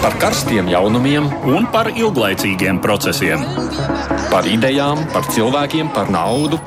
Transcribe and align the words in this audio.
par 0.00 0.16
karstiem 0.16 0.68
jaunumiem 0.72 1.26
un 1.44 1.66
par 1.72 1.90
ilglaicīgiem 1.92 2.78
procesiem. 2.80 3.42
Par 4.30 4.46
idejām, 4.48 5.02
par 5.12 5.26
cilvēkiem, 5.28 5.90
par 5.92 6.08
naudu 6.12 6.60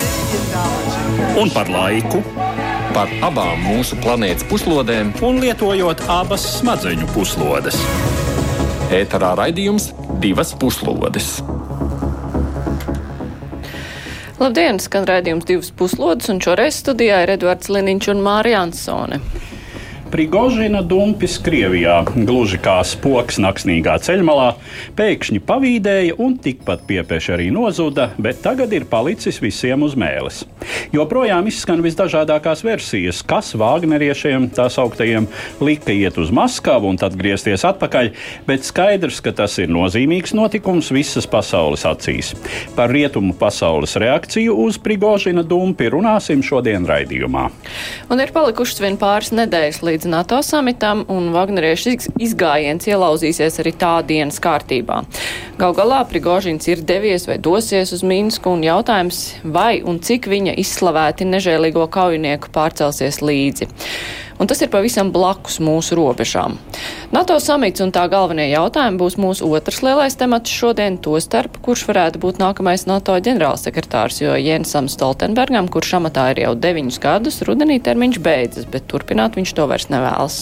un 1.41 1.49
par 1.53 1.71
laiku. 1.73 2.21
Par 2.93 3.09
abām 3.25 3.63
mūsu 3.65 3.97
planētas 4.03 4.45
puslodēm, 4.45 5.15
un 5.25 5.39
lietojot 5.41 6.03
abas 6.13 6.45
smadzeņu 6.59 7.07
puslodes. 7.15 7.79
Ēterā 8.93 9.31
raidījums 9.39 9.89
divas 10.21 10.53
puslodes. 10.53 11.39
Labdien, 14.37 14.77
skan 14.83 15.09
raidījums 15.09 15.49
divas 15.49 15.73
puslodes, 15.73 16.29
un 16.29 16.43
šoreiz 16.43 16.77
studijā 16.83 17.23
ir 17.25 17.33
Edvards 17.39 17.73
Liniņš 17.73 18.11
un 18.13 18.21
Mārija 18.27 18.61
Ansone. 18.67 19.23
Prigožina 20.13 20.83
dumpis 20.85 21.39
Krievijā, 21.41 21.95
gluži 22.13 22.59
kā 22.61 22.75
spoks 22.85 23.39
naksnīgā 23.41 23.95
ceļmalā, 24.05 24.51
pēkšņi 24.93 25.39
pavīdēja 25.41 26.19
un 26.21 26.35
tikpat 26.37 26.83
piepieši 26.85 27.31
arī 27.33 27.47
nozuda, 27.49 28.11
bet 28.21 28.43
tagad 28.45 28.75
ir 28.77 28.85
palicis 28.91 29.41
visiem 29.41 29.81
uz 29.81 29.95
mēles. 29.97 30.43
Joprojām 30.93 31.49
izskan 31.49 31.81
visdažādākās 31.81 32.61
versijas, 32.61 33.23
kas 33.25 33.55
Vāgneriešiem, 33.57 34.51
tā 34.53 34.67
sauktajiem, 34.69 35.25
lika 35.65 35.89
iet 35.89 36.19
uz 36.21 36.29
Maskavu 36.29 36.91
un 36.93 37.01
tad 37.01 37.17
griezties 37.17 37.65
atpakaļ, 37.65 38.11
bet 38.45 38.69
skaidrs, 38.69 39.17
ka 39.17 39.33
tas 39.41 39.57
ir 39.65 39.73
nozīmīgs 39.73 40.35
notikums 40.37 40.91
visas 40.93 41.25
pasaules 41.25 41.87
acīs. 41.89 42.35
Par 42.77 42.93
rietumu 42.93 43.33
pasaules 43.41 43.97
reakciju 43.97 44.59
uz 44.67 44.77
Prigožina 44.77 45.41
dumpi 45.41 45.89
runāsim 45.89 46.45
šodien 46.45 46.85
raidījumā. 46.85 47.49
Un 48.13 48.21
ir 48.21 48.37
palikušas 48.37 48.85
vien 48.85 49.01
pāris 49.01 49.33
nedēļas 49.33 49.81
līdz 49.81 50.02
līdz 50.03 50.11
NATO 50.11 50.41
samitam, 50.43 51.05
un 51.07 51.31
Vagneriešu 51.31 51.93
izgājiens 52.19 52.87
ielauzīsies 52.87 53.59
arī 53.61 53.71
tā 53.79 54.01
dienas 54.03 54.39
kārtībā. 54.43 55.03
Gal 55.57 55.75
galā 55.77 56.03
Prigožins 56.09 56.67
ir 56.67 56.83
devies 56.83 57.27
vai 57.27 57.37
dosies 57.37 57.93
uz 57.93 58.03
Minsku, 58.03 58.51
un 58.51 58.63
jautājums, 58.63 59.37
vai 59.43 59.81
un 59.81 60.01
cik 60.03 60.27
viņa 60.27 60.57
izslavēti 60.59 61.23
nežēlīgo 61.29 61.87
kaujinieku 61.87 62.51
pārcelsies 62.51 63.21
līdzi 63.23 63.69
un 64.39 64.49
tas 64.49 64.61
ir 64.61 64.71
pavisam 64.73 65.11
blakus 65.13 65.59
mūsu 65.63 65.97
robežām. 65.99 66.57
NATO 67.13 67.37
samits 67.43 67.83
un 67.83 67.93
tā 67.93 68.05
galvenie 68.11 68.47
jautājumi 68.49 68.99
būs 69.01 69.17
mūsu 69.21 69.49
otrs 69.53 69.81
lielais 69.85 70.17
temats 70.17 70.51
šodien, 70.51 70.97
to 70.97 71.15
starp, 71.21 71.59
kurš 71.65 71.85
varētu 71.89 72.21
būt 72.23 72.41
nākamais 72.41 72.87
NATO 72.89 73.15
ģenerālsekretārs, 73.17 74.21
jo 74.23 74.35
Jensam 74.39 74.89
Stoltenbergam, 74.91 75.69
kurš 75.71 75.97
amatā 75.99 76.29
ir 76.33 76.43
jau 76.45 76.53
deviņus 76.57 76.99
gadus, 77.03 77.41
rudenī 77.47 77.79
termiņš 77.83 78.21
beidzas, 78.23 78.69
bet 78.69 78.87
turpināt 78.91 79.37
viņš 79.39 79.53
to 79.57 79.67
vairs 79.69 79.89
nevēlas. 79.93 80.39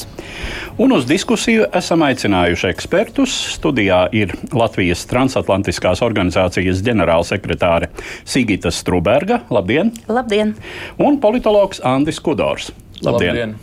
Un 0.82 0.96
uz 0.96 1.08
diskusiju 1.10 1.68
esam 1.78 2.06
aicinājuši 2.08 2.70
ekspertus. 2.72 3.34
Studijā 3.58 4.06
ir 4.16 4.34
Latvijas 4.56 5.04
transatlantiskās 5.10 6.02
organizācijas 6.06 6.82
ģenerālsekretāre 6.86 7.92
Sigita 8.24 8.72
Struberga. 8.74 9.42
Labdien! 9.52 9.92
Labdien! 10.08 10.56
Un 11.02 11.20
politologs 11.22 11.84
Andis 11.84 12.22
Kudors. 12.24 12.72
Labdien! 13.02 13.34
Labdien. 13.34 13.56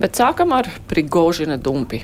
Bet 0.00 0.18
sākam 0.18 0.52
ar 0.56 0.68
Prigožina 0.90 1.56
dumpi. 1.56 2.02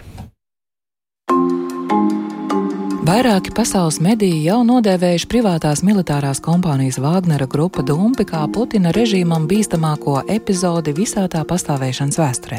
Vairāki 3.08 3.54
pasaules 3.56 3.96
mediji 4.04 4.42
jau 4.44 4.58
nodēvējuši 4.68 5.28
privātās 5.32 5.80
militārās 5.80 6.42
kompānijas 6.44 6.98
Vāgnera 7.00 7.46
grupa 7.48 7.80
Dumpi 7.80 8.26
kā 8.28 8.42
Putina 8.52 8.92
režīmam 8.92 9.46
bīstamāko 9.48 10.18
epizodi 10.28 10.92
visā 10.92 11.24
tā 11.32 11.40
pastāvēšanas 11.48 12.18
vēsturē. 12.20 12.58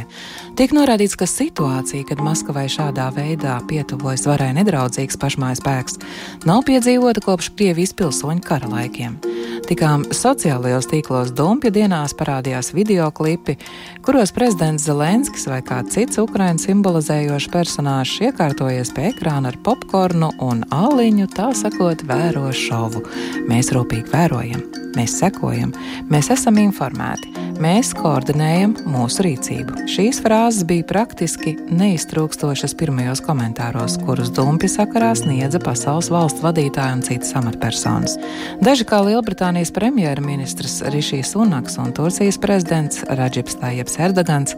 Tiek 0.58 0.74
norādīts, 0.74 1.14
ka 1.22 1.28
situācija, 1.30 2.08
kad 2.10 2.24
Maskavai 2.26 2.66
šādā 2.66 3.12
veidā 3.14 3.60
pietuvojas 3.70 4.26
varai 4.26 4.50
nedraudzīgs 4.58 5.22
pašmājas 5.22 5.62
spēks, 5.62 6.02
nav 6.50 6.66
piedzīvota 6.66 7.22
kopš 7.28 7.52
Krievijas 7.54 7.94
pilsoņu 8.02 8.42
kara 8.50 8.74
laikiem. 8.74 9.22
Tikām 9.70 10.08
sociālajos 10.18 10.90
tīklos 10.90 11.30
Dumpja 11.38 11.70
dienās 11.70 12.16
parādījās 12.18 12.72
video 12.74 13.12
klipi, 13.14 13.54
kuros 14.02 14.34
prezidents 14.34 14.88
Zelenskis 14.90 15.46
vai 15.52 15.62
kāds 15.62 15.94
cits 15.94 16.18
Ukraiņu 16.24 16.64
simbolizējošs 16.64 17.52
personāžs 17.54 18.18
iekārtojies 18.32 18.90
pie 18.98 19.12
ekrāna 19.12 19.54
ar 19.54 19.62
popkornu 19.62 20.32
un 20.44 20.64
aliņu, 20.74 21.28
tā 21.36 21.52
sakot, 21.58 22.04
vēro 22.10 22.50
šovu. 22.56 23.04
Mēs 23.50 23.72
rūpīgi 23.76 24.12
vērojam, 24.14 24.64
mēs 24.96 25.18
sekojam, 25.20 25.74
mēs 26.12 26.30
esam 26.34 26.58
informēti, 26.62 27.32
mēs 27.62 27.92
koordinējam 27.98 28.76
mūsu 28.90 29.26
rīcību. 29.26 29.86
Šīs 29.92 30.22
frāzes 30.24 30.66
bija 30.70 30.86
praktiski 30.90 31.56
neiztrūkstošas 31.70 32.76
pirmajos 32.80 33.22
komentāros, 33.26 33.98
kurus 34.06 34.32
Dumpja 34.36 34.72
sakarā 34.80 35.12
sniedza 35.20 35.62
pasaules 35.64 36.12
valstu 36.14 36.46
vadītāji 36.46 36.98
un 36.98 37.04
citas 37.06 37.36
amatpersonas. 37.40 38.18
Daži 38.64 38.88
kā 38.90 39.02
Lielbritānijas 39.06 39.74
premjerministrs 39.76 40.80
Rišijs 40.94 41.36
Unaks 41.40 41.80
un 41.82 41.94
Turcijas 41.96 42.40
prezidents 42.42 43.04
Radžips 43.10 43.60
Tājips 43.60 44.00
Erdogans 44.02 44.56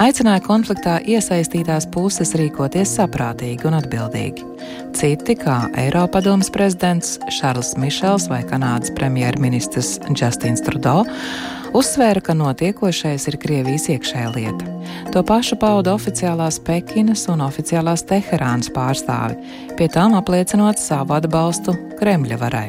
aicināja 0.00 0.42
konfliktā 0.44 0.98
iesaistītās 1.04 1.88
puses 1.92 2.34
rīkoties 2.38 2.96
saprātīgi 2.98 3.68
un 3.68 3.78
atbildīgi. 3.78 4.46
Citi, 4.96 5.17
kā 5.38 5.56
Eiropadomas 5.76 6.50
prezidents 6.54 7.18
Šarls 7.32 7.74
Mišels 7.80 8.28
vai 8.30 8.42
Kanādas 8.46 8.92
premjerministrs 8.96 9.98
Justins 10.14 10.62
Trudeau, 10.64 11.02
uzsvēra, 11.76 12.22
ka 12.24 12.36
notiekošais 12.38 13.26
ir 13.28 13.38
Krievijas 13.42 13.88
iekšējā 13.92 14.28
lieta. 14.36 14.70
To 15.12 15.22
pašu 15.26 15.58
pauda 15.60 15.94
oficiālās 15.96 16.60
Pekinas 16.64 17.26
un 17.32 17.42
oficiālās 17.44 18.06
Teherānas 18.08 18.70
pārstāvi, 18.74 19.36
pie 19.78 19.86
tām 19.94 20.16
apliecinot 20.18 20.80
savu 20.82 21.14
atbalstu 21.14 21.76
Kremļa 21.98 22.36
varai. 22.38 22.66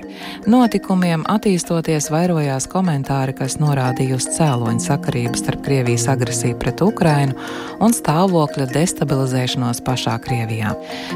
Notikumiem 0.50 1.22
attīstoties 1.30 2.09
vairojās 2.09 2.66
komentāri, 2.70 3.36
kas 3.38 3.59
norādīja 3.62 4.18
uz 4.18 4.25
cēloņa 4.34 4.81
sakarību 4.88 5.38
starp 5.38 5.62
Krievijas 5.66 6.08
agresiju 6.09 6.58
pret 6.62 6.81
Ukrainu 6.81 7.36
un 7.84 7.94
stāvokļa 7.94 8.66
destabilizēšanos 8.74 9.84
pašā 9.86 10.16
Krievijā. 10.24 10.74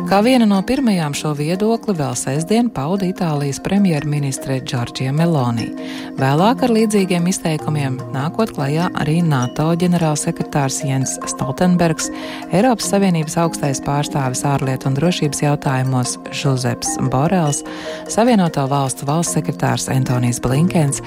Kā 0.10 0.22
viena 0.26 0.46
no 0.50 0.60
pirmajām 0.66 1.16
šo 1.18 1.34
viedokli 1.38 1.96
vēl 1.98 2.14
sestdien 2.20 2.70
pauda 2.74 3.08
Itālijas 3.10 3.62
premjerministre 3.66 4.60
Džordžija 4.62 5.14
Meloni. 5.16 5.72
Vēlāk 6.20 6.66
ar 6.68 6.76
līdzīgiem 6.78 7.28
izteikumiem 7.34 7.98
nākot 8.14 8.54
klajā 8.54 8.92
arī 9.02 9.20
NATO 9.26 9.72
ģenerālsekretārs 9.82 10.84
Jens 10.86 11.18
Stoltenbergs, 11.34 12.12
Eiropas 12.54 12.94
Savienības 12.94 13.40
augstais 13.42 13.82
pārstāvis 13.84 14.46
ārlietu 14.48 14.92
un 14.92 15.02
drošības 15.02 15.42
jautājumos 15.84 16.18
Žuzeps 16.32 16.98
Borels, 17.12 17.64
Savienoto 18.08 18.68
valstu 18.70 19.06
valsts 19.06 19.36
sekretārs 19.36 19.90
Antonijs 19.90 20.40
Blinkens, 20.42 21.02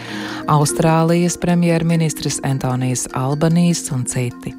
Austrālijas 0.48 1.38
premjerministrs 1.40 2.40
Antonijs 2.44 3.06
Albanīs 3.14 3.90
un 3.92 4.04
citi. 4.04 4.54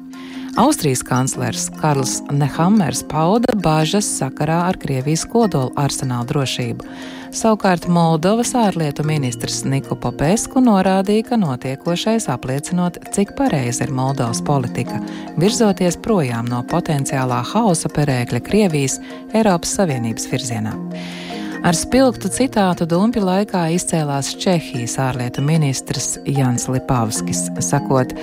Austrijas 0.58 1.04
kanclers 1.06 1.70
Karls 1.80 2.20
Nehammers 2.32 3.04
pauda 3.06 3.54
bažas 3.54 4.08
sakarā 4.18 4.66
ar 4.68 4.76
Krievijas 4.76 5.24
kodola 5.24 5.70
arsenāla 5.76 6.26
drošību. 6.26 6.84
Savukārt 7.28 7.84
Moldovas 7.92 8.54
ārlietu 8.56 9.04
ministrs 9.04 9.60
Niku 9.68 9.98
Popesku 10.00 10.62
norādīja, 10.64 11.26
ka 11.28 11.36
notiekošais 11.40 12.28
apliecinot, 12.32 12.96
cik 13.12 13.34
pareiza 13.36 13.84
ir 13.84 13.92
Moldovas 13.92 14.40
politika, 14.44 15.02
virzoties 15.36 15.98
projām 16.00 16.48
no 16.48 16.62
potenciālā 16.70 17.42
hausa 17.52 17.92
perēkļa 17.92 18.40
Krievijas 18.48 18.96
Eiropas 19.36 19.76
Savienības 19.76 20.28
virzienā. 20.32 20.72
Ar 21.68 21.76
spilgtu 21.76 22.30
citātu 22.32 22.86
Dumpja 22.88 23.20
laikā 23.26 23.66
izcēlās 23.76 24.30
Čehijas 24.40 24.96
ārlietu 25.02 25.42
ministrs 25.44 26.14
Jans 26.24 26.68
Lipavskis, 26.70 27.48
sakot, 27.66 28.14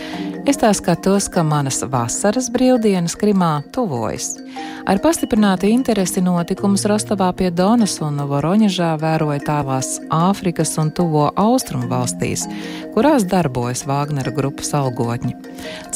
Es 0.46 0.60
tā 0.62 0.70
skatos, 0.78 1.26
ka 1.34 1.42
manas 1.42 1.80
vasaras 1.90 2.52
brīvdienas 2.54 3.16
Krimā 3.18 3.64
tuvojas. 3.74 4.36
Ar 4.86 5.00
pastiprinātu 5.02 5.66
interesi 5.66 6.22
notikumus 6.22 6.84
Rostovā 6.86 7.32
pie 7.34 7.48
Donas 7.50 7.96
un 8.06 8.20
Voroņežā 8.30 8.92
vēroja 9.02 9.42
tālās 9.42 9.96
Āfrikas 10.14 10.76
un 10.78 10.92
Tuvo 10.94 11.32
Austrumu 11.34 11.90
valstīs, 11.90 12.44
kurās 12.94 13.26
darbojas 13.26 13.82
Vāgnera 13.90 14.30
grupas 14.36 14.70
algotņi. 14.78 15.34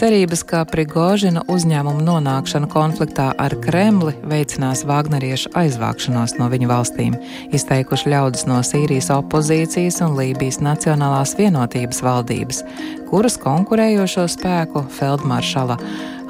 Cerības, 0.01 0.41
ka 0.49 0.63
Prigožina 0.65 1.45
uzņēmuma 1.45 2.01
nonākšana 2.07 2.71
konfliktā 2.73 3.29
ar 3.37 3.53
Kremli 3.61 4.15
veicinās 4.33 4.81
Vāgneriešu 4.89 5.53
aizvākšanos 5.61 6.39
no 6.41 6.49
viņu 6.49 6.71
valstīm, 6.73 7.19
izteikuši 7.53 8.15
ļaudis 8.15 8.49
no 8.49 8.63
Sīrijas 8.65 9.11
opozīcijas 9.13 10.01
un 10.07 10.17
Lībijas 10.17 10.57
Nacionālās 10.65 11.37
vienotības 11.37 12.01
valdības, 12.01 12.65
kuras 13.09 13.37
konkurējošo 13.41 14.27
spēku 14.29 14.85
feldmaršala 14.93 15.77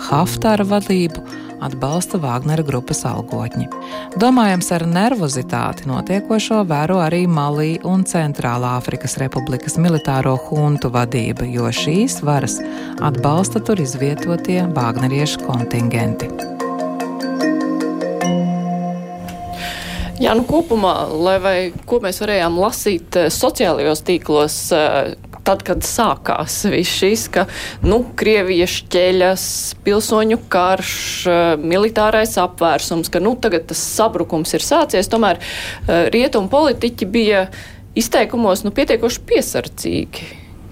Haftāra 0.09 0.63
vadību 0.63 1.23
atbalsta 1.59 2.19
Vāgnera 2.23 2.63
grupas 2.63 3.01
algotņi. 3.07 3.67
Domājams, 4.19 4.69
ar 4.75 4.85
nervozitāti 4.87 5.89
notiekošo 5.91 6.61
vēro 6.69 7.01
arī 7.03 7.25
Malī 7.27 7.73
un 7.83 8.05
Centrālā 8.07 8.77
Afrikas 8.79 9.17
Republikas 9.19 9.75
militāro 9.75 10.37
huntu 10.47 10.91
vadība, 10.93 11.47
jo 11.51 11.67
šīs 11.67 12.21
varas 12.23 12.61
atbalsta 13.03 13.59
tur 13.59 13.83
izvietotie 13.83 14.63
Vāgneriešu 14.71 15.43
kontingenti. 15.43 16.31
Jā, 20.19 20.33
nu 20.35 20.43
kopumā, 20.43 20.93
lai 21.15 21.37
vai 21.39 21.57
ko 21.87 22.01
mēs 22.03 22.17
varējām 22.19 22.57
lasīt 22.59 23.15
eh, 23.15 23.29
sociālajos 23.31 24.01
tīklos, 24.03 24.57
eh, 24.75 25.13
tad, 25.49 25.65
kad 25.67 25.83
sākās 25.85 26.61
viss 26.69 26.99
šis, 27.01 27.25
ka, 27.33 27.47
nu, 27.85 28.03
Krievija 28.19 28.69
šķeļas, 28.69 29.47
pilsoņu 29.85 30.39
karš, 30.53 30.95
eh, 31.25 31.49
militārais 31.59 32.37
apvērsums, 32.41 33.09
ka, 33.09 33.23
nu, 33.23 33.33
tagad 33.41 33.67
tas 33.73 33.81
sabrukums 33.97 34.53
ir 34.53 34.65
sācies, 34.65 35.09
tomēr 35.09 35.41
rietumu 36.13 36.51
politiķi 36.51 37.09
bija 37.09 37.47
izteikumos, 37.97 38.63
nu, 38.65 38.73
pietiekoši 38.75 39.25
piesardzīgi. 39.29 40.29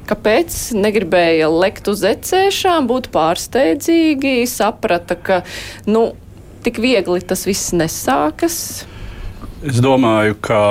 Kāpēc 0.07 0.55
negribēja 0.77 1.49
lekt 1.51 1.89
uz 1.91 2.05
ecēšām, 2.07 2.85
būt 2.87 3.09
pārsteidzīgi, 3.11 4.45
saprata, 4.47 5.17
ka, 5.19 5.41
nu, 5.89 6.13
tik 6.63 6.79
viegli 6.83 7.19
tas 7.27 7.43
viss 7.47 7.73
nesākas? 7.75 8.85
Es 9.67 9.81
domāju, 9.83 10.37
ka, 10.39 10.61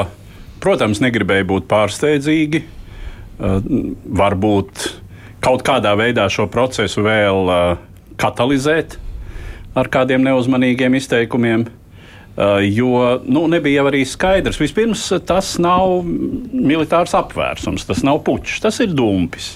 protams, 0.63 1.03
negribēju 1.05 1.51
būt 1.53 1.69
pārsteidzīgi. 1.69 2.63
Uh, 3.37 3.59
varbūt 4.17 4.87
kaut 5.45 5.65
kādā 5.67 5.93
veidā 5.99 6.25
šo 6.33 6.47
procesu 6.49 7.05
vēl 7.05 7.51
uh, 7.53 7.65
katalizēt 8.17 8.97
ar 9.77 9.91
kādiem 9.93 10.25
neuzmanīgiem 10.25 10.97
izteikumiem. 10.97 11.67
Uh, 12.37 12.61
jo 12.61 13.21
nu, 13.25 13.47
nebija 13.49 13.85
arī 13.89 14.03
skaidrs. 14.09 14.59
Vispirms, 14.61 15.07
tas 15.29 15.55
nav 15.63 16.03
militārs 16.05 17.15
apvērsums, 17.17 17.87
tas 17.89 18.03
nav 18.05 18.21
puķis, 18.27 18.61
tas 18.65 18.81
ir 18.85 18.93
dumpis. 18.93 19.55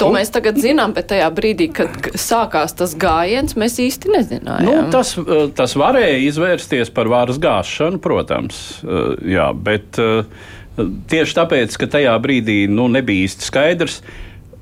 To 0.00 0.10
mēs 0.12 0.30
tagad 0.32 0.58
zinām, 0.60 0.92
bet 0.96 1.08
tajā 1.12 1.28
brīdī, 1.34 1.70
kad 1.76 2.10
sākās 2.20 2.74
tas 2.76 2.92
gājiens, 3.00 3.56
mēs 3.58 3.78
īsti 3.80 4.12
nezinājām. 4.12 4.66
Nu, 4.66 4.90
tas, 4.92 5.14
eh, 5.18 5.46
tas 5.56 5.76
varēja 5.78 6.18
izvērsties 6.26 6.92
par 6.92 7.08
varas 7.12 7.40
gāšanu, 7.40 8.00
protams, 8.04 8.82
eh, 8.84 9.16
jā, 9.36 9.48
bet 9.56 10.00
eh, 10.02 10.24
tieši 10.76 11.36
tāpēc, 11.38 11.76
ka 11.80 11.88
tajā 11.96 12.14
brīdī 12.22 12.64
nu, 12.70 12.88
nebija 12.92 13.26
īsti 13.26 13.48
skaidrs, 13.48 14.00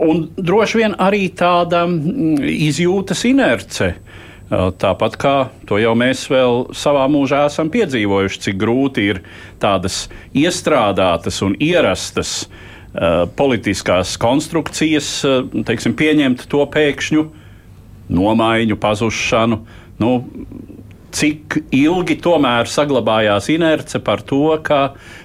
un 0.03 0.27
droši 0.37 0.81
vien 0.83 0.97
arī 1.03 1.29
tāda 1.37 1.85
mm, 1.89 2.43
izjūtas 2.69 3.25
inerce. 3.31 3.95
Tāpat 4.55 5.15
kā 5.19 5.35
to 5.67 5.79
jau 5.81 5.95
mēs 5.99 6.27
vēl 6.31 6.67
savā 6.77 7.07
mūžā 7.11 7.47
esam 7.49 7.71
piedzīvojuši, 7.73 8.41
cik 8.45 8.59
grūti 8.61 9.07
ir 9.11 9.23
tādas 9.63 10.05
iestrādātas 10.37 11.41
un 11.43 11.57
ierastas 11.65 12.45
uh, 12.45 13.25
politiskās 13.35 14.15
konstrukcijas, 14.21 15.09
eh, 15.25 15.41
teiksim, 15.67 15.97
pieņemt 15.97 16.45
to 16.53 16.61
pēkšņu 16.71 17.25
nomaiņu, 18.15 18.77
pazušanu. 18.85 19.59
Nu, 19.99 20.13
cik 21.15 21.59
ilgi 21.75 22.17
tomēr 22.23 22.69
saglabājās 22.71 23.49
inerce 23.55 24.01
par 24.03 24.23
to, 24.27 24.43
ka 24.67 24.81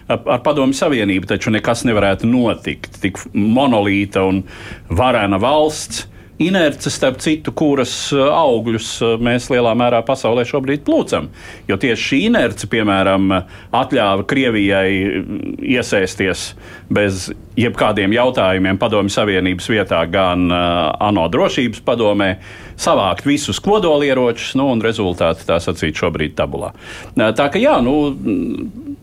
ar 0.09 0.43
Padomu 0.45 0.75
Savienību 0.77 1.29
taču 1.29 1.53
nekas 1.53 1.85
nevarētu 1.87 2.29
notikt. 2.29 3.01
Tik 3.01 3.21
monolīta 3.33 4.23
un 4.29 4.43
varena 4.89 5.39
valsts 5.41 6.05
inerce, 6.39 6.89
starp 6.89 7.19
citu, 7.23 7.51
kuras 7.55 7.93
uh, 8.15 8.29
augļus 8.31 8.89
uh, 9.03 9.15
mēs 9.21 9.49
lielā 9.51 9.73
mērā 9.77 9.99
pasaulē 10.07 10.45
šobrīd 10.47 10.85
plūcam. 10.87 11.27
Jo 11.69 11.77
tieši 11.79 12.05
šī 12.05 12.19
inerce, 12.29 12.69
piemēram, 12.71 13.27
atļāva 13.75 14.25
Krievijai 14.29 14.93
mm, 15.19 15.59
iesaisties 15.75 16.53
bez 16.89 17.27
jebkādiem 17.59 18.15
jautājumiem 18.15 18.79
Padomju 18.79 19.13
Savienības 19.13 19.69
vietā, 19.71 20.01
gan 20.11 20.47
uh, 20.47 20.89
ANO 21.09 21.27
drošības 21.31 21.83
padomē, 21.85 22.31
savākt 22.79 23.27
visus 23.27 23.59
kodolieročus, 23.63 24.55
nu, 24.59 24.69
un 24.73 24.83
rezultāti 24.83 25.43
tā 25.47 25.59
sacīt 25.59 25.99
šobrīd 25.99 26.37
tabulā. 26.39 26.71
Tā 27.19 27.49
ka 27.51 27.59
jā, 27.59 27.75
nu, 27.83 27.95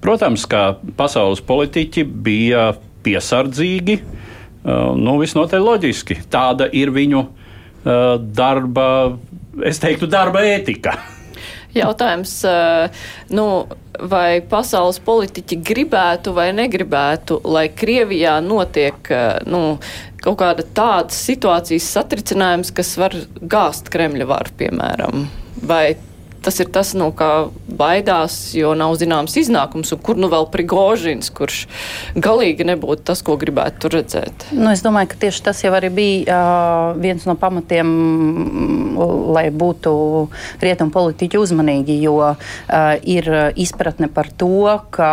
protams, 0.00 0.48
ka 0.48 0.78
pasaules 0.96 1.44
politiķi 1.44 2.06
bija 2.06 2.70
piesardzīgi 3.06 4.00
nu, 4.66 5.16
visnotaļ 5.22 5.62
loģiski. 5.62 6.20
Tāda 6.32 6.68
ir 6.74 6.90
viņu 6.94 7.22
uh, 7.22 8.16
darba, 8.18 8.88
es 9.66 9.82
teiktu, 9.82 10.08
darba 10.10 10.44
ētika. 10.46 10.96
Jautājums, 11.76 12.38
nu, 13.36 13.46
vai 14.08 14.40
pasaules 14.48 14.96
politiķi 15.04 15.58
gribētu 15.60 16.32
vai 16.36 16.46
negribētu, 16.56 17.42
lai 17.44 17.66
Krievijā 17.68 18.38
notiek 18.40 19.10
nu, 19.44 19.60
kaut 20.24 20.38
kāda 20.40 20.64
tāda 20.64 21.12
situācijas 21.12 21.90
satricinājums, 21.98 22.72
kas 22.72 22.94
var 22.96 23.14
gāzt 23.42 23.92
Kremļa 23.92 24.28
varu, 24.30 24.54
piemēram? 24.56 25.26
Vai 25.68 25.98
tas 26.46 26.60
ir 26.62 26.70
tas, 26.70 26.92
no 26.94 27.08
kā 27.16 27.48
baidās, 27.66 28.36
jo 28.54 28.70
nav 28.78 28.94
zināms 29.00 29.34
iznākums, 29.40 29.90
un 29.94 30.02
kur 30.06 30.18
nu 30.20 30.30
vēl 30.30 30.46
Prigožins, 30.52 31.32
kurš 31.34 31.64
galīgi 32.14 32.66
nebūtu 32.68 33.08
tas, 33.10 33.22
ko 33.26 33.34
gribētu 33.40 33.82
tur 33.82 33.96
redzēt. 33.98 34.46
Nu, 34.54 34.70
es 34.70 34.84
domāju, 34.86 35.10
ka 35.12 35.20
tieši 35.26 35.42
tas 35.48 35.64
jau 35.64 35.74
arī 35.74 35.90
bija 35.96 36.38
uh, 36.38 37.00
viens 37.02 37.26
no 37.26 37.34
pamatiem, 37.40 37.90
lai 39.34 39.48
būtu 39.50 39.92
rietumu 40.62 40.94
politiķi 40.94 41.42
uzmanīgi, 41.42 41.98
jo 42.06 42.16
uh, 42.22 42.38
ir 43.02 43.30
izpratne 43.58 44.08
par 44.12 44.30
to, 44.30 44.78
ka 44.94 45.10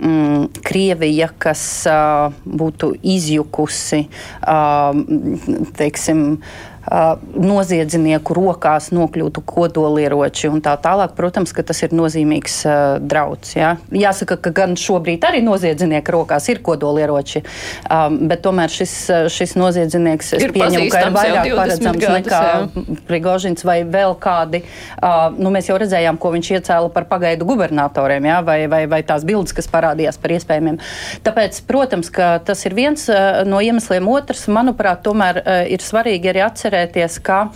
mm, 0.00 0.50
Krievija, 0.66 1.30
kas 1.38 1.64
uh, 1.86 2.34
būtu 2.44 2.96
izjukusi, 3.14 4.04
uh, 4.42 5.66
teiksim, 5.78 6.26
uh, 6.34 6.70
noziedznieku 6.84 8.34
rokās 8.36 8.90
nokļūtu 8.94 9.42
kodolieroči 9.48 10.50
un 10.52 10.60
tā 10.64 10.74
tālāk. 10.80 11.14
Protams, 11.16 11.54
ka 11.56 11.64
tas 11.66 11.80
ir 11.86 11.94
nozīmīgs 11.96 12.56
uh, 12.68 12.74
drauds. 13.00 13.54
Ja? 13.56 13.74
Jāsaka, 13.94 14.36
ka 14.44 14.52
gan 14.54 14.76
šobrīd 14.78 15.24
arī 15.24 15.40
noziedznieku 15.44 16.14
rokās 16.14 16.48
ir 16.52 16.60
kodolieroči, 16.64 17.44
um, 17.88 18.18
bet 18.28 18.42
tomēr 18.44 18.72
šis, 18.72 18.94
šis 19.32 19.54
noziedznieks, 19.56 20.34
ir 20.38 20.54
pieņemu, 20.54 20.90
ka 20.92 21.02
ir 21.06 21.14
vairāk 21.14 21.50
paredzams 21.56 22.02
gadus, 22.02 22.16
nekā 22.18 22.42
jā. 22.44 22.98
Prigožins 23.08 23.64
vai 23.66 23.78
vēl 23.88 24.16
kādi. 24.20 24.62
Uh, 24.98 25.32
nu, 25.38 25.52
mēs 25.54 25.70
jau 25.70 25.78
redzējām, 25.80 26.20
ko 26.20 26.34
viņš 26.36 26.52
iecēla 26.58 26.92
par 26.94 27.08
pagaidu 27.10 27.48
gubernatoriem, 27.48 28.28
ja? 28.28 28.40
vai, 28.44 28.58
vai, 28.70 28.84
vai 28.90 29.00
tās 29.06 29.24
bildes, 29.26 29.56
kas 29.56 29.70
parādījās 29.72 30.20
par 30.20 30.36
iespējamiem. 30.36 30.80
Tāpēc, 31.24 31.62
protams, 31.68 32.12
ka 32.12 32.34
tas 32.44 32.64
ir 32.68 32.76
viens 32.76 33.08
uh, 33.08 33.42
no 33.48 33.62
iemesliem. 33.64 34.08
Otrs, 34.14 34.46
manuprāt, 34.52 35.04
tomēr 35.06 35.40
uh, 35.40 35.62
ir 35.70 35.84
svarīgi 35.84 36.34
arī 36.34 36.44
atcerēties, 36.44 36.73
atcerēties, 36.74 37.18
ka 37.22 37.48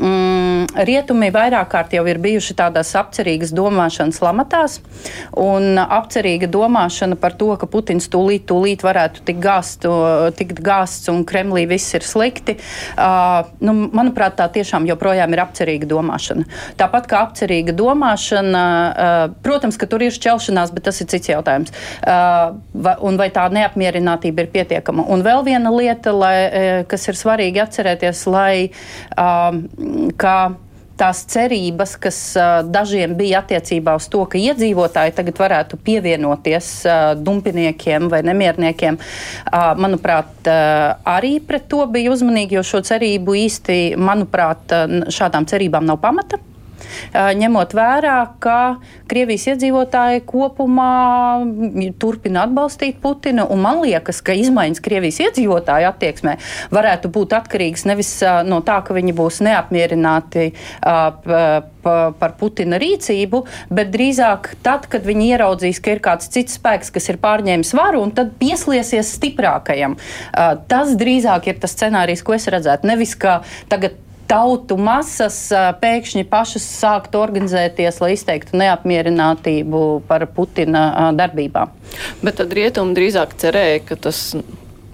mm, 0.00 0.74
rietumi 0.86 1.30
vairāk 1.34 1.70
kārt 1.70 1.94
jau 1.94 2.04
ir 2.08 2.18
bijuši 2.22 2.56
tādās 2.58 2.92
apcerīgas 2.98 3.52
domāšanas 3.56 4.20
lamatās, 4.24 4.78
un 5.38 5.78
apcerīga 5.78 6.48
domāšana 6.50 7.18
par 7.20 7.36
to, 7.38 7.52
ka 7.60 7.68
Putins 7.70 8.08
tūlīt, 8.10 8.46
tūlīt 8.50 8.84
varētu 8.86 9.24
tikt 9.26 9.42
gāzt, 9.42 9.86
tikt 10.38 10.62
gāsts 10.64 11.10
un 11.12 11.24
Kremlī 11.28 11.66
viss 11.70 11.94
ir 11.96 12.04
slikti, 12.06 12.56
uh, 12.96 13.46
nu, 13.60 13.76
manuprāt, 13.94 14.36
tā 14.40 14.48
tiešām 14.52 14.88
joprojām 14.90 15.32
ir 15.34 15.44
apcerīga 15.44 15.88
domāšana. 15.90 16.46
Tāpat 16.80 17.08
kā 17.10 17.22
apcerīga 17.28 17.74
domāšana, 17.76 18.64
uh, 18.66 19.36
protams, 19.44 19.78
ka 19.78 19.88
tur 19.90 20.04
ir 20.06 20.14
šķelšanās, 20.14 20.74
bet 20.74 20.88
tas 20.90 21.00
ir 21.02 21.10
cits 21.12 21.30
jautājums. 21.32 21.74
Uh, 22.02 22.96
un 23.06 23.18
vai 23.20 23.28
tā 23.34 23.46
neapmierinātība 23.52 24.44
ir 24.44 24.52
pietiekama? 24.52 25.06
Un 25.12 25.22
vēl 25.26 25.44
viena 25.46 25.70
lieta, 25.72 26.12
lai, 26.16 26.34
kas 26.88 27.06
ir 27.10 27.18
svarīgi 27.18 27.60
atcerēties, 27.62 28.22
lai 28.30 28.55
vai 28.56 28.70
um, 29.16 29.66
kā 30.16 30.38
tās 30.96 31.26
cerības, 31.28 31.92
kas 32.00 32.18
uh, 32.40 32.62
dažiem 32.72 33.12
bija 33.18 33.42
attiecībā 33.42 33.98
uz 33.98 34.06
to, 34.08 34.22
ka 34.32 34.40
iedzīvotāji 34.40 35.12
tagad 35.18 35.36
varētu 35.42 35.76
pievienoties 35.84 36.70
uh, 36.88 37.12
dumpiniekiem 37.20 38.08
vai 38.12 38.22
nemierniekiem, 38.24 38.96
uh, 38.96 39.74
manuprāt, 39.76 40.32
uh, 40.48 40.96
arī 41.16 41.36
pret 41.44 41.68
to 41.68 41.84
bija 41.92 42.14
uzmanīgi, 42.16 42.56
jo 42.56 42.64
šo 42.64 42.80
cerību 42.88 43.36
īsti, 43.44 43.80
manuprāt, 44.00 44.72
uh, 44.72 45.00
šādām 45.12 45.48
cerībām 45.52 45.84
nav 45.84 46.00
pamata 46.00 46.40
ņemot 47.14 47.74
vērā, 47.76 48.18
ka 48.42 48.58
Krievijas 49.10 49.46
iedzīvotāji 49.52 50.24
kopumā 50.26 50.92
turpina 52.02 52.46
atbalstīt 52.46 52.98
Putinu. 53.02 53.46
Man 53.60 53.82
liekas, 53.84 54.22
ka 54.24 54.34
izmaiņas 54.36 54.82
Krievijas 54.84 55.20
iedzīvotāju 55.28 55.90
attieksmē 55.92 56.36
varētu 56.74 57.12
būt 57.14 57.36
atkarīgas 57.38 57.86
nevis 57.88 58.12
no 58.46 58.62
tā, 58.66 58.80
ka 58.86 58.96
viņi 58.96 59.14
būs 59.16 59.42
neapmierināti 59.46 60.50
par 61.86 62.32
Putina 62.40 62.80
rīcību, 62.82 63.42
bet 63.70 63.92
drīzāk 63.94 64.56
tad, 64.66 64.88
kad 64.90 65.06
viņi 65.06 65.28
ieraudzīs, 65.36 65.78
ka 65.82 65.94
ir 65.94 66.02
kāds 66.02 66.30
cits 66.34 66.58
spēks, 66.58 66.90
kas 66.94 67.06
ir 67.12 67.20
pārņēmis 67.22 67.70
varu, 67.78 68.02
un 68.02 68.10
tad 68.16 68.34
pieslēsies 68.40 69.12
stiprākajam. 69.20 69.94
Tas 70.66 70.96
drīzāk 70.98 71.52
ir 71.52 71.60
tas 71.62 71.76
scenārijs, 71.78 72.24
ko 72.26 72.34
es 72.34 72.48
redzētu. 72.50 72.90
Nevis, 72.90 73.14
ka 73.14 73.38
tagad 73.70 73.94
tautu 74.28 74.76
masas 74.80 75.38
pēkšņi 75.80 76.26
pašas 76.30 76.66
sākt 76.82 77.16
organizēties, 77.18 78.02
lai 78.02 78.12
izteiktu 78.16 78.58
neapmierinātību 78.60 79.82
par 80.08 80.26
Putina 80.36 81.12
darbībām. 81.16 81.72
Bet 82.22 82.40
tad 82.42 82.54
rietumi 82.56 82.96
drīzāk 82.96 83.36
cerēja, 83.40 83.82
ka 83.88 83.98
tas 84.08 84.32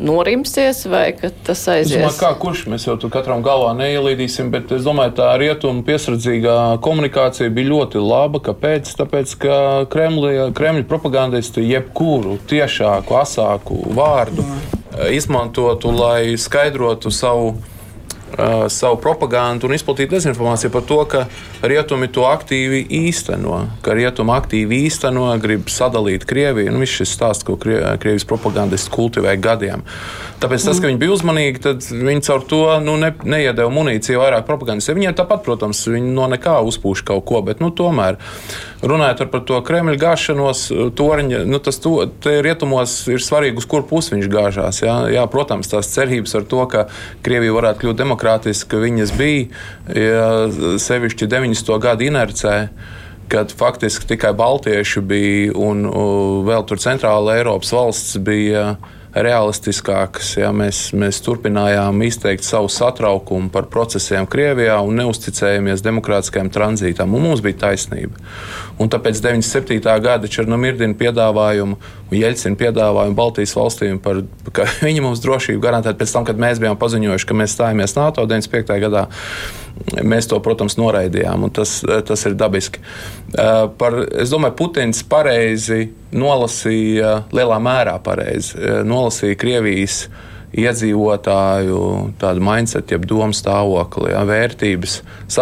norimsies, 0.03 0.83
vai 0.91 1.13
tas 1.47 1.61
aizies? 1.71 1.95
Domāju, 1.95 2.19
kā 2.19 2.31
kurš 2.43 2.65
mēs 2.73 2.87
jau 2.89 2.97
tur 2.99 3.13
katram 3.15 3.43
galvā 3.45 3.71
neielīdīsim, 3.79 4.49
bet 4.51 4.73
es 4.75 4.87
domāju, 4.87 5.15
tā 5.21 5.29
rietumu 5.39 5.85
piesardzīgā 5.87 6.57
komunikācija 6.83 7.53
bija 7.55 7.71
ļoti 7.71 8.03
laba. 8.03 8.41
Kāpēc? 8.43 8.91
Tāpēc, 8.99 9.37
ka 9.45 9.59
Kremļa, 9.93 10.49
Kremļa 10.59 10.89
propagandisti 10.91 11.65
jebkuru 11.69 12.39
tiešāku, 12.51 13.19
asāku 13.21 13.79
vārdu 13.95 14.47
izmantotu, 15.13 15.93
lai 15.95 16.35
skaidrotu 16.41 17.13
savu 17.15 17.55
uh, 18.33 18.65
savu 18.73 18.99
propagandu 19.03 19.69
un 19.69 19.77
izplatītu 19.77 20.17
dezinformāciju 20.17 20.73
par 20.73 20.87
to, 20.89 20.99
ka 21.09 21.25
rietumi 21.63 22.09
to 22.13 22.27
aktīvi 22.29 22.85
īsteno, 23.03 23.61
ka 23.85 23.97
rietumi 23.99 24.35
aktīvi 24.35 24.83
īsteno, 24.89 25.29
grib 25.43 25.71
sadalīt 25.73 26.27
Krieviju. 26.29 26.73
Nu, 26.73 26.83
viss 26.83 26.99
šis 27.01 27.15
stāsts, 27.17 27.47
ko 27.47 27.59
Krievijas 27.61 28.27
propagandisti 28.29 28.93
kultivē 28.93 29.37
gadiem. 29.43 29.87
Tāpēc 30.43 30.65
tas, 30.67 30.81
ka 30.83 30.91
viņi 30.91 30.99
bija 30.99 31.15
uzmanīgi, 31.15 31.63
tad 31.63 31.87
viņi 31.87 32.27
caur 32.27 32.45
to 32.51 32.63
nu, 32.83 32.97
ne, 32.99 33.13
neiedeva 33.23 33.71
munīciju 33.71 34.25
vairāk 34.25 34.49
propagandistiem. 34.49 34.99
Viņiem 34.99 35.17
tāpat, 35.21 35.45
protams, 35.47 35.85
viņi 35.87 36.15
no 36.17 36.27
nekā 36.33 36.59
uzpūš 36.67 37.05
kaut 37.07 37.27
ko, 37.29 37.45
bet 37.47 37.63
nu, 37.63 37.71
tomēr 37.71 38.19
runājot 38.83 39.25
par 39.33 39.43
to 39.47 39.59
Kremļa 39.65 39.99
gāšanos, 40.01 40.65
toriņa, 40.99 41.43
nu, 41.49 41.61
tas 41.63 41.79
to, 41.83 41.95
rietumos 42.25 42.97
ir 43.11 43.23
svarīgi, 43.23 43.63
uz 43.63 43.69
kur 43.71 43.85
pusi 43.89 44.17
viņš 44.17 44.31
gāžās. 44.33 44.83
Jā, 44.85 44.97
jā, 45.13 45.27
protams, 45.31 45.71
tās 45.71 45.91
cerības 45.95 46.35
ar 46.39 46.49
to, 46.51 46.65
ka 46.71 46.87
Krievija 47.27 47.55
varētu 47.57 47.85
kļūt 47.85 48.03
demokrātiska, 48.03 48.83
viņas 48.83 49.15
bija, 49.19 49.47
ja, 49.97 50.27
sevišķi 50.83 51.31
90. 51.31 51.79
gadu 51.83 52.11
inercē 52.11 52.57
kad 53.33 53.53
faktiski 53.57 54.11
tikai 54.11 54.35
Baltieši 54.37 55.01
bija 55.09 55.53
un 55.57 55.87
vēl 56.45 56.67
tur 56.69 56.81
centrāla 56.83 57.39
Eiropas 57.39 57.71
valsts 57.73 58.19
bija 58.21 58.75
realistiskākas. 59.15 60.33
Ja, 60.41 60.51
mēs, 60.57 60.91
mēs 60.97 61.21
turpinājām 61.25 62.03
izteikt 62.07 62.47
savu 62.47 62.71
satraukumu 62.73 63.51
par 63.53 63.69
procesiem 63.73 64.27
Krievijā 64.31 64.79
un 64.85 65.01
neusticējāmies 65.03 65.85
demokrātiskajam 65.85 66.51
tranzītam. 66.53 67.15
Un 67.17 67.27
mums 67.29 67.45
bija 67.45 67.67
taisnība. 67.67 68.17
Un 68.81 68.93
tāpēc 68.93 69.21
97. 69.21 69.81
gada 70.05 70.31
Černomirdina 70.31 70.97
piedāvājumu 70.99 71.79
Jeļcina 72.17 72.59
piedāvājumu 72.61 73.17
Baltijas 73.17 73.55
valstīm 73.57 73.99
par 74.03 74.23
ka 74.55 74.67
viņi 74.87 75.05
mums 75.05 75.23
drošību 75.25 75.63
garantētu 75.63 76.03
pēc 76.03 76.15
tam, 76.17 76.27
kad 76.29 76.41
mēs 76.41 76.63
bijām 76.63 76.79
paziņojuši, 76.81 77.29
ka 77.29 77.37
mēs 77.39 77.57
stājamies 77.57 77.97
NATO 77.99 78.27
95. 78.29 78.79
gadā. 78.87 79.07
Mēs 80.05 80.29
to, 80.29 80.37
protams, 80.45 80.77
noraidījām, 80.79 81.47
un 81.47 81.53
tas, 81.55 81.79
tas 82.07 82.27
ir 82.29 82.37
dabiski. 82.39 82.83
Eh, 83.33 83.65
par, 83.81 83.97
es 84.21 84.31
domāju, 84.31 84.55
Putins 84.61 85.01
pareizi 85.09 85.89
nolasīja, 86.13 87.23
lielā 87.35 87.57
mērā 87.63 87.97
pareizi 88.05 88.61
eh, 88.61 88.83
nolasīja 88.87 89.39
Krievijas 89.41 90.05
iedzīvotāju 90.53 91.81
mindset, 92.45 92.93
jeb 92.93 93.07
domu 93.09 93.33
stāvokli, 93.33 94.13
jā, 94.13 94.21
vērtības, 94.29 94.99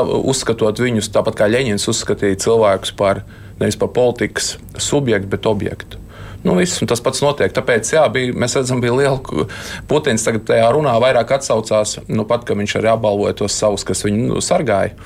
uzskatot 0.06 0.78
viņus 0.78 1.10
tāpat 1.10 1.40
kā 1.40 1.50
Ļeņins 1.50 1.88
uzskatīja 1.90 2.38
cilvēkus 2.46 2.94
par 2.94 3.24
nevis 3.60 3.76
par 3.76 3.90
politikas 3.96 4.54
subjektu, 4.78 5.28
bet 5.34 5.50
objektu. 5.50 5.98
Nu, 6.40 6.54
viss, 6.56 6.80
tas 6.88 7.02
pats 7.04 7.20
notiek. 7.20 7.52
Tāpēc, 7.52 7.90
jā, 7.92 8.04
bija, 8.12 8.32
mēs 8.32 8.56
redzam, 8.56 8.80
bija 8.80 8.94
liela. 8.96 9.46
Putins 9.90 10.24
tagad 10.24 10.46
tajā 10.48 10.70
runā 10.72 10.94
vairāk 11.02 11.34
atsaucās, 11.36 11.98
nu, 12.08 12.24
pat, 12.28 12.46
ka 12.48 12.56
viņš 12.56 12.78
arī 12.80 12.92
apbalvoja 12.94 13.36
tos 13.42 13.58
savus, 13.60 13.84
kas 13.88 14.06
viņu 14.06 14.40
sargāja 14.44 14.96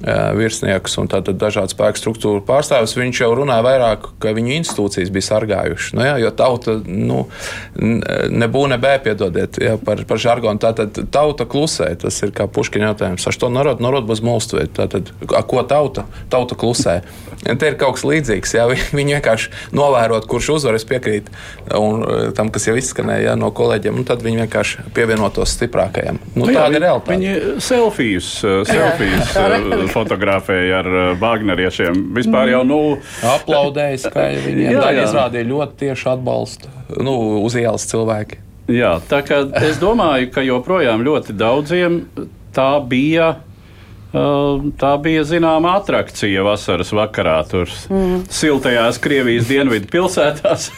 virsniekus 0.00 0.96
un 1.00 1.10
dažādu 1.10 1.74
spēku 1.74 2.00
struktūru 2.00 2.42
pārstāvjus, 2.46 2.96
viņš 2.96 3.22
jau 3.22 3.30
runāja 3.36 3.64
vairāk, 3.66 4.10
ka 4.22 4.34
viņu 4.36 4.54
institūcijas 4.58 5.12
bija 5.12 5.28
sargājušas. 5.28 5.94
Nu, 5.96 6.04
jā, 6.06 6.16
jo 6.22 6.30
tauta 6.34 6.78
nu, 6.84 7.24
nebūna 7.76 8.80
nebē, 8.80 8.96
piedodiet, 9.04 9.58
jā, 9.60 9.76
par, 9.84 10.02
par 10.08 10.20
žargonu. 10.20 10.60
Tātad 10.62 10.96
tauta 11.12 11.46
klusē. 11.48 11.92
Tas 12.00 12.20
ir 12.24 12.32
kā 12.36 12.48
puškiņa 12.50 12.92
jautājums. 12.92 13.26
Ar 13.28 13.40
to 13.40 13.50
narod, 13.52 13.82
narod 13.84 14.08
bez 14.08 14.22
molstuvēt. 14.24 14.72
Tātad, 14.78 15.12
ko 15.26 15.64
tauta? 15.68 16.06
Tauta 16.32 16.56
klusē. 16.58 17.00
Un 17.48 17.56
te 17.60 17.70
ir 17.70 17.76
kaut 17.80 17.96
kas 17.96 18.04
līdzīgs. 18.08 18.54
Jā, 18.56 18.66
viņi 18.70 19.16
vienkārši 19.16 19.52
novērot, 19.76 20.28
kurš 20.30 20.50
uzvar, 20.58 20.76
es 20.76 20.86
piekrītu 20.88 21.32
un, 21.78 22.04
tam, 22.36 22.50
kas 22.52 22.68
jau 22.68 22.76
izskanēja 22.78 23.30
jā, 23.30 23.36
no 23.40 23.50
kolēģiem, 23.56 24.00
un 24.00 24.08
tad 24.08 24.24
viņi 24.24 24.42
vienkārši 24.44 24.86
pievienotos 24.96 25.54
stiprākajam. 25.56 26.20
Nu, 26.34 26.44
nu, 26.44 26.50
jā, 26.52 26.64
tāda 26.64 26.76
ir 26.78 26.84
realitāte. 26.84 27.16
Viņi 27.16 27.60
selfijas, 27.64 28.30
selfijas 28.68 29.32
fotografēja 29.94 30.82
ar 30.82 30.90
Wagneriešiem. 31.20 32.04
Uh, 32.04 32.14
Vispār 32.20 32.52
jau 32.52 32.62
nu, 32.66 32.80
aplaudēja 33.26 34.04
skaļi. 34.06 34.44
Viņiem 34.46 34.76
jā, 34.76 34.86
jā. 34.96 35.06
izrādīja 35.08 35.50
ļoti 35.50 35.78
tieši 35.84 36.08
atbalstu 36.14 36.72
nu, 37.02 37.16
uz 37.44 37.58
ielas 37.58 37.86
cilvēki. 37.90 38.40
Jā, 38.70 38.96
tā 39.10 39.22
kā 39.26 39.42
es 39.66 39.80
domāju, 39.82 40.30
ka 40.34 40.44
joprojām 40.46 41.02
ļoti 41.06 41.34
daudziem 41.38 42.02
tā 42.54 42.72
bija 42.86 43.34
Tā 44.10 44.90
bija 44.98 45.22
zināma 45.22 45.76
attrakcija 45.78 46.42
vasaras 46.42 46.90
vakarā, 46.96 47.36
tur 47.46 47.70
mm. 47.70 48.24
siltajās 48.32 48.98
Krievijas 49.02 49.46
dienvidu 49.46 49.86
pilsētās. 49.92 50.70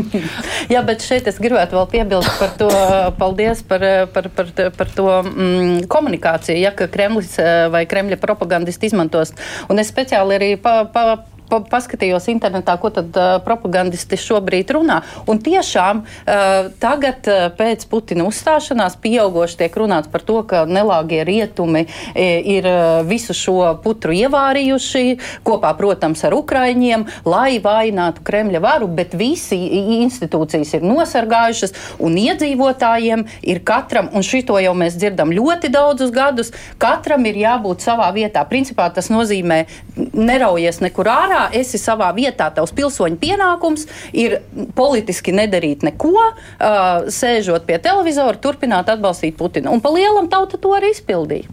Jā, 0.72 0.82
bet 0.84 1.06
šeit 1.06 1.30
es 1.30 1.40
gribētu 1.40 1.78
vēl 1.78 1.88
piebilst 1.94 2.34
par 2.36 2.52
to, 2.60 2.68
paldies 3.16 3.64
par, 3.64 3.86
par, 4.12 4.28
par, 4.36 4.52
par 4.76 4.92
to 4.92 5.08
mm, 5.22 5.88
komunikāciju, 5.88 6.60
ja 6.60 6.74
Kremlis 6.76 7.38
vai 7.72 7.86
Kremļa 7.88 8.20
propagandisti 8.20 8.92
izmantos. 8.92 9.32
Un 9.72 9.80
es 9.80 9.88
speciāli 9.88 10.36
arī 10.36 10.52
pa, 10.60 10.82
pa, 10.92 11.22
pa, 11.50 11.60
paskatījos 11.64 12.28
internetā, 12.32 12.76
ko 12.80 12.90
tad 12.94 13.16
uh, 13.16 13.36
propagandisti 13.44 14.18
šobrīd 14.20 14.72
runā. 14.76 15.00
Un 15.28 15.40
tiešām 15.42 16.04
uh, 16.04 16.70
tagad 16.80 17.28
uh, 17.30 17.48
pēc 17.58 17.86
Putina 17.90 18.26
uzstāšanās 18.28 18.98
pieaugoši 19.02 19.62
tiek 19.62 19.78
runāts 19.80 20.10
par 20.12 20.24
to, 20.26 20.42
ka 20.48 20.64
nelāgie 20.68 21.22
rietumi 21.26 21.86
ir 22.18 22.66
visu 23.08 23.34
šo 23.36 23.72
putru 23.82 24.12
ievārījuši 24.16 25.02
kopā, 25.46 25.70
protams, 25.78 26.22
ar 26.26 26.34
Ukraiņiem, 26.36 27.04
lai 27.28 27.58
vainātu 27.62 28.24
Kremļa 28.26 28.60
varu, 28.62 28.88
bet 28.98 29.14
visi 29.18 29.58
institūcijas 29.98 30.74
ir 30.78 30.86
nosargājušas 30.86 31.74
un 32.04 32.18
iedzīvotājiem 32.20 33.24
ir 33.48 33.62
katram, 33.66 34.10
un 34.12 34.26
šito 34.26 34.58
jau 34.62 34.74
mēs 34.78 34.98
dzirdam 34.98 35.32
ļoti 35.34 35.70
daudzus 35.74 36.12
gadus, 36.14 36.52
katram 36.82 37.26
ir 37.30 37.40
jābūt 37.42 37.84
savā 37.84 38.10
vietā. 38.16 38.44
Principā 38.48 38.88
tas 38.94 39.10
nozīmē 39.12 39.64
neraujies 40.12 40.82
nekur 40.84 41.10
ārā 41.12 41.37
karā 41.38 41.58
esi 41.58 41.78
savā 41.80 42.10
vietā, 42.16 42.50
tavs 42.54 42.72
pilsoņu 42.76 43.18
pienākums 43.20 43.86
ir 44.12 44.40
politiski 44.76 45.32
nedarīt 45.36 45.84
neko, 45.86 46.14
uh, 46.14 47.08
sēžot 47.12 47.66
pie 47.68 47.78
televizora, 47.82 48.38
turpināt 48.38 48.90
atbalstīt 48.92 49.36
Putinu. 49.38 49.72
Un 49.72 49.82
pa 49.84 49.92
lielam 49.94 50.28
tauta 50.30 50.58
to 50.58 50.72
arī 50.74 50.92
izpildīja. 50.94 51.48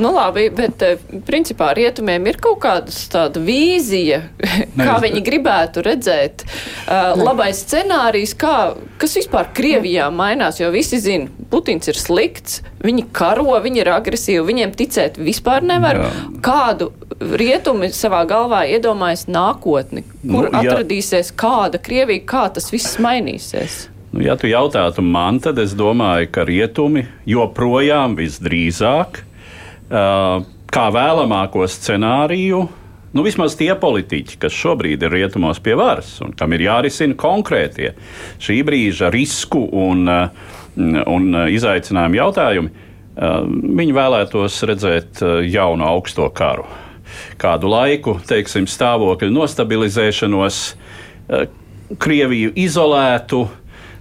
Nu 0.00 0.12
labi, 0.14 0.48
bet 0.54 0.82
principā 1.26 1.70
rietumiem 1.76 2.26
ir 2.30 2.40
kaut 2.42 2.60
kāda 2.62 2.94
tāda 3.12 3.42
vīzija, 3.44 4.22
ne, 4.76 4.86
kā 4.86 4.98
viņi 5.02 5.22
gribētu 5.26 5.84
redzēt. 5.86 6.46
Uh, 6.86 7.12
labais 7.20 7.62
scenārijs, 7.66 8.34
kā, 8.38 8.74
kas 9.00 9.18
vispār 9.20 9.52
Krievijā 9.56 10.08
mainās, 10.14 10.60
jo 10.62 10.70
visi 10.74 11.00
zina, 11.02 11.30
Putins 11.50 11.90
ir 11.90 11.98
slikts, 11.98 12.60
viņi 12.84 13.08
karo, 13.14 13.52
viņi 13.60 13.82
ir 13.82 13.92
agresīvi, 13.92 14.42
viņiem 14.46 14.74
ticēt 14.78 15.20
vispār 15.20 15.64
nevar. 15.66 16.00
Jā. 16.00 16.10
Kādu 16.44 16.90
rietumi 17.20 17.90
savā 17.92 18.22
galvā 18.28 18.62
iedomājas 18.70 19.19
nākotni, 19.28 20.04
kur 20.22 20.48
nu, 20.48 20.50
ja, 20.54 20.62
atradīsies 20.62 21.32
kāda 21.38 21.80
Krievija, 21.82 22.24
kā 22.28 22.44
tas 22.54 22.70
viss 22.72 22.98
mainīsies? 23.02 23.88
Nu, 24.10 24.24
ja 24.24 24.34
tu 24.38 24.48
jautātu 24.50 25.04
man, 25.06 25.38
tad 25.42 25.60
es 25.62 25.74
domāju, 25.78 26.30
ka 26.34 26.44
rietumi 26.46 27.04
joprojām 27.30 28.16
visdrīzāk, 28.18 29.22
kā 29.90 30.86
vēlamāko 30.94 31.66
scenāriju, 31.70 32.64
nu, 33.14 33.24
vismaz 33.26 33.54
tie 33.58 33.70
politiķi, 33.78 34.38
kas 34.42 34.54
šobrīd 34.54 35.06
ir 35.06 35.14
rietumos 35.14 35.62
pie 35.62 35.76
varas 35.78 36.16
un 36.24 36.34
kam 36.38 36.54
ir 36.54 36.66
jārisina 36.66 37.18
konkrētie 37.18 37.94
šī 38.42 38.60
brīža 38.66 39.10
risku 39.14 39.62
un, 39.66 40.06
un 40.10 41.40
izaicinājumu 41.54 42.20
jautājumi, 42.20 42.86
viņi 43.80 43.94
vēlētos 43.94 44.62
redzēt 44.70 45.22
jaunu 45.50 45.86
augsto 45.86 46.30
karu 46.34 46.66
kādu 47.40 47.70
laiku, 47.70 48.18
teiksim, 48.28 48.68
stāvokļa 48.70 49.30
nostabilizēšanos, 49.34 50.60
eh, 51.28 51.48
Krieviju 51.98 52.52
izolētu. 52.54 53.48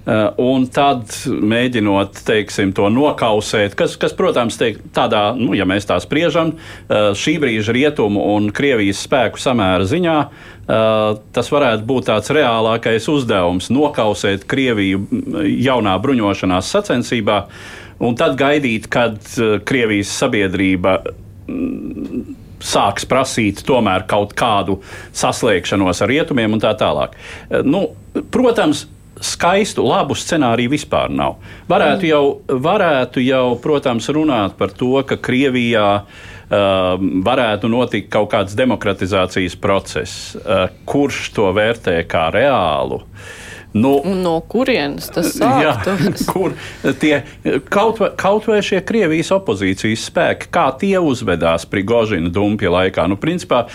Uh, 0.10 0.30
un 0.42 0.64
tad 0.74 1.12
mēģinot 1.28 2.22
teiksim, 2.26 2.72
to 2.74 2.88
nokausēt, 2.90 3.76
kas, 3.78 3.98
kas 4.00 4.16
protams, 4.18 4.56
teik, 4.58 4.80
tādā, 4.96 5.36
nu, 5.38 5.52
ja 5.58 5.68
mēs 5.70 5.86
tā 5.86 6.00
spriežam, 6.02 6.56
uh, 6.56 7.12
šī 7.14 7.36
brīža 7.44 7.76
rietumu 7.76 8.24
un 8.32 8.48
Krievijas 8.56 9.04
spēku 9.06 9.42
samēra 9.42 9.86
ziņā, 9.90 10.16
tas 11.34 11.48
varētu 11.50 11.86
būt 11.90 12.10
tāds 12.12 12.30
reālākais 12.34 13.08
uzdevums- 13.10 13.72
nokausēt 13.78 14.46
Krieviju 14.46 15.02
jaunā 15.66 15.96
bruņošanās 16.02 16.70
sacensībā, 16.70 17.44
un 18.00 18.16
tad 18.16 18.38
gaidīt, 18.38 18.88
kad 18.90 19.18
Krievijas 19.66 20.14
sabiedrība 20.14 21.00
sāks 22.60 23.08
prasīt 23.10 23.64
tomēr 23.68 24.06
kaut 24.10 24.36
kādu 24.38 24.80
saslēgšanos 25.16 26.04
ar 26.04 26.12
rietumiem 26.12 26.56
un 26.58 26.64
tā 26.64 26.76
tālāk. 26.80 27.18
Eh, 27.50 27.64
nu, 27.66 27.90
protams, 28.32 28.88
skaistu, 29.20 29.84
labu 29.84 30.16
scenāriju 30.16 30.72
vispār 30.72 31.12
nav. 31.12 31.38
Varētu 31.70 32.08
jau, 32.08 32.24
varētu 32.48 33.24
jau, 33.24 33.58
protams, 33.62 34.08
runāt 34.16 34.56
par 34.60 34.72
to, 34.72 34.94
ka 35.04 35.18
Krievijā 35.20 35.88
uh, 36.00 37.04
varētu 37.28 37.72
notikt 37.72 38.08
kaut 38.14 38.32
kāds 38.32 38.56
demokratizācijas 38.56 39.58
process, 39.60 40.38
uh, 40.40 40.70
kurš 40.88 41.34
to 41.36 41.50
vērtē 41.56 42.00
kā 42.08 42.30
reālu. 42.36 43.02
Nu, 43.74 44.00
Un 44.02 44.24
no 44.26 44.40
kurienes 44.50 45.12
tas 45.14 45.36
sākās? 45.38 46.24
kur 46.32 46.56
tie 47.02 47.20
kaut 47.70 48.02
vai, 48.02 48.10
kaut 48.18 48.48
vai 48.50 48.64
šie 48.66 48.82
Krievijas 48.82 49.30
opozīcijas 49.36 50.08
spēki, 50.10 50.50
kā 50.54 50.66
tie 50.82 50.96
uzvedās 50.98 51.68
Prigožina 51.70 52.34
dumpja 52.34 52.74
laikā? 52.74 53.06
Nu, 53.12 53.20
principā, 53.22 53.68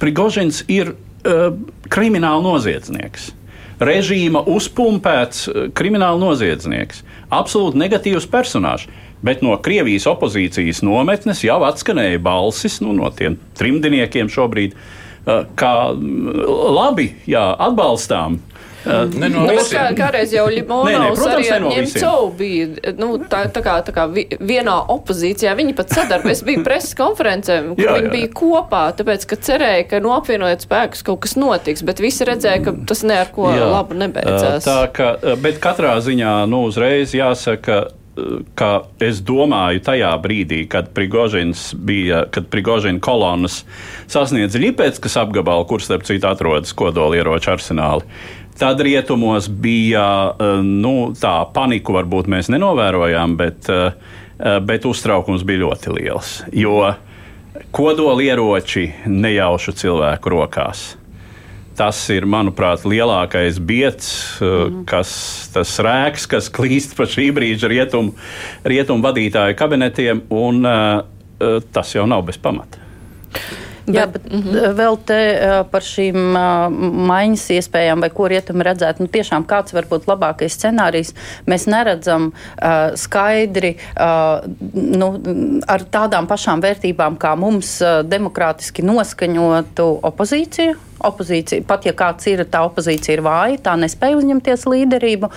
Prigožins 0.00 0.62
ir 0.72 0.94
uh, 0.94 1.52
krimināla 1.92 2.40
noziedznieks 2.46 3.32
režīma 3.82 4.42
uzpumpēts 4.50 5.46
eh, 5.48 5.68
krimināla 5.76 6.20
noziedznieks, 6.20 7.02
absolūti 7.32 7.80
negatīvs 7.82 8.28
personāžs. 8.30 8.88
Bet 9.22 9.42
no 9.44 9.54
Krievijas 9.62 10.08
opozīcijas 10.10 10.80
nometnes 10.82 11.44
jau 11.46 11.60
atskanēja 11.62 12.18
balsis 12.22 12.80
nu, 12.82 12.90
no 12.96 13.06
tiem 13.14 13.36
trimdiniekiem 13.58 14.30
šobrīd, 14.32 14.74
eh, 14.74 15.44
kā 15.58 15.74
labi, 15.92 17.12
jā, 17.30 17.44
atbalstām 17.68 18.40
ne 18.84 19.28
no 19.30 19.44
nu, 19.46 19.56
kā, 19.70 19.84
kādreiz 19.96 20.32
jau 20.34 20.46
Limonovs 20.50 21.22
arī 21.26 21.48
ar 21.54 21.64
Ņemcovu 21.66 22.28
bija 22.38 22.94
nu, 22.98 23.14
tā, 23.30 23.44
tā, 23.54 23.62
kā, 23.64 23.76
tā 23.86 23.94
kā 23.94 24.08
vienā 24.10 24.76
opozīcijā. 24.94 25.54
Viņi 25.58 25.76
pat 25.78 25.94
sadarbojas, 25.94 26.42
bija 26.46 26.64
preses 26.66 26.96
konferencē, 26.98 27.60
kur 27.72 27.84
jā, 27.84 27.96
viņi 27.98 28.10
jā. 28.10 28.14
bija 28.16 28.32
kopā, 28.42 28.84
tāpēc, 28.98 29.26
ka 29.30 29.40
cerēja, 29.48 29.88
ka 29.94 30.02
nu, 30.04 30.12
apvienojot 30.16 30.66
spēkus 30.66 31.06
kaut 31.06 31.22
kas 31.26 31.38
notiks, 31.38 31.86
bet 31.86 32.02
visi 32.02 32.26
redzēja, 32.28 32.64
ka 32.66 32.76
tas 32.90 33.04
ne 33.06 33.22
ar 33.22 33.32
ko 33.34 33.50
jā. 33.52 33.70
labu 33.70 33.98
nebeidzās. 34.02 34.66
Tā 34.66 34.78
ka, 34.94 35.14
bet 35.42 35.62
katrā 35.62 35.96
ziņā, 36.02 36.36
nu, 36.50 36.64
uzreiz 36.70 37.14
jāsaka, 37.16 37.84
ka 38.58 38.70
es 39.00 39.22
domāju, 39.24 39.80
tajā 39.86 40.10
brīdī, 40.20 40.62
kad 40.70 40.90
Prigožins 40.96 41.70
bija, 41.72 42.26
kad 42.32 42.50
Prigožina 42.52 43.00
kolonas 43.02 43.62
sasniedz 44.12 44.58
Ļipēckas 44.60 45.16
apgabalu, 45.22 45.64
kur 45.70 45.84
starp 45.84 46.04
citu 46.08 46.28
atrodas 46.28 46.74
kodolieroču 46.76 47.54
arsenāli, 47.54 48.04
Tad 48.58 48.80
rietumos 48.80 49.48
bija 49.48 50.34
eh, 50.38 50.58
nu, 50.62 51.12
tā 51.16 51.34
panika, 51.54 51.94
varbūt 51.96 52.28
mēs 52.30 52.50
nenovērojām, 52.52 53.36
bet, 53.40 53.68
eh, 53.72 53.94
eh, 54.38 54.58
bet 54.60 54.86
uztraukums 54.88 55.44
bija 55.48 55.64
ļoti 55.64 55.94
liels. 55.96 56.34
Jo 56.52 56.92
kodolieroči 57.72 58.90
nejaušu 59.08 59.72
cilvēku 59.80 60.34
rokās. 60.34 60.92
Tas 61.76 61.96
ir, 62.12 62.26
manuprāt, 62.28 62.84
lielākais 62.84 63.56
biets, 63.56 64.10
mm. 64.44 64.82
kas 64.88 65.12
tas 65.54 65.72
rēks, 65.80 66.26
kas 66.28 66.50
klīst 66.52 66.92
pa 66.98 67.06
šī 67.08 67.30
brīža 67.32 67.70
rietumu, 67.72 68.12
rietumu 68.68 69.00
vadītāju 69.06 69.56
kabinetiem, 69.56 70.20
un 70.36 70.68
tas 71.72 71.94
jau 71.96 72.04
nav 72.06 72.26
bez 72.28 72.36
pamata. 72.36 72.84
Jā, 73.86 74.06
bet 74.06 74.28
mm 74.30 74.42
-hmm. 74.42 74.74
vēl 74.78 74.98
te 75.06 75.18
par 75.70 75.82
šīm 75.82 76.18
maiņas 77.08 77.46
iespējām, 77.56 78.00
vai 78.00 78.10
ko 78.10 78.28
rietam 78.30 78.62
redzēt, 78.62 79.00
nu 79.00 79.06
tiešām 79.06 79.46
kāds 79.46 79.74
var 79.74 79.88
būt 79.90 80.06
labākais 80.06 80.54
scenārijs. 80.54 81.14
Mēs 81.46 81.66
neredzam 81.66 82.32
uh, 82.32 82.94
skaidri 82.94 83.76
uh, 83.76 84.46
nu, 84.72 85.08
ar 85.66 85.82
tādām 85.82 86.26
pašām 86.26 86.62
vērtībām 86.62 87.18
kā 87.18 87.34
mums 87.36 87.80
uh, 87.82 88.02
demokrātiski 88.06 88.82
noskaņotu 88.82 89.98
opozīciju 90.02 90.91
opozīcija, 91.08 91.64
pat 91.68 91.86
ja 91.88 91.94
kāds 91.96 92.26
ir, 92.30 92.44
tā 92.50 92.62
opozīcija 92.66 93.16
ir 93.16 93.24
vāja, 93.26 93.60
tā 93.66 93.76
nespēja 93.80 94.18
uzņemties 94.20 94.66
līderību. 94.68 95.30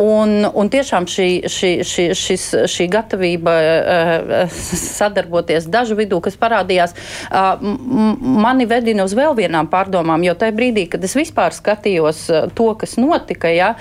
Un, 0.00 0.46
un 0.46 0.70
tiešām 0.72 1.08
šī, 1.10 1.28
šī, 1.50 1.72
šī, 1.86 2.06
šis, 2.18 2.46
šī 2.70 2.88
gatavība 2.92 3.54
uh, 3.60 4.58
sadarboties 4.80 5.68
dažu 5.70 5.98
vidū, 5.98 6.20
kas 6.24 6.38
parādījās, 6.40 6.94
uh, 7.30 7.60
mani 7.60 8.66
vedina 8.70 9.04
uz 9.06 9.14
vēl 9.16 9.36
vienām 9.38 9.68
pārdomām, 9.70 10.24
jo 10.26 10.34
tajā 10.38 10.54
brīdī, 10.56 10.86
kad 10.92 11.04
es 11.06 11.16
vispār 11.18 11.54
skatījos 11.56 12.22
to, 12.56 12.68
kas 12.80 12.96
notika, 13.00 13.50
ja, 13.52 13.72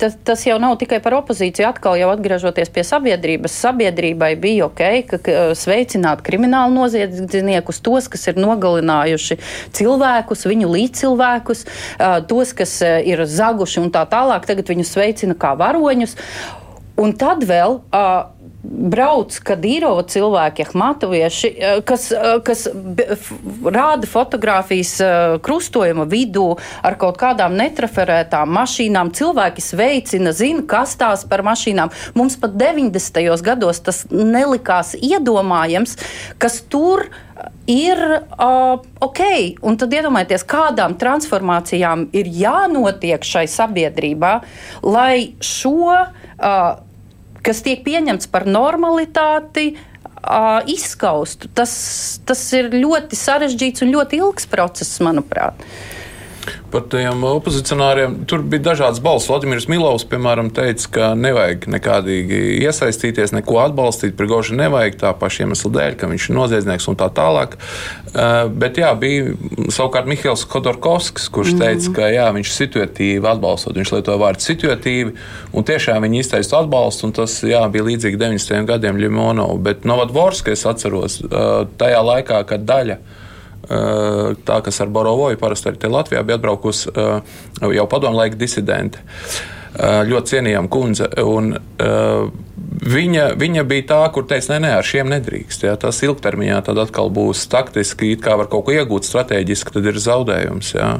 tas, 0.00 0.16
tas 0.26 0.44
jau 0.46 0.58
nav 0.62 0.76
tikai 0.80 1.00
par 1.04 1.18
opozīciju, 1.20 1.68
atkal 1.68 1.98
jau 2.00 2.10
atgriežoties 2.12 2.72
pie 2.72 2.84
sabiedrības. 2.86 3.56
Sabiedrībai 3.66 4.32
bija 4.40 4.68
ok, 4.68 4.82
ka 5.10 5.36
sveicināt 5.58 6.22
kriminālu 6.26 6.74
noziedzniekus, 6.76 7.82
tos, 7.84 8.10
kas 8.12 8.26
ir 8.30 8.40
nogalinājuši 8.40 9.38
cilvēku 9.76 10.05
cilvēkus, 10.06 10.46
viņu 10.46 10.70
līdzcilvēkus, 10.70 11.64
tos, 12.28 12.52
kas 12.56 12.78
ir 12.82 13.24
zaguši 13.26 13.82
un 13.82 13.90
tā 13.90 14.06
tālāk, 14.06 14.46
tagad 14.46 14.68
viņus 14.70 14.94
sveicina 14.94 15.34
kā 15.34 15.54
varoņus. 15.58 16.16
Un 16.96 17.12
tad 17.12 17.44
vēl 17.44 17.74
uh, 17.92 18.35
brauc 18.66 19.36
Kadīrova 19.46 20.04
cilvēki, 20.10 20.66
Ahmatovieši, 20.66 21.50
kas, 21.86 22.08
kas 22.46 22.66
rāda 23.64 24.08
fotografijas 24.10 24.96
krustojuma 25.44 26.06
vidū 26.10 26.48
ar 26.86 26.98
kaut 27.00 27.20
kādām 27.20 27.56
netraferētām 27.58 28.50
mašīnām. 28.56 29.12
Cilvēki 29.16 29.64
sveicina, 29.64 30.34
zina, 30.36 30.64
kas 30.68 30.96
tās 31.00 31.26
par 31.28 31.44
mašīnām. 31.46 31.92
Mums 32.18 32.38
pat 32.40 32.56
90. 32.58 33.22
gados 33.46 33.82
tas 33.86 34.04
nelikās 34.10 34.94
iedomājams, 34.98 35.96
kas 36.42 36.60
tur 36.70 37.06
ir 37.06 37.22
ir 37.66 37.98
uh, 38.38 38.78
ok. 39.02 39.20
Un 39.66 39.76
tad 39.80 39.94
iedomājieties, 39.96 40.46
kādām 40.48 40.96
transformācijām 41.00 42.08
ir 42.16 42.30
jānotiek 42.30 43.26
šai 43.26 43.46
sabiedrībā, 43.50 44.32
lai 44.86 45.36
šo, 45.42 45.92
uh, 45.92 46.85
kas 47.46 47.62
tiek 47.64 47.84
pieņemts 47.86 48.30
par 48.32 48.46
normalitāti, 48.50 49.70
izskaustu. 50.66 51.50
Tas, 51.54 51.72
tas 52.26 52.40
ir 52.58 52.72
ļoti 52.74 53.18
sarežģīts 53.18 53.84
un 53.86 53.92
ļoti 53.94 54.18
ilgs 54.22 54.48
process, 54.50 54.98
manuprāt. 55.04 55.62
Par 56.70 56.84
tiem 56.90 57.22
opozicionāriem 57.26 58.18
tur 58.28 58.42
bija 58.46 58.70
dažādas 58.70 59.00
balss. 59.02 59.28
Vladimirs 59.30 59.68
Milovs, 59.70 60.04
piemēram, 60.10 60.50
teica, 60.54 60.88
ka 60.92 61.08
nevajag 61.18 61.66
nekādīgi 61.72 62.40
iesaistīties, 62.66 63.34
neko 63.36 63.60
atbalstīt. 63.62 64.16
Prigoži 64.18 64.58
nevajag 64.58 64.98
tā 65.00 65.12
paša 65.16 65.44
iemesla 65.44 65.72
dēļ, 65.76 65.96
ka 66.00 66.10
viņš 66.10 66.28
ir 66.28 66.38
noziedznieks 66.38 66.88
un 66.92 66.98
tā 67.00 67.08
tālāk. 67.16 67.56
Uh, 68.16 68.46
bet 68.52 68.80
jā, 68.80 68.92
bija 68.98 69.34
savukārt 69.74 70.08
Mihails 70.10 70.46
Khodorkovskis, 70.48 71.28
kurš 71.32 71.52
mm 71.52 71.58
-hmm. 71.58 71.66
teica, 71.66 71.92
ka 71.98 72.12
jā, 72.14 72.30
viņš 72.38 72.54
situatīvi 72.54 73.30
atbalstot. 73.32 73.76
Viņš 73.76 73.92
lietoja 73.96 74.22
vārdu 74.22 74.46
situatīvi 74.46 75.12
un 75.52 75.64
tiešām 75.64 76.02
viņi 76.02 76.22
izteica 76.24 76.62
atbalstu. 76.62 77.12
Tas 77.16 77.42
jā, 77.42 77.62
bija 77.70 77.84
līdzīgi 77.84 78.16
90. 78.16 78.64
gadiem 78.66 78.96
Ļimonovu. 78.96 79.58
Bet 79.58 79.84
Novadvorska 79.84 80.52
es 80.52 80.66
atceros 80.66 81.20
uh, 81.20 81.66
tajā 81.78 82.02
laikā, 82.02 82.44
kad 82.46 82.66
daļa 82.66 82.96
no 82.96 83.15
Eh, 83.15 83.15
tā, 83.68 84.60
kas 84.62 84.80
ar 84.82 84.90
Borovoju 84.94 85.38
parasti 85.40 85.72
arī 85.72 85.90
Latvijā 85.90 86.22
bija 86.26 86.38
atbraukusi 86.38 86.92
eh, 86.94 87.36
jau 87.76 87.86
padomu 87.90 88.20
laika 88.20 88.38
disidente. 88.38 89.02
Eh, 89.76 90.02
ļoti 90.08 90.36
cienījama 90.36 90.72
kundze. 90.72 91.10
Un, 91.24 91.56
Viņa, 92.86 93.30
viņa 93.40 93.62
bija 93.66 93.84
tā, 93.88 93.98
kur 94.12 94.26
teica, 94.28 94.52
nē, 94.52 94.58
nē, 94.62 94.70
ar 94.78 94.86
šiem 94.86 95.08
nedrīkst. 95.10 95.64
Jā. 95.64 95.72
Tas 95.80 95.96
ilgtermiņā 96.04 96.58
tad 96.68 96.78
atkal 96.78 97.08
būs 97.10 97.46
taktiski, 97.50 98.12
kā 98.20 98.36
var 98.38 98.50
kaut 98.52 98.66
ko 98.66 98.74
iegūt 98.74 99.08
strateģiski, 99.08 99.72
tad 99.74 99.88
ir 99.88 99.98
zaudējums. 100.02 100.74
Jā. 100.76 100.90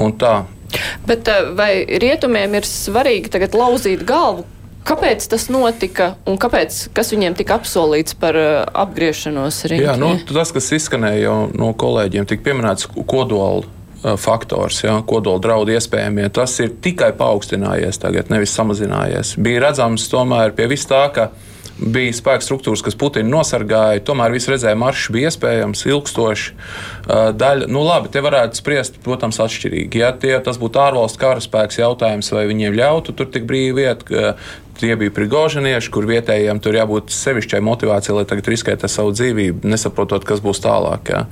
Un 0.00 0.16
tā. 0.18 0.32
Bet 1.06 1.28
vai 1.58 1.84
rietumiem 2.02 2.56
ir 2.58 2.66
svarīgi 2.66 3.30
tagad 3.30 3.54
lauzīt 3.58 4.02
galvu 4.08 4.46
Kāpēc 4.82 5.28
tas 5.30 5.46
notika 5.52 6.16
un 6.26 6.38
kāpēc, 6.42 6.88
kas 6.96 7.12
viņiem 7.14 7.36
tika 7.38 7.60
apsolīts 7.60 8.16
par 8.18 8.38
uh, 8.38 8.48
apgriešanos 8.82 9.60
riņķī? 9.70 9.84
Jā, 9.84 9.94
nu, 10.00 10.16
tas, 10.26 10.50
kas 10.54 10.72
izskanēja 10.74 11.22
jau 11.28 11.36
no 11.54 11.70
kolēģiem, 11.78 12.26
tika 12.26 12.48
pieminēts 12.48 12.88
kodola 12.90 13.62
uh, 13.62 14.16
faktors, 14.18 14.82
ja, 14.82 14.96
kodola 15.06 15.42
draudu 15.44 15.76
iespējamie. 15.76 16.26
Tas 16.34 16.56
ir 16.64 16.74
tikai 16.82 17.12
paaugstinājies 17.18 18.02
tagad, 18.02 18.32
nevis 18.34 18.56
samazinājies. 18.58 19.36
Bija 19.42 19.68
redzams 19.68 20.08
tomēr 20.10 20.56
pie 20.58 20.66
vis 20.74 20.88
tā, 20.90 21.04
ka 21.14 21.30
bija 21.78 22.12
spēku 22.14 22.44
struktūras, 22.46 22.82
kas 22.84 22.96
Putinu 22.98 23.30
nosargāja. 23.36 24.02
Tomēr 24.06 24.34
viss 24.34 24.50
redzēja, 24.50 24.78
maršs 24.78 25.12
bija 25.14 25.30
iespējams, 25.30 25.84
ilgstoši. 25.88 26.54
Daļa, 27.08 27.66
nu 27.72 27.82
labi, 27.82 28.12
te 28.14 28.22
varētu 28.22 28.60
spriest, 28.60 29.00
protams, 29.02 29.40
atšķirīgi. 29.42 30.02
Ja 30.02 30.12
tie, 30.14 30.36
tas 30.44 30.60
būtu 30.62 30.78
ārvalstu 30.82 31.18
karaspēks 31.22 31.80
jautājums, 31.80 32.30
vai 32.34 32.46
viņiem 32.50 32.76
ļautu 32.78 33.16
tur 33.18 33.30
tik 33.32 33.48
brīvi 33.48 33.88
iet, 33.88 34.04
tie 34.78 34.96
bija 34.96 35.12
prigožinieši, 35.14 35.90
kur 35.92 36.06
vietējiem 36.08 36.60
tur 36.62 36.78
jābūt 36.78 37.12
sevišķai 37.14 37.60
motivācijai, 37.64 38.20
lai 38.20 38.26
tagad 38.28 38.50
riskētu 38.50 38.90
savu 38.90 39.12
dzīvību, 39.14 39.68
nesaprotot, 39.68 40.26
kas 40.26 40.42
būs 40.44 40.62
tālāk. 40.64 41.12
Jā. 41.12 41.26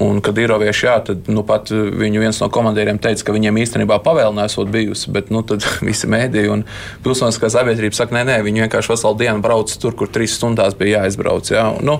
Un, 0.00 0.20
kad 0.22 0.38
ir 0.38 0.46
ierobežoti, 0.46 0.86
jā, 0.86 0.94
tad 1.02 1.26
nu, 1.32 1.42
pat 1.46 1.72
viņu 1.72 2.20
viens 2.22 2.38
no 2.38 2.46
komandieriem 2.52 3.00
teica, 3.02 3.24
ka 3.26 3.34
viņiem 3.34 3.56
īstenībā 3.58 3.96
pavēle 4.04 4.36
nesot 4.36 4.70
bijusi, 4.70 5.10
bet 5.10 5.32
nu, 5.34 5.42
tad 5.46 5.66
visi 5.88 6.08
mēdīji 6.10 6.52
un 6.54 6.62
pilsoniskā 7.04 7.50
sabiedrība 7.50 7.98
saka, 7.98 8.14
nē, 8.16 8.22
nē, 8.28 8.36
viņi 8.46 8.64
vienkārši 8.64 8.92
veselu 8.94 9.18
dienu 9.18 9.42
brauc 9.42 9.74
tur, 9.82 9.96
kur 9.98 10.12
trīs 10.12 10.36
stundās 10.38 10.78
bija 10.78 11.02
jāizbrauc. 11.02 11.50
Jā. 11.50 11.66
Nu, 11.82 11.98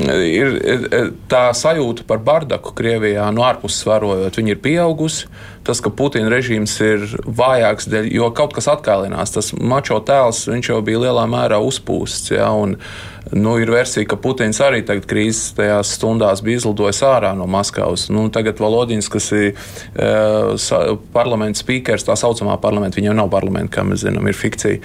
ir, 0.00 0.56
ir 0.64 1.12
tā 1.30 1.50
sajūta 1.56 2.08
par 2.08 2.19
bardaku 2.24 2.72
Krievijā 2.76 3.26
no 3.34 3.44
ārpuses 3.46 3.86
vērojot, 3.88 4.38
viņi 4.40 4.54
ir 4.54 4.60
pieaugusi. 4.62 5.28
tas, 5.64 5.80
ka 5.84 5.92
Putina 5.92 6.30
režīms 6.32 6.76
ir 6.84 7.06
vājāks, 7.24 7.88
dēļ, 7.92 8.10
jo 8.16 8.30
kaut 8.36 8.54
kas 8.56 8.70
atkālinās. 8.72 9.34
Tas 9.34 9.52
mačo 9.52 10.00
tēls, 10.00 10.46
jau 10.72 10.80
bija 10.84 11.02
lielā 11.06 11.26
mērā 11.30 11.60
uzpūsts. 11.60 12.32
Ja, 12.32 12.50
un, 12.56 12.78
Nu, 13.32 13.54
ir 13.62 13.70
versija, 13.70 14.08
ka 14.10 14.18
Putins 14.18 14.58
arī 14.64 14.80
tagad 14.86 15.06
krīzes 15.10 15.54
tajās 15.54 15.92
stundās 15.94 16.42
bija 16.42 16.58
izlidojis 16.58 17.02
ārā 17.06 17.30
no 17.38 17.46
Maskavas. 17.50 18.08
Nu, 18.10 18.26
tagad 18.32 18.58
Valodins, 18.62 19.06
kas 19.12 19.30
ir 19.36 19.52
uh, 19.54 20.98
parlamenta 21.14 21.62
spīkers, 21.62 22.08
tā 22.08 22.16
saucamā 22.18 22.56
parlamenta, 22.62 22.98
viņam 22.98 23.20
nav 23.20 23.30
parlamenta, 23.30 23.76
kā 23.78 23.86
mēs 23.86 24.02
zinām, 24.02 24.26
ir 24.26 24.38
fikcija. 24.38 24.80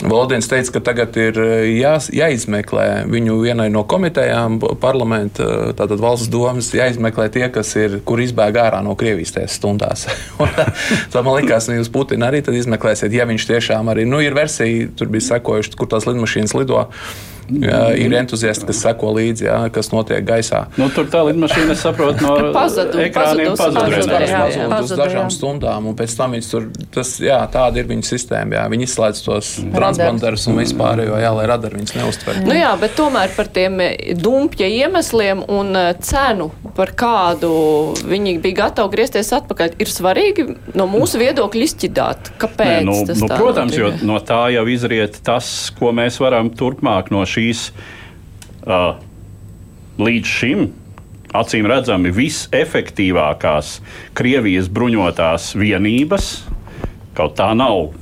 Valodins 0.00 0.48
teica, 0.48 0.76
ka 0.76 0.80
tagad 0.90 1.16
ir 1.20 1.40
jā, 1.74 1.96
jāizmeklē 2.14 2.86
viņu 3.10 3.40
vienai 3.42 3.66
no 3.74 3.82
komitejām 3.88 4.60
parlamenta, 4.80 5.74
tātad 5.76 6.00
valsts 6.00 6.30
domas, 6.32 6.70
jāizmeklē 6.72 7.26
tie, 7.34 7.44
kas 7.52 7.74
ir, 7.76 7.98
kur 8.06 8.22
izbēg 8.22 8.56
ārā 8.62 8.80
no 8.86 8.94
Krievijas 8.98 9.34
tajās 9.34 9.58
stundās. 9.58 10.06
tā 11.12 11.24
man 11.26 11.36
likās, 11.40 11.68
ka 11.68 11.76
jūs 11.76 11.92
Putinu 11.92 12.30
arī 12.30 12.40
izmeklēsiet, 12.40 13.12
ja 13.12 13.26
viņš 13.28 13.50
tiešām 13.50 13.92
arī, 13.92 14.06
nu, 14.08 14.22
ir 14.24 14.38
versija, 14.38 14.88
tur 14.96 15.10
bija 15.12 15.34
sekojuši, 15.34 15.76
kur 15.76 15.90
tās 15.90 16.08
lidmašīnas 16.08 16.56
lido 16.56 16.86
jā, 17.48 17.80
ir 17.98 18.14
entuziasti, 18.20 18.66
kas 18.68 18.82
seko 18.84 19.12
līdzi, 19.16 19.46
jā, 19.48 19.58
kas 19.74 19.90
notiek 19.92 20.24
gaisā. 20.26 20.64
Nu, 20.80 20.90
tur 20.94 21.08
tā 21.10 21.22
lidmašīna, 21.28 21.74
es 21.74 21.84
saprotu, 21.84 22.24
no 22.26 22.34
pazadu, 22.56 23.00
ekrāniem 23.04 23.56
pazudus 23.58 24.86
uz 24.86 24.94
dažām 24.98 25.30
stundām, 25.34 25.90
un 25.90 25.98
pēc 25.98 26.16
tam 26.18 26.36
viņas 26.36 26.50
tur, 26.52 26.68
tas, 26.94 27.14
jā, 27.22 27.38
tāda 27.52 27.82
ir 27.82 27.90
viņu 27.90 28.06
sistēma, 28.06 28.58
jā, 28.58 28.66
viņi 28.72 28.88
izslēdz 28.88 29.22
tos 29.26 29.52
transponderus 29.74 30.46
un 30.50 30.60
vispār, 30.60 31.04
jo, 31.06 31.18
jā, 31.20 31.32
lai 31.36 31.46
radari 31.50 31.80
viņus 31.80 31.96
neuztver. 31.98 32.40
Nu 32.46 32.56
jā, 32.56 32.72
bet 32.80 32.96
tomēr 32.98 33.32
par 33.36 33.50
tiem 33.52 33.80
dumpja 34.20 34.68
iemesliem 34.70 35.44
un 35.50 35.74
eh, 35.78 35.92
cenu, 36.04 36.50
par 36.76 36.94
kādu 36.98 37.50
viņi 38.08 38.38
bija 38.42 38.64
gatavi 38.64 38.94
griezties 38.94 39.32
atpakaļ, 39.36 39.76
ir 39.80 39.90
svarīgi 39.90 40.46
no 40.78 40.86
mūsu 40.90 41.20
viedokļa 41.20 41.66
izķidāt, 41.66 42.32
kāpēc 42.40 42.70
Nē, 42.70 42.86
nu, 42.88 42.96
tas 43.08 43.22
nu, 43.22 43.30
tā 43.30 43.38
Protams, 43.40 43.74
notiek. 43.74 44.02
jo 44.02 44.08
no 44.08 44.18
tā 44.24 44.42
jau 44.54 44.64
izriet 44.70 45.20
tas, 45.26 45.48
ko 45.76 45.92
mēs 45.96 46.20
varam 46.22 46.50
turpmāk 46.54 47.10
no 47.14 47.24
šī 47.28 47.39
šīs 47.40 47.70
uh, 48.68 49.00
līdz 50.00 50.36
šim 50.38 50.68
acīm 51.36 51.68
redzami 51.70 52.12
visefektīvākās 52.14 53.78
Krievijas 54.18 54.70
bruņotās 54.72 55.52
vienības, 55.58 56.30
kaut 57.14 57.36
tā 57.38 57.52
nav 57.54 57.92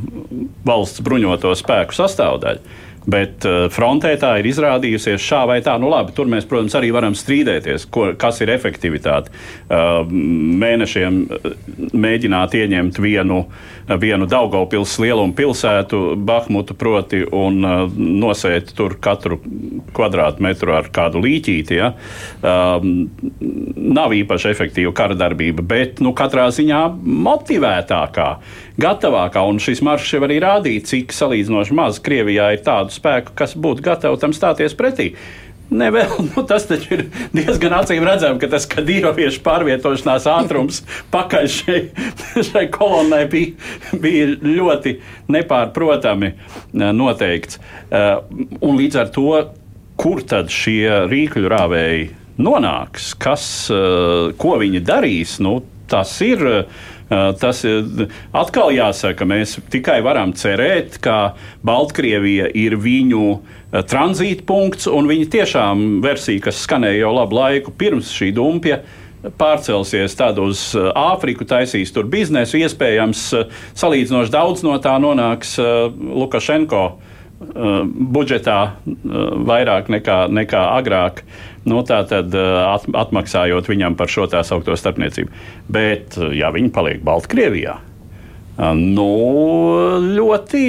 valsts 0.68 1.03
bruņoto 1.05 1.53
spēku 1.59 1.96
sastāvdaļa. 1.96 2.85
Bet 3.09 3.44
frontē 3.72 4.11
tā 4.20 4.35
ir 4.37 4.51
izrādījusies 4.51 5.22
šā 5.24 5.38
vai 5.48 5.62
tā. 5.64 5.79
Nu, 5.81 5.88
labi, 5.88 6.12
tur 6.12 6.29
mēs, 6.29 6.44
protams, 6.48 6.74
arī 6.77 6.90
varam 6.92 7.14
strīdēties, 7.16 7.87
ko, 7.88 8.11
kas 8.20 8.42
ir 8.44 8.53
efektivitāte. 8.53 9.33
Mēnešiem 9.70 11.22
mēģināt 11.96 12.59
ieņemt 12.61 13.01
vienu 13.01 13.38
uh, 13.46 13.77
vienu 13.96 14.27
Daugaupils 14.29 14.98
lielumu 15.01 15.33
pilsētu, 15.37 16.01
Bahmutu 16.29 16.77
proti, 16.79 17.22
un 17.24 17.64
uh, 17.64 17.85
nosēt 17.96 18.74
tur 18.77 18.98
katru 19.01 19.38
kvadrātmetru 19.96 20.74
ar 20.77 20.90
kādu 20.92 21.22
līķīti. 21.24 21.79
Ja? 21.79 21.92
Um, 22.42 23.09
nav 23.98 24.12
īpaši 24.16 24.53
efektīva 24.53 24.92
kara 24.96 25.16
darbība, 25.18 25.64
bet 25.64 26.03
nu, 26.05 26.12
katrā 26.16 26.48
ziņā 26.55 26.83
motivētākā, 27.29 28.29
gatavākā. 28.81 29.44
Un 29.48 29.61
šis 29.62 29.83
maršs 29.87 30.16
jau 30.16 30.24
arī 30.29 30.40
rādīja, 30.44 30.87
cik 30.92 31.14
salīdzinoši 31.16 31.77
maz 31.79 32.01
Krievijā 32.05 32.53
ir 32.55 32.64
tādu 32.66 32.94
spēku, 32.94 33.37
kas 33.38 33.57
būtu 33.59 33.87
gatavi 33.88 34.20
tam 34.20 34.37
stāties 34.37 34.77
pretī. 34.79 35.12
Ne 35.70 35.90
vēl, 35.92 36.14
nu, 36.31 36.44
tas 36.48 36.66
taču 36.68 36.96
ir 36.96 37.04
diezgan 37.37 37.76
acīm 37.78 38.04
redzami, 38.07 38.40
ka 38.40 38.50
tas 38.52 38.68
kadīroviešu 38.70 39.42
pārvietošanās 39.46 40.28
ātrums 40.33 40.83
pakaļ 41.14 41.48
šai, 41.52 41.81
šai 42.50 42.66
kolonnai 42.74 43.24
bija, 43.31 43.54
bija 44.00 44.31
ļoti 44.42 44.98
nepārprotami 45.33 46.35
noteikts. 46.72 47.61
Un 47.92 48.78
līdz 48.78 49.02
ar 49.02 49.11
to, 49.14 49.33
kur 49.98 50.22
tad 50.28 50.52
šie 50.54 51.09
rīkļu 51.11 51.50
rāvēji 51.50 52.07
nonāks, 52.38 53.12
kas, 53.18 53.44
ko 54.38 54.54
viņi 54.62 54.85
darīs, 54.87 55.38
nu, 55.42 55.59
tas 55.90 56.14
ir. 56.24 56.44
Tas 57.09 57.62
atkal 58.37 58.75
jāsaka, 58.77 59.25
mēs 59.25 59.55
tikai 59.73 60.03
varam 60.05 60.35
cerēt, 60.37 60.99
ka 61.01 61.38
Baltkrievija 61.64 62.51
ir 62.53 62.77
viņu 62.77 63.38
Eh, 63.68 63.83
tranzītpunkts, 63.85 64.87
un 64.88 65.11
viņa 65.11 65.27
tiešām 65.29 65.83
versija, 66.01 66.40
kas 66.47 66.62
skanēja 66.64 67.03
jau 67.03 67.11
labu 67.12 67.37
laiku 67.37 67.75
pirms 67.77 68.09
šī 68.16 68.31
dumpja, 68.33 68.79
pārcelsies 69.37 70.14
tad 70.16 70.40
uz 70.40 70.71
eh, 70.73 70.87
Āfriku, 70.97 71.44
taisīs 71.44 71.92
tur 71.92 72.09
biznesu. 72.09 72.57
Iespējams, 72.62 73.27
eh, 73.37 73.61
salīdzinoši 73.77 74.33
daudz 74.33 74.64
no 74.64 74.79
tā 74.81 74.97
nonāks 75.03 75.59
Lukašenko 75.61 76.87
budžetā 77.38 78.57
vairāk 79.47 79.92
nekā, 79.94 80.16
nekā 80.33 80.62
agrāk. 80.81 81.21
Nu, 81.68 81.83
tā 81.87 82.00
tad 82.09 82.33
atmaksājot 82.33 83.68
viņam 83.68 83.98
par 83.98 84.11
šo 84.12 84.28
tā 84.31 84.40
saucamo 84.46 84.78
starpniecību. 84.78 85.44
Bet, 85.68 86.16
ja 86.37 86.52
viņi 86.54 86.72
paliek 86.74 87.04
Baltkrievijā, 87.04 87.76
Nu, 88.59 89.04
ļoti 90.02 90.62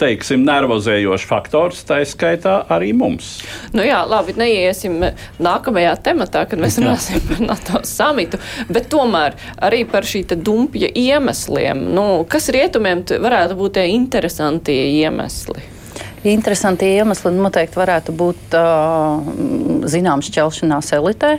teiksim, 0.00 0.46
nervozējošs 0.48 1.26
faktors, 1.28 1.82
tā 1.84 1.98
skaitā 2.08 2.62
arī 2.72 2.94
mums. 2.96 3.42
Nu 3.76 3.84
jā, 3.84 3.98
labi, 4.08 4.32
neiesim 4.40 4.96
nākamajā 5.36 5.92
tematā, 6.06 6.46
kad 6.48 6.62
mēs 6.62 6.80
runāsim 6.80 7.20
par 7.28 7.44
NATO 7.44 7.82
samitu, 7.84 8.40
bet 8.72 8.88
tomēr 8.88 9.36
arī 9.60 9.84
par 9.90 10.08
šī 10.08 10.24
dumpja 10.40 10.88
iemesliem. 10.96 11.90
Nu, 11.92 12.24
kas 12.24 12.48
rietumiem 12.56 13.04
varētu 13.04 13.60
būt 13.60 13.76
tie 13.76 13.90
interesantie 13.92 14.86
iemesli? 15.02 15.77
Interesanti 16.26 16.88
iemesli 16.96 17.30
noteikti 17.36 17.78
varētu 17.78 18.14
būt 18.18 18.56
zināms 19.92 20.30
šķelšanās 20.30 20.90
elitē. 20.96 21.34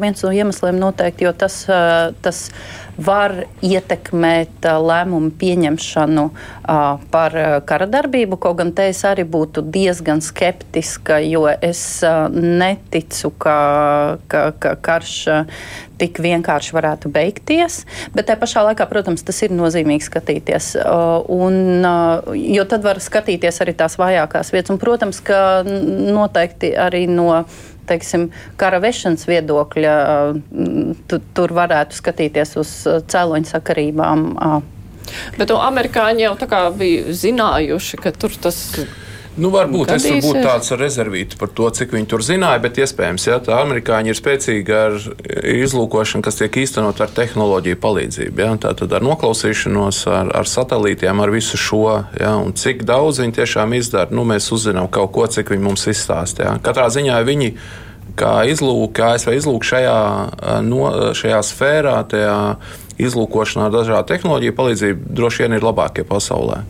Viens 0.00 0.22
no 0.22 0.30
iemesliem 0.34 0.78
noteikti, 0.78 1.26
jo 1.26 1.32
tas, 1.34 1.64
tas 2.22 2.44
var 3.00 3.34
ietekmēt 3.64 4.66
lēmumu 4.84 5.32
pieņemšanu 5.40 6.24
par 7.12 7.36
kara 7.68 7.88
darbību. 7.90 8.38
Kaut 8.40 8.58
gan 8.60 8.72
te 8.76 8.90
es 8.92 9.02
arī 9.08 9.24
būtu 9.28 9.64
diezgan 9.72 10.22
skeptiska, 10.24 11.20
jo 11.24 11.46
es 11.50 11.84
neticu, 12.34 13.32
ka, 13.40 13.60
ka, 14.30 14.50
ka 14.60 14.74
karš 14.80 15.16
tik 16.00 16.20
vienkārši 16.22 16.74
varētu 16.76 17.10
beigties. 17.12 17.82
Bet 18.14 18.28
tajā 18.30 18.40
pašā 18.40 18.64
laikā, 18.70 18.86
protams, 18.88 19.24
tas 19.26 19.40
ir 19.44 19.52
nozīmīgi 19.52 20.06
skatīties. 20.06 20.72
Un, 21.36 21.84
jo 22.40 22.68
tad 22.68 22.86
var 22.86 23.02
skatīties 23.04 23.60
arī 23.64 23.76
tās 23.76 23.98
vājākās 24.00 24.52
vietas. 24.54 24.72
Un, 24.72 24.80
protams, 24.80 25.20
ka 25.24 25.60
noteikti 25.66 26.72
arī 26.78 27.04
no 27.10 27.44
teiksim, 27.90 28.28
kara 28.60 28.80
vešanas 28.82 29.26
viedokļa, 29.28 29.94
tu, 31.10 31.20
tur 31.36 31.54
varētu 31.56 31.98
skatīties 31.98 32.56
uz 32.60 32.74
cēloņu 33.10 33.50
sakarībām. 33.50 34.26
Bet 35.36 35.50
amerikāņi 35.50 36.26
jau 36.28 36.34
tā 36.38 36.46
kā 36.50 36.64
bija 36.74 37.14
zinājuši, 37.18 38.02
ka 38.02 38.14
tur 38.14 38.34
tas 38.42 38.60
Nu, 39.40 39.50
varbūt 39.54 39.88
tas 39.90 40.04
var 40.04 40.20
būt 40.24 40.38
tāds 40.44 40.72
rezervīts 40.76 41.38
par 41.40 41.50
to, 41.56 41.68
cik 41.74 41.94
viņi 41.96 42.08
tur 42.10 42.24
zināja, 42.24 42.60
bet 42.62 42.80
iespējams, 42.82 43.26
ja 43.28 43.38
tā 43.44 43.60
amerikāņi 43.64 44.12
ir 44.12 44.18
spēcīgi 44.18 44.76
ar 44.76 44.96
izlūkošanu, 45.54 46.24
kas 46.26 46.40
tiek 46.40 46.60
īstenot 46.62 47.00
ar 47.00 47.12
tehnoloģiju 47.16 47.80
palīdzību. 47.80 48.44
Ja, 48.44 48.52
Tātad 48.60 48.92
ar 48.96 49.04
noklausīšanos, 49.06 50.02
ar, 50.12 50.32
ar 50.42 50.48
satelītiem, 50.48 51.22
ar 51.22 51.32
visu 51.32 51.60
šo, 51.60 51.84
ja, 52.20 52.34
un 52.40 52.52
cik 52.58 52.84
daudz 52.88 53.22
viņi 53.22 53.38
tiešām 53.40 53.76
izdara, 53.78 54.12
nu, 54.14 54.26
mēs 54.28 54.50
uzzinām 54.52 54.90
kaut 54.92 55.14
ko, 55.16 55.24
cik 55.30 55.54
viņi 55.54 55.64
mums 55.64 55.86
izstāsta. 55.90 56.46
Ja. 56.46 56.56
Katrā 56.64 56.90
ziņā 56.92 57.22
viņi 57.26 57.54
kā 58.20 58.34
izlūka, 58.50 59.14
ASV 59.14 59.36
izlūka 59.38 59.70
šajā, 59.70 59.98
no, 60.66 60.82
šajā 61.16 61.40
sfērā, 61.46 61.96
tajā 62.10 62.36
izlūkošanā 63.00 63.70
dažādu 63.72 64.10
tehnoloģiju 64.10 64.56
palīdzību 64.58 65.14
droši 65.16 65.46
vien 65.46 65.56
ir 65.56 65.64
labākie 65.64 66.04
pasaulē. 66.08 66.60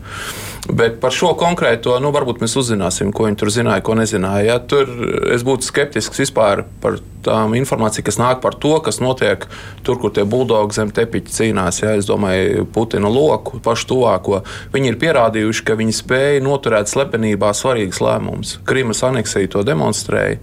Bet 0.71 1.01
par 1.03 1.11
šo 1.11 1.33
konkrēto, 1.35 1.97
nu, 1.99 2.13
varbūt 2.15 2.39
mēs 2.43 2.53
uzzināsim, 2.59 3.09
ko 3.11 3.25
viņi 3.27 3.39
tur 3.41 3.49
zināja, 3.51 3.83
ko 3.83 3.95
nezināja. 3.99 4.45
Ja, 4.47 4.57
tur 4.63 4.87
es 5.33 5.43
būtu 5.43 5.67
skeptisks 5.67 6.21
vispār 6.21 6.63
par 6.83 7.01
tām 7.25 7.55
informāciju, 7.59 8.05
kas 8.07 8.17
nāk 8.21 8.39
par 8.43 8.55
to, 8.61 8.71
kas 8.83 9.01
notiek 9.03 9.43
tur, 9.85 9.99
kur 10.01 10.13
tie 10.15 10.23
buldogi 10.27 10.77
zem 10.79 10.93
tepiņa 10.95 11.35
cīnās. 11.35 11.81
Ja, 11.83 11.95
es 11.99 12.07
domāju, 12.07 12.63
Putina 12.71 13.11
loku, 13.11 13.59
pašu 13.63 13.89
tuvāko. 13.91 14.41
Viņi 14.73 14.93
ir 14.93 14.99
pierādījuši, 15.01 15.65
ka 15.67 15.77
viņi 15.79 15.97
spēja 15.97 16.45
noturēt 16.45 16.91
slepenībā 16.91 17.51
svarīgus 17.57 18.01
lēmumus. 18.03 18.59
Krimas 18.67 19.03
aneksija 19.07 19.51
to 19.51 19.65
demonstrēja. 19.67 20.39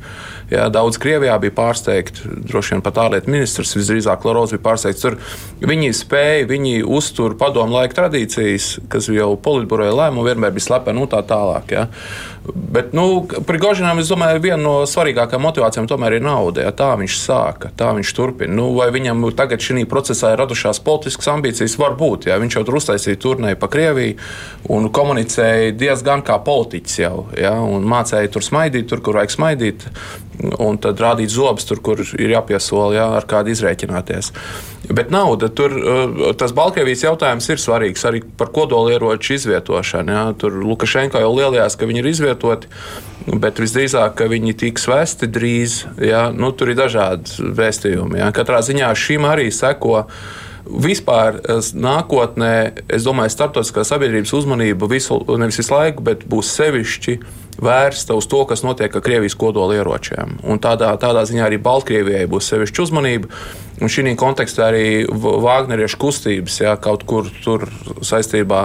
Jā, 0.48 0.64
daudz 0.72 0.96
Krievijā 0.96 1.34
bija 1.42 1.52
pārsteigti, 1.52 2.24
droši 2.48 2.72
vien 2.74 2.82
pat 2.84 2.96
ārlietu 3.02 3.28
ministrs 3.28 3.74
visdrīzāk 3.76 4.22
Loros 4.24 4.54
bija 4.54 4.62
pārsteigts. 4.64 5.04
Tur 5.04 5.18
viņi 5.61 5.90
spēja, 5.96 6.46
viņi 6.48 6.80
uztur 6.88 7.37
padomu 7.37 7.76
laika 7.76 7.98
tradīcijas, 7.98 8.70
kas 8.88 9.11
jau 9.12 9.34
politburoja 9.44 9.92
lēmumu 9.92 10.24
vienmēr 10.30 10.54
bija 10.56 10.70
slepeni 10.70 11.04
un 11.04 11.11
tā 11.12 11.20
tālāk. 11.28 11.74
Jā. 11.76 11.84
Bet, 12.54 12.92
nu, 12.96 13.26
Prigožinam, 13.46 13.98
es 14.00 14.08
domāju, 14.08 14.40
viena 14.42 14.58
no 14.61 14.74
svarīgākajām 14.88 15.42
motivācijām 15.44 15.88
tomēr 15.90 16.18
ir 16.18 16.24
nauda. 16.24 16.64
Ja, 16.64 16.72
tā 16.76 16.90
viņš 17.00 17.16
sāka, 17.20 17.70
tā 17.76 17.90
viņš 17.96 18.12
turpina. 18.16 18.54
Nu, 18.58 18.70
vai 18.76 18.88
viņam 18.94 19.26
tagad 19.37 19.64
šī 19.64 19.84
procesā 19.90 20.32
ir 20.32 20.40
radušās 20.42 20.80
politiskas 20.84 21.28
ambīcijas? 21.34 21.76
Varbūt, 21.80 22.28
ja 22.30 22.38
viņš 22.40 22.58
jau 22.58 22.64
tur 22.68 22.78
uztaisīja 22.80 23.20
turnēju 23.24 23.61
pa 23.61 23.68
Krieviju 23.72 24.16
un 24.74 24.88
komunicēja 24.94 25.74
diezgan 25.78 26.24
kā 26.26 26.38
politiķis 26.44 27.00
jau, 27.02 27.26
ja, 27.37 27.54
un 27.61 27.84
mācīja 27.88 28.32
tur 28.32 28.46
smaidīt, 28.46 28.88
tur, 28.90 29.04
kur 29.04 29.20
vajag 29.20 29.34
smaidīt, 29.34 29.87
un 30.62 30.78
tad 30.82 31.00
rādīt 31.02 31.32
zobus 31.34 31.66
tur, 31.68 31.82
kur 31.84 32.00
ir 32.00 32.34
jāpiesola, 32.34 32.90
ja, 32.96 33.06
ar 33.18 33.26
kādu 33.28 33.52
izrēķināties. 33.54 34.32
Bet 34.88 35.11
nauda, 35.12 35.50
tur 35.52 35.74
uh, 35.76 36.20
tas 36.38 36.54
Baltkrievijas 36.56 37.02
jautājums 37.04 37.48
ir 37.50 37.61
svarīgs 37.61 38.04
arī 38.08 38.22
par 38.38 38.48
kodolieroču 38.54 39.34
izvietošanu. 39.37 40.14
Ja. 40.14 40.22
Tur 40.38 40.54
Lukašenko 40.62 41.20
jau 41.20 41.32
lielījās, 41.34 41.76
ka 41.76 41.88
viņi 41.88 42.00
ir 42.00 42.08
izvietoti, 42.12 42.38
bet 43.37 43.61
visdrīzāk, 43.61 44.22
viņi 44.31 44.57
tiks 44.64 44.88
vesti 44.88 45.29
drīz. 45.31 45.81
Ja. 46.03 46.29
Nu, 46.35 46.53
tur 46.57 46.72
ir 46.72 46.79
dažādi 46.79 47.51
vēstījumi. 47.59 48.22
Ja. 48.22 48.31
Katrā 48.35 48.62
ziņā 48.64 48.92
šim 48.98 49.29
arī 49.29 49.51
seko. 49.55 50.05
Vispār 50.68 51.38
nākotnē, 51.81 52.53
es 52.92 53.07
domāju, 53.07 53.33
starptautiskā 53.33 53.87
sabiedrības 53.88 54.35
uzmanība 54.37 54.88
visu, 54.90 55.16
nevis 55.40 55.62
visu 55.62 55.72
laiku, 55.72 56.05
bet 56.05 56.27
būs 56.29 56.51
sevišķi 56.59 57.14
vērsta 57.64 58.14
uz 58.18 58.29
to, 58.29 58.42
kas 58.46 58.62
notiek 58.66 58.92
ar 58.92 59.05
Krievijas 59.05 59.37
kodolieročiem. 59.38 60.38
Un 60.44 60.61
tādā, 60.62 60.92
tādā 61.01 61.24
ziņā 61.29 61.46
arī 61.48 61.59
Baltkrievijai 61.62 62.29
būs 62.31 62.53
sevišķa 62.53 62.85
uzmanība. 62.85 63.33
Un 63.78 63.90
šī 63.92 64.14
kontekstā 64.18 64.68
arī 64.72 64.86
Vāgneriešu 65.06 65.98
kustības 66.02 66.56
jā, 66.62 66.72
kaut 66.82 67.04
kur 67.08 67.28
tur 67.44 67.66
saistībā 68.02 68.62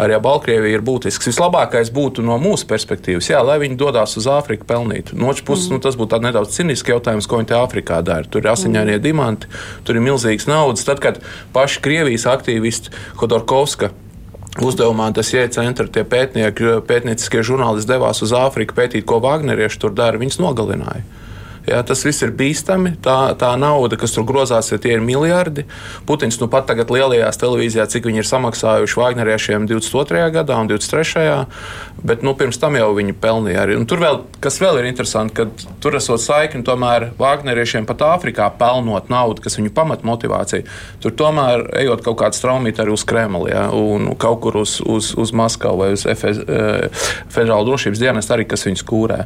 ar 0.00 0.14
Baltkrieviju 0.20 0.76
ir 0.76 0.84
būtisks. 0.84 1.30
Vislabākais 1.30 1.92
būtu 1.94 2.24
no 2.26 2.36
mūsu 2.42 2.68
perspektīvas, 2.68 3.30
jā, 3.32 3.40
lai 3.46 3.56
viņi 3.62 3.78
dodas 3.80 4.18
uz 4.20 4.28
Āfriku 4.30 4.68
pelnīt. 4.68 5.14
No 5.14 5.30
otras 5.30 5.46
puses, 5.46 5.70
mm. 5.70 5.78
nu, 5.78 5.84
tas 5.84 5.96
būtu 6.00 6.20
nedaudz 6.24 6.58
cinisks 6.58 6.92
jautājums, 6.92 7.28
ko 7.30 7.40
viņi 7.40 7.52
te 7.52 7.56
Āfrikā 7.56 8.02
dara. 8.04 8.28
Tur 8.28 8.44
ir 8.44 8.52
asiņainie 8.52 8.98
mm. 8.98 9.04
diamanti, 9.06 9.50
tur 9.88 9.96
ir 9.96 10.04
milzīgas 10.04 10.48
naudas. 10.50 10.84
Tad, 10.88 11.00
kad 11.00 11.22
paši 11.56 11.80
Krievijas 11.84 12.28
aktīvisti 12.28 12.92
Hodorkovska 13.22 13.94
uzdevumā 14.60 15.08
tas 15.14 15.30
iecentra 15.32 15.86
tie 15.88 16.04
pētnieki, 16.04 16.80
pētnieciskie 16.88 17.44
žurnālisti 17.46 17.94
devās 17.94 18.20
uz 18.26 18.34
Āfriku 18.36 18.76
pētīt, 18.76 19.06
ko 19.08 19.22
Vāgnerieši 19.24 19.80
tur 19.80 19.96
dara. 19.96 20.20
Viņus 20.20 20.40
nogalināja. 20.42 21.06
Jā, 21.68 21.82
tas 21.84 22.00
viss 22.06 22.24
ir 22.24 22.32
bīstami. 22.36 22.94
Tā, 23.04 23.34
tā 23.38 23.50
nauda, 23.60 23.98
kas 24.00 24.14
tur 24.16 24.24
grozās, 24.28 24.70
ja 24.72 24.78
tie 24.80 24.94
ir 24.96 25.02
miljardi. 25.04 25.66
Putins 26.08 26.40
nu 26.40 26.48
pat 26.50 26.66
tagad 26.70 26.92
lielajās 26.92 27.36
televīzijā, 27.40 27.84
cik 27.90 28.08
viņi 28.08 28.22
ir 28.22 28.28
samaksājuši 28.28 29.00
Vāgneriešiem 29.00 29.66
22. 29.68 30.22
gadā 30.34 30.56
un 30.56 30.70
23. 30.70 31.44
Bet 32.00 32.24
nu, 32.24 32.32
pirms 32.38 32.58
tam 32.60 32.78
jau 32.78 32.88
viņi 32.96 33.16
pelnīja 33.20 33.66
arī. 33.66 33.76
Un 33.76 33.84
tur 33.90 34.00
vēl, 34.00 34.22
kas 34.40 34.56
vēl 34.62 34.80
ir 34.80 34.88
interesanti, 34.88 35.36
ka 35.36 35.70
tur 35.84 35.98
esot 36.00 36.22
saikni 36.24 36.64
tomēr 36.66 37.10
Vāgneriešiem 37.20 37.88
pat 37.88 38.06
Āfrikā 38.08 38.48
pelnot 38.60 39.12
naudu, 39.12 39.44
kas 39.44 39.60
viņu 39.60 39.74
pamat 39.76 40.06
motivācija. 40.08 40.64
Tur 41.04 41.14
tomēr 41.16 41.66
ejot 41.82 42.04
kaut 42.06 42.22
kāds 42.24 42.40
traumīt 42.40 42.80
arī 42.80 42.96
uz 42.96 43.04
Kremli 43.04 43.52
ja, 43.52 43.68
un 43.76 44.14
kaut 44.20 44.40
kur 44.46 44.62
uz, 44.62 44.78
uz, 44.80 45.12
uz 45.18 45.34
Maskavu 45.36 45.84
vai 45.84 45.92
uz 45.94 46.06
FS, 46.08 46.40
eh, 46.46 47.06
Federālo 47.30 47.68
drošības 47.68 48.00
dienestu 48.00 48.36
arī, 48.36 48.48
kas 48.48 48.64
viņus 48.66 48.86
kūrē. 48.88 49.24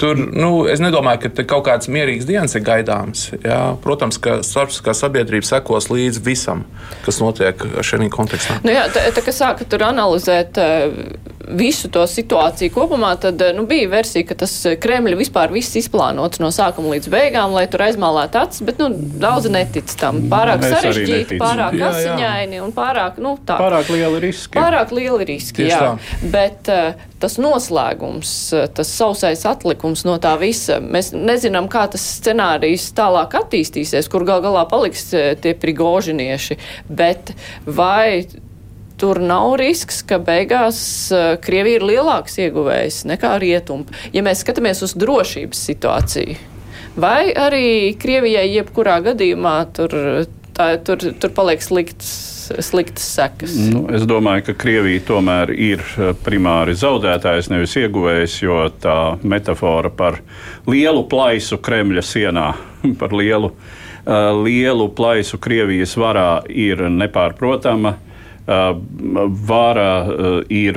Tur, 0.00 0.18
nu, 0.18 0.64
es 0.70 0.82
nedomāju, 0.82 1.28
ka 1.28 1.44
kaut 1.46 1.68
kāds 1.74 1.90
mierīgs 1.90 2.28
dienas 2.28 2.54
ir 2.54 2.64
gaidāms. 2.64 3.26
Jā. 3.42 3.74
Protams, 3.82 4.20
ka 4.22 4.38
starptautiskā 4.46 4.94
sabiedrība 4.96 5.48
sekos 5.48 5.90
līdzi 5.90 6.22
visam, 6.24 6.64
kas 7.04 7.20
notiek 7.22 7.60
šajā 7.82 8.10
kontekstā. 8.14 8.60
Nu 8.64 8.74
jā, 8.74 8.86
tā, 8.94 9.08
tā 9.14 9.24
kā 9.24 9.34
sāka 9.34 9.66
tur 9.68 9.86
analizēt 9.88 10.60
uh, 10.62 11.33
visu 11.48 11.90
to 11.92 12.02
situāciju 12.08 12.72
kopumā, 12.74 13.14
tad 13.20 13.40
uh, 13.42 13.52
nu, 13.56 13.66
bija 13.68 13.88
versija, 13.92 14.26
ka 14.28 14.36
tas 14.44 14.52
Kremļa 14.80 15.18
vispār 15.18 15.52
viss 15.54 15.76
izplānots 15.78 16.40
no 16.42 16.50
sākuma 16.54 16.94
līdz 16.94 17.10
beigām, 17.12 17.54
lai 17.56 17.66
tur 17.70 17.84
aizmālētu 17.86 18.40
acis, 18.40 18.64
bet 18.66 18.82
nu, 18.82 18.90
daudz 19.22 19.48
netic 19.52 19.90
tam. 20.00 20.22
Pārāk 20.32 20.62
Mēs 20.64 20.76
sarežģīti, 20.78 21.38
pārāk 21.40 21.78
jā, 21.78 21.90
asiņaini 21.90 22.62
un 22.64 22.74
pārāk, 22.76 23.18
nu, 23.22 23.36
tā. 23.46 23.58
Pārāk 23.60 23.90
lieli 23.94 24.22
riski. 24.28 24.54
Pārāk 24.58 24.94
lieli 24.96 25.28
riski, 25.34 25.64
Tieši 25.64 25.74
jā. 25.74 25.90
Tā. 25.94 26.30
Bet 26.34 26.72
uh, 26.72 27.08
tas 27.24 27.38
noslēgums, 27.40 28.30
tas 28.76 28.90
sausais 28.92 29.44
atlikums 29.48 30.04
no 30.08 30.16
tā 30.22 30.34
visa. 30.40 30.80
Mēs 30.82 31.12
nezinām, 31.16 31.68
kā 31.72 31.86
tas 31.92 32.04
scenārijs 32.18 32.90
tālāk 32.96 33.36
attīstīsies, 33.40 34.10
kur 34.12 34.26
gal 34.28 34.44
galā 34.44 34.66
paliks 34.70 35.08
tie 35.12 35.54
prigožinieši, 35.60 36.58
bet 36.92 37.32
vai 37.64 38.24
tur 39.04 39.20
nav 39.20 39.58
risks, 39.60 40.00
ka 40.08 40.16
beigās 40.24 40.80
uh, 41.12 41.34
Krievija 41.44 41.82
ir 41.82 41.88
lielāks 41.92 42.38
ieguvējs 42.40 43.02
nekā 43.12 43.36
rietumi. 43.42 43.84
Ja 44.16 44.24
mēs 44.24 44.40
skatāmies 44.40 44.80
uz 44.86 44.96
drošības 44.96 45.64
situāciju, 45.68 46.38
vai 46.96 47.34
arī 47.36 47.66
Krievijai 48.00 48.46
jebkurā 48.54 49.02
gadījumā 49.10 49.58
tur, 49.76 49.98
tā, 50.56 50.70
tur, 50.86 51.04
tur 51.20 51.36
paliek 51.36 51.60
slikts 51.60 52.14
sliktas 52.44 53.04
sekas? 53.14 53.54
Nu, 53.72 53.84
es 53.94 54.04
domāju, 54.08 54.48
ka 54.48 54.54
Krievija 54.64 55.02
tomēr 55.08 55.52
ir 55.54 55.80
eh, 55.96 56.12
primāri 56.24 56.74
zaudētājs, 56.76 57.48
nevis 57.52 57.76
ieguvējs, 57.80 58.38
jo 58.44 58.58
tā 58.82 58.98
metāfora 59.24 59.92
par 59.94 60.20
lielu 60.68 61.04
plaisu 61.08 61.58
Kremļa 61.64 62.04
sienā, 62.04 62.48
par 63.00 63.14
lielu, 63.16 63.52
uh, 63.52 64.44
lielu 64.44 64.88
plaisu 64.96 65.40
Krievijas 65.40 65.96
varā 66.00 66.42
ir 66.48 66.84
nepārprotama. 66.90 67.96
Uh, 68.44 68.76
vara 69.48 70.04
uh, 70.04 70.34
ir 70.52 70.76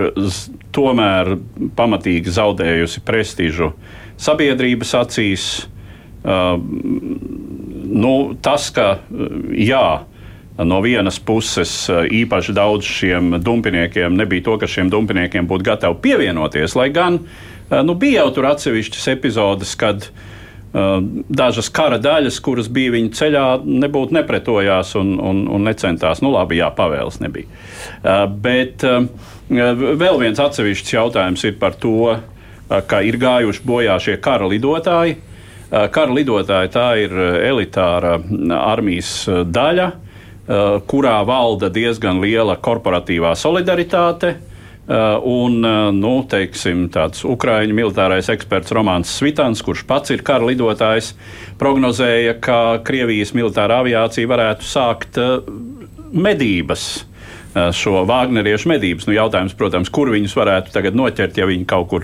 tomēr 0.72 1.34
pamatīgi 1.76 2.32
zaudējusi 2.32 3.02
prestižu 3.04 3.74
sabiedrības 4.18 4.94
acīs. 4.98 5.48
Nu, 7.88 8.14
tas, 8.44 8.70
ka 8.76 8.88
jā, 9.54 9.88
No 10.58 10.80
vienas 10.82 11.20
puses, 11.22 11.70
īpaši 11.86 12.54
daudz 12.58 12.88
šiem 12.90 13.36
dumpiniekiem 13.46 14.16
nebija 14.18 14.42
to, 14.48 14.56
ka 14.58 14.66
šiem 14.66 14.90
dumpiniekiem 14.90 15.46
būtu 15.48 15.68
gatavi 15.68 16.00
pievienoties, 16.02 16.74
lai 16.74 16.88
gan 16.90 17.20
nu, 17.70 17.94
bija 17.94 18.24
jau 18.24 18.32
tur 18.34 18.48
atsevišķas 18.50 19.06
epizodes, 19.14 19.76
kad 19.78 20.08
uh, 20.08 20.26
dažas 21.30 21.70
kara 21.74 21.98
daļas, 22.02 22.40
kuras 22.44 22.68
bija 22.74 22.94
viņa 22.94 23.14
ceļā, 23.18 23.44
nebūtu 23.86 24.18
nepretojās 24.18 24.96
un, 25.00 25.16
un, 25.20 25.44
un 25.50 25.68
necentās. 25.68 26.22
Nu, 26.22 26.32
labi, 26.36 26.60
jā, 26.62 26.72
pavēles 26.76 27.22
nebija. 27.24 27.50
Uh, 28.04 28.26
bet 28.30 28.86
uh, 28.88 29.06
vēl 29.50 30.20
viens 30.22 30.42
atsevišķs 30.44 30.98
jautājums 30.98 31.46
ir 31.48 31.56
par 31.62 31.78
to, 31.80 32.18
ka 32.68 33.00
ir 33.08 33.16
gājuši 33.22 33.64
bojā 33.64 33.96
šie 34.04 34.18
kara 34.20 34.50
lidotāji. 34.52 35.22
Kara 35.68 36.12
lidotāji 36.12 36.72
tā 36.72 36.88
ir 37.00 37.14
elitāra 37.48 38.18
armijas 38.60 39.14
daļa 39.48 39.88
Eh, 40.48 40.80
kurā 40.88 41.18
valda 41.28 41.68
diezgan 41.68 42.22
liela 42.24 42.54
korporatīvā 42.64 43.34
solidaritāte. 43.36 44.38
Uh, 44.88 45.20
un, 45.24 45.60
uh, 45.68 45.90
nu, 45.92 46.22
teiksim, 46.32 46.86
tāds 46.88 47.26
Ukrāņu 47.28 47.74
militārais 47.76 48.30
eksperts 48.32 48.72
Romanis 48.72 49.12
Svitans, 49.20 49.60
kurš 49.60 49.82
pats 49.84 50.14
ir 50.16 50.22
kara 50.24 50.48
lidotājs, 50.48 51.10
prognozēja, 51.60 52.38
ka 52.40 52.80
Krievijas 52.88 53.34
militārā 53.36 53.82
aviācija 53.84 54.30
varētu 54.32 54.64
sākt 54.64 55.20
uh, 55.20 55.42
medības. 56.16 56.88
Šo 57.74 58.04
Vāgneriešu 58.06 58.70
medības. 58.70 59.08
Nu, 59.08 59.16
jautājums, 59.16 59.56
protams, 59.58 59.90
kur 59.90 60.12
viņus 60.14 60.36
varētu 60.38 60.70
tagad 60.76 60.94
noķert, 60.94 61.40
ja 61.40 61.48
viņi 61.50 61.64
kaut 61.66 61.88
kur 61.90 62.04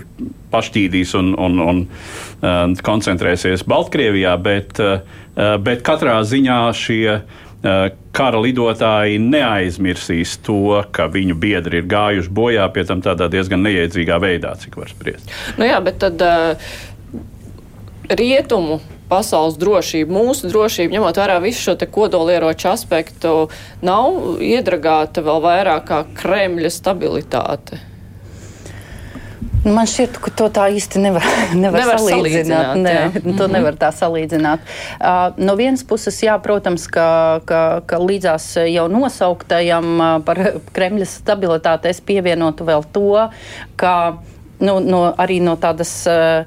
pašķīdīs 0.50 1.12
un, 1.20 1.28
un, 1.38 1.60
un 1.62 1.82
uh, 1.86 2.72
koncentrēsies 2.82 3.62
Baltkrievijā, 3.70 4.34
bet, 4.42 4.80
uh, 4.82 5.54
bet 5.62 5.84
katrā 5.86 6.16
ziņā 6.26 6.58
šie 6.74 7.20
kara 8.14 8.40
lidotāji 8.44 9.20
neaizmirsīs 9.22 10.36
to, 10.44 10.82
ka 10.94 11.08
viņu 11.12 11.36
biedri 11.40 11.80
ir 11.80 11.86
gājuši 11.88 12.32
bojā, 12.34 12.66
pie 12.74 12.84
tam 12.88 13.00
tādā 13.04 13.30
diezgan 13.32 13.64
neiedzīgā 13.64 14.18
veidā, 14.22 14.54
cik 14.60 14.76
var 14.80 14.92
spriest. 14.92 15.32
Nu 15.56 15.68
jā, 15.68 15.78
bet 15.84 16.02
tad 16.04 16.20
uh, 16.24 16.74
rietumu 18.12 18.80
pasaules 19.08 19.56
drošība, 19.60 20.12
mūsu 20.12 20.50
drošība, 20.52 20.96
ņemot 20.96 21.18
vērā 21.20 21.40
visu 21.44 21.70
šo 21.70 21.76
kodolieroču 21.96 22.70
aspektu, 22.72 23.34
nav 23.84 24.38
iedragāta 24.44 25.24
vēl 25.24 25.42
vairāk 25.44 25.88
kā 25.90 26.04
Kremļa 26.20 26.72
stabilitāte. 26.72 27.80
Man 29.64 29.88
šķiet, 29.88 30.18
ka 30.20 30.32
to 30.36 30.48
tā 30.52 30.66
īsti 30.76 31.00
nevar, 31.00 31.24
nevar, 31.64 31.80
nevar 31.80 32.00
salīdzināt. 32.02 32.74
salīdzināt 32.76 32.82
Nē, 32.84 32.96
to 33.14 33.20
mm 33.20 33.32
-hmm. 33.32 33.52
nevar 33.56 33.78
tā 33.80 33.90
salīdzināt. 33.96 34.60
Uh, 35.00 35.32
no 35.36 35.56
vienas 35.56 35.84
puses, 35.84 36.22
jā, 36.22 36.36
protams, 36.42 36.86
ka, 36.86 37.40
ka, 37.44 37.80
ka 37.86 37.98
līdzās 37.98 38.56
jau 38.68 38.88
nosauktajam 38.88 40.00
uh, 40.00 40.22
par 40.24 40.38
Kremļa 40.72 41.06
stabilitāti 41.08 41.88
es 41.88 42.00
pievienotu 42.00 42.64
vēl 42.64 42.84
to, 42.92 43.30
ka 43.76 44.18
nu, 44.60 44.78
no, 44.80 45.02
arī 45.18 45.40
no 45.42 45.56
tādas 45.60 45.92
uh, 46.10 46.44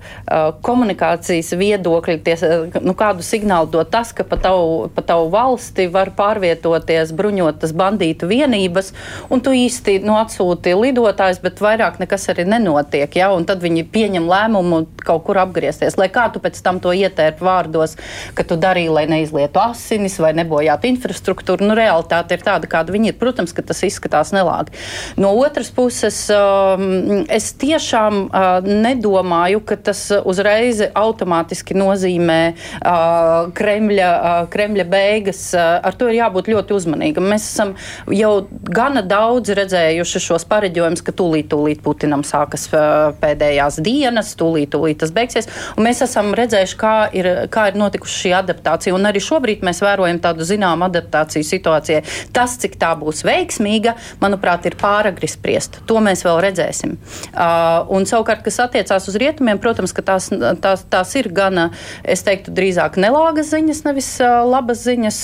komunikācijas 0.66 1.54
viedokļa, 1.58 2.18
ties, 2.24 2.44
nu, 2.84 2.96
kādu 2.98 3.26
signālu 3.26 3.70
dod 3.74 3.92
tas, 3.92 4.14
ka 4.16 4.26
pa 4.28 4.40
tavu, 4.42 4.88
pa 4.94 5.04
tavu 5.06 5.30
valsti 5.34 5.88
var 5.92 6.12
pārvietoties 6.18 7.14
bruņotas 7.18 7.74
bandītu 7.78 8.30
vienības, 8.30 8.94
un 9.34 9.44
tu 9.44 9.54
īsti 9.56 10.00
nu, 10.06 10.18
atsūti 10.20 10.76
lidotājs, 10.78 11.42
bet 11.44 11.62
vairāk 11.64 12.00
nekas 12.02 12.30
arī 12.34 12.48
nenotiek. 12.48 13.20
Ja? 13.20 13.32
Un 13.36 13.48
tad 13.48 13.64
viņi 13.64 13.86
pieņem 13.92 14.28
lēmumu 14.30 14.84
kaut 15.08 15.26
kur 15.28 15.40
apgriezties. 15.42 15.98
Lai 16.00 16.10
kā 16.14 16.28
tu 16.34 16.42
pēc 16.44 16.60
tam 16.64 16.82
to 16.84 16.94
ietērp 16.96 17.42
vārdos, 17.44 17.98
ka 18.38 18.46
tu 18.48 18.58
darīji, 18.60 18.94
lai 18.94 19.06
neizlietu 19.10 19.62
asinis 19.62 20.18
vai 20.22 20.34
nebojātu 20.38 20.90
infrastruktūru, 20.92 21.68
nu, 21.68 21.78
realitāte 21.78 22.38
ir 22.38 22.46
tāda, 22.46 22.70
kāda 22.70 22.96
viņi 22.96 23.14
ir. 23.14 23.20
Protams, 23.20 23.54
ka 23.56 23.64
tas 23.66 23.82
izskatās 23.88 24.34
nelāgi. 24.36 24.76
No 25.20 25.34
otras 25.42 25.72
puses, 25.74 26.20
um, 26.34 27.24
es 27.34 27.50
tiešām 27.60 28.07
uh, 28.10 28.48
nedomāju, 28.66 29.62
ka 29.68 29.78
tas 29.90 30.02
uzreiz 30.18 30.82
automātiski 30.88 31.78
nozīmē 31.78 32.40
uh, 32.54 33.50
Kremļa, 33.58 34.10
uh, 34.16 34.40
Kremļa 34.54 34.88
beigas. 34.90 35.42
Uh, 35.56 35.78
ar 35.88 35.98
to 35.98 36.10
ir 36.12 36.20
jābūt 36.22 36.52
ļoti 36.52 36.76
uzmanīgam. 36.78 37.28
Mēs 37.32 37.48
esam 37.52 37.74
jau 38.14 38.34
gana 38.50 39.04
daudz 39.06 39.54
redzējuši 39.58 40.24
šos 40.28 40.48
pareģojumus, 40.50 41.04
ka 41.06 41.16
tūlīt, 41.16 41.50
tūlīt 41.52 41.84
Putinam 41.86 42.26
sākas 42.28 42.68
uh, 42.74 43.14
pēdējās 43.22 43.80
dienas, 43.86 44.34
tūlīt, 44.40 44.72
tūlīt 44.76 45.02
tas 45.04 45.14
beigsies. 45.16 45.50
Un 45.78 45.88
mēs 45.88 46.04
esam 46.06 46.34
redzējuši, 46.38 46.78
kā 46.80 46.96
ir, 47.18 47.32
kā 47.54 47.70
ir 47.72 47.80
notikusi 47.80 48.24
šī 48.24 48.36
adaptācija. 48.42 48.96
Un 48.96 49.08
arī 49.10 49.22
šobrīd 49.24 49.66
mēs 49.66 49.82
vērojam 49.86 50.22
tādu 50.24 50.48
zināmu 50.48 50.88
adaptāciju 50.88 51.48
situācijai. 51.48 52.04
Tas, 52.36 52.58
cik 52.62 52.78
tā 52.82 52.94
būs 53.00 53.24
veiksmīga, 53.28 53.96
manuprāt, 54.24 54.68
ir 54.70 54.78
pāragri 54.80 55.30
spriest. 55.32 55.82
To 55.90 56.02
mēs 56.04 56.24
vēl 56.28 56.42
redzēsim. 56.48 56.98
Uh, 57.32 57.87
un 57.94 58.08
savukārt, 58.10 58.44
kas 58.46 58.60
attiecās 58.64 59.08
uz 59.10 59.18
rietumiem, 59.20 59.60
protams, 59.62 59.94
tās, 60.06 60.30
tās, 60.64 60.86
tās 60.90 61.14
ir 61.20 61.30
gana, 61.36 61.70
es 62.04 62.24
teiktu, 62.28 62.54
drīzāk 62.56 63.00
nelāgas 63.02 63.52
ziņas, 63.54 63.84
nevis 63.88 64.10
labas 64.22 64.84
ziņas. 64.86 65.20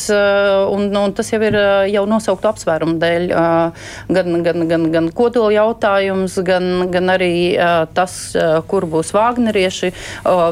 Un, 0.73 0.88
un 0.97 1.15
tas 1.15 1.30
jau 1.34 1.41
ir 1.43 1.58
jau 1.91 2.04
nosauktu 2.10 2.49
apsvērumu 2.52 2.97
dēļ. 3.02 3.28
Gan, 4.13 4.38
gan, 4.45 4.65
gan, 4.69 4.88
gan 4.93 5.10
kodola 5.15 5.52
jautājums, 5.56 6.38
gan, 6.45 6.88
gan 6.93 7.13
arī 7.13 7.34
tas, 7.95 8.17
kur 8.69 8.88
būs 8.89 9.13
vāgnerieši 9.15 9.91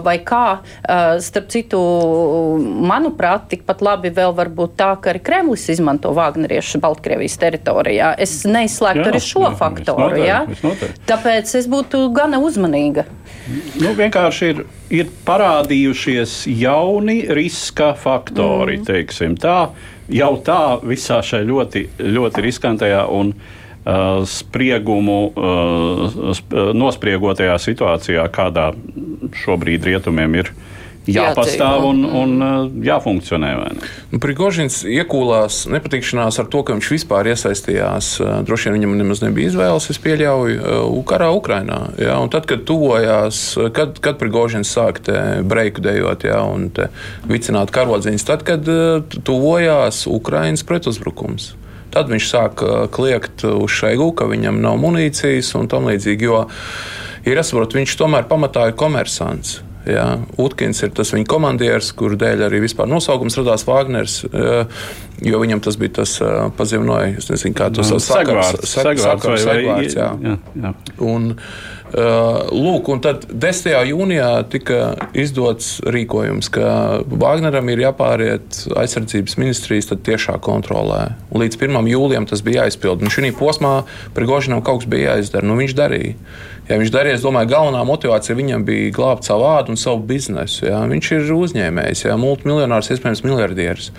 vai 0.05 0.17
kā. 0.25 0.61
Starp 1.23 1.51
citu, 1.53 1.81
manuprāt, 2.91 3.49
tikpat 3.51 3.83
labi 3.85 4.11
vēl 4.15 4.35
var 4.37 4.51
būt 4.53 4.77
tā, 4.79 4.93
ka 5.01 5.13
arī 5.13 5.23
Kremlis 5.25 5.67
izmanto 5.73 6.13
vāgneriešu 6.17 6.81
Baltkrievijas 6.83 7.37
teritorijā. 7.41 8.13
Es 8.21 8.41
neizslēgtu 8.47 9.07
arī 9.11 9.21
šo 9.23 9.45
jā, 9.47 9.53
faktoru. 9.59 10.09
Noteikti, 10.11 10.27
ja? 10.27 10.91
Tāpēc 11.09 11.55
es 11.59 11.67
būtu 11.71 12.00
gana 12.15 12.39
uzmanīga. 12.41 13.05
Nu, 13.81 13.93
vienkārši 13.97 14.51
ir, 14.51 14.61
ir 14.93 15.09
parādījušies 15.25 16.43
jauni 16.59 17.21
riska 17.33 17.91
faktori, 17.99 18.77
mm. 18.79 18.85
teiksim 18.87 19.37
tā, 19.39 19.71
jau 20.11 20.31
tā 20.45 20.61
visā 20.85 21.21
šajā 21.25 21.47
ļoti, 21.49 21.83
ļoti 22.17 22.45
riskantajā 22.45 23.05
un 23.11 23.33
uh, 23.33 24.21
spriegumu 24.29 25.19
uh, 25.31 26.03
sp 26.37 26.67
nospriegotajā 26.77 27.57
situācijā, 27.61 28.27
kādā 28.33 28.71
šobrīd 29.43 29.89
rietumiem 29.89 30.41
ir 30.43 30.53
jāpastāv 31.09 31.85
un, 31.89 32.03
un 32.05 32.33
uh, 32.45 32.67
jāfunkcionē. 32.85 33.51
Nu, 34.11 34.19
Prigožins 34.21 34.81
iekūlās 34.85 35.63
nepatikšanās 35.71 36.37
ar 36.41 36.49
to, 36.51 36.61
ka 36.65 36.75
viņš 36.77 36.91
vispār 36.93 37.31
iesaistījās. 37.31 38.11
Uh, 38.21 38.33
droši 38.45 38.69
vien 38.69 38.77
viņam 38.79 38.97
nemaz 38.99 39.23
nebija 39.23 39.51
izvēles, 39.51 39.89
es 39.93 40.01
pieļauju, 40.03 40.59
uh, 40.59 40.99
karā 41.09 41.31
Ukrainā. 41.35 41.79
Ja? 42.01 42.19
Un 42.21 42.29
tad, 42.33 42.45
kad 42.49 42.65
tuvojās, 42.69 43.41
kad, 43.75 43.97
kad 44.03 44.19
Prigožins 44.21 44.71
sāka 44.71 45.41
breiku 45.47 45.83
dejot 45.83 46.27
ja? 46.27 46.43
un 46.45 46.69
vicināt 47.29 47.73
karodziņus, 47.73 48.27
tad, 48.27 48.45
kad 48.47 48.67
tuvojās 49.25 50.05
Ukrainas 50.11 50.65
pretuzbrukums. 50.67 51.55
Tad 51.91 52.07
viņš 52.07 52.27
sāka 52.29 52.85
kliegt 52.93 53.43
uz 53.43 53.73
šeigu, 53.75 54.13
ka 54.15 54.29
viņam 54.29 54.61
nav 54.63 54.77
munīcijas 54.79 55.49
un 55.59 55.67
tam 55.71 55.89
līdzīgi. 55.91 56.29
Jo 56.29 56.45
ir 57.27 57.41
jāsaprot, 57.41 57.75
viņš 57.75 57.97
tomēr 57.99 58.29
pamatā 58.29 58.69
ir 58.69 58.77
komersants. 58.79 59.59
Jā, 59.89 60.05
Utkins 60.41 60.77
ir 60.85 60.91
tas 60.93 61.09
viņa 61.15 61.25
komandieris, 61.29 61.89
kuru 61.97 62.17
dēļ 62.21 62.45
arī 62.45 62.59
vispār 62.61 62.89
nosaukums 62.91 63.37
radās 63.39 63.65
Wagners, 63.65 64.19
jo 65.25 65.41
viņam 65.41 65.63
tas 65.65 65.77
bija 65.81 65.95
tas 66.01 66.13
pazīmojums, 66.57 67.17
es 67.17 67.31
nezinu, 67.33 67.57
kā 67.57 67.71
to 67.73 67.85
sauc. 67.87 68.03
Segvārds, 68.05 68.69
segvārds, 68.69 69.25
vai, 69.25 69.39
segvārds, 69.41 69.97
jā. 69.97 70.11
Jā, 70.21 70.35
jā. 70.61 70.73
Un, 71.01 71.31
Lūk, 71.91 72.87
un 72.93 73.01
tad 73.03 73.25
10. 73.27 73.73
jūnijā 73.89 74.29
tika 74.51 74.93
izdots 75.17 75.81
rīkojums, 75.83 76.47
ka 76.53 77.01
Wagneram 77.03 77.67
ir 77.73 77.83
jāpāriet 77.83 78.61
aizsardzības 78.79 79.35
ministrijas 79.41 79.91
tiešā 79.91 80.37
kontrolē. 80.43 81.17
Un 81.31 81.43
līdz 81.43 81.59
1. 81.59 81.91
jūlijam 81.91 82.29
tas 82.29 82.43
bija 82.45 82.63
jāizpild. 82.65 83.03
Un 83.03 83.11
šī 83.11 83.33
posmā 83.35 83.81
Prigožinam 84.15 84.63
kaut 84.63 84.85
kas 84.85 84.91
bija 84.91 85.15
jāizdara. 85.15 85.47
Nu, 85.47 85.59
viņš 85.59 85.75
darīja. 85.75 86.15
Ja 86.69 86.77
viņš 86.79 86.91
darīja, 86.93 87.17
es 87.17 87.23
domāju, 87.25 87.49
galvenā 87.51 87.81
motivācija 87.83 88.37
viņam 88.37 88.63
bija 88.63 88.91
glābt 88.95 89.27
savu 89.27 89.43
vārdu 89.43 89.73
un 89.73 89.79
savu 89.81 90.05
biznesu. 90.07 90.69
Jā. 90.69 90.79
Viņš 90.87 91.09
ir 91.17 91.31
uzņēmējs, 91.35 92.05
jā, 92.05 92.15
multimiljonārs, 92.21 92.91
iespējams, 92.93 93.23
miljardieris. 93.25 93.89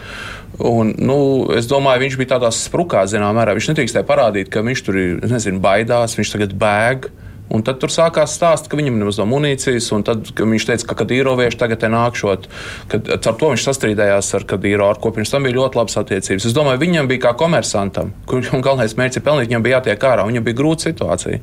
Un, 0.63 0.95
nu, 0.97 1.19
es 1.59 1.69
domāju, 1.69 2.07
viņš 2.07 2.17
bija 2.21 2.35
tādā 2.37 2.53
sprukā, 2.55 3.05
zināmā 3.11 3.43
mērā. 3.43 3.57
Viņš 3.59 3.73
nedrīkstēja 3.73 4.09
parādīt, 4.09 4.49
ka 4.53 4.65
viņš 4.65 4.85
tur 4.87 5.01
ir, 5.01 5.19
nezinu, 5.29 5.61
baidās, 5.65 6.17
viņš 6.17 6.33
tagad 6.37 6.57
bēg. 6.57 7.11
Un 7.53 7.65
tad 7.67 7.81
tur 7.83 7.93
sākās 7.93 8.33
stāsts, 8.39 8.71
ka 8.71 8.79
viņam 8.79 8.97
nemaz 9.01 9.19
nav 9.21 9.29
munīcijas, 9.29 9.91
un 9.93 10.05
tad 10.07 10.31
viņš 10.39 10.67
teica, 10.71 10.87
ka 10.89 10.97
Kadīrovieši 11.03 11.59
tagad 11.61 11.85
nākšot. 11.93 12.49
Kad, 12.89 13.11
ar 13.13 13.21
to 13.21 13.51
viņš 13.53 13.67
sastrīdējās 13.67 14.31
ar 14.39 14.47
Kadīro, 14.49 14.89
ar 14.89 15.01
ko 15.03 15.13
pirms 15.13 15.33
tam 15.33 15.45
bija 15.45 15.59
ļoti 15.59 15.81
labas 15.81 15.99
attiecības. 16.01 16.47
Es 16.49 16.57
domāju, 16.57 16.81
viņam 16.81 17.11
bija 17.11 17.27
kā 17.27 17.35
komersantam, 17.39 18.15
kurš 18.31 18.55
galvenais 18.65 18.97
mērķis 18.97 19.21
ir 19.21 19.27
pelnīt, 19.27 19.51
viņam 19.51 19.67
bija 19.67 19.81
jātiek 19.81 20.07
ārā, 20.09 20.25
viņam 20.29 20.47
bija 20.47 20.59
grūta 20.63 20.89
situācija. 20.89 21.43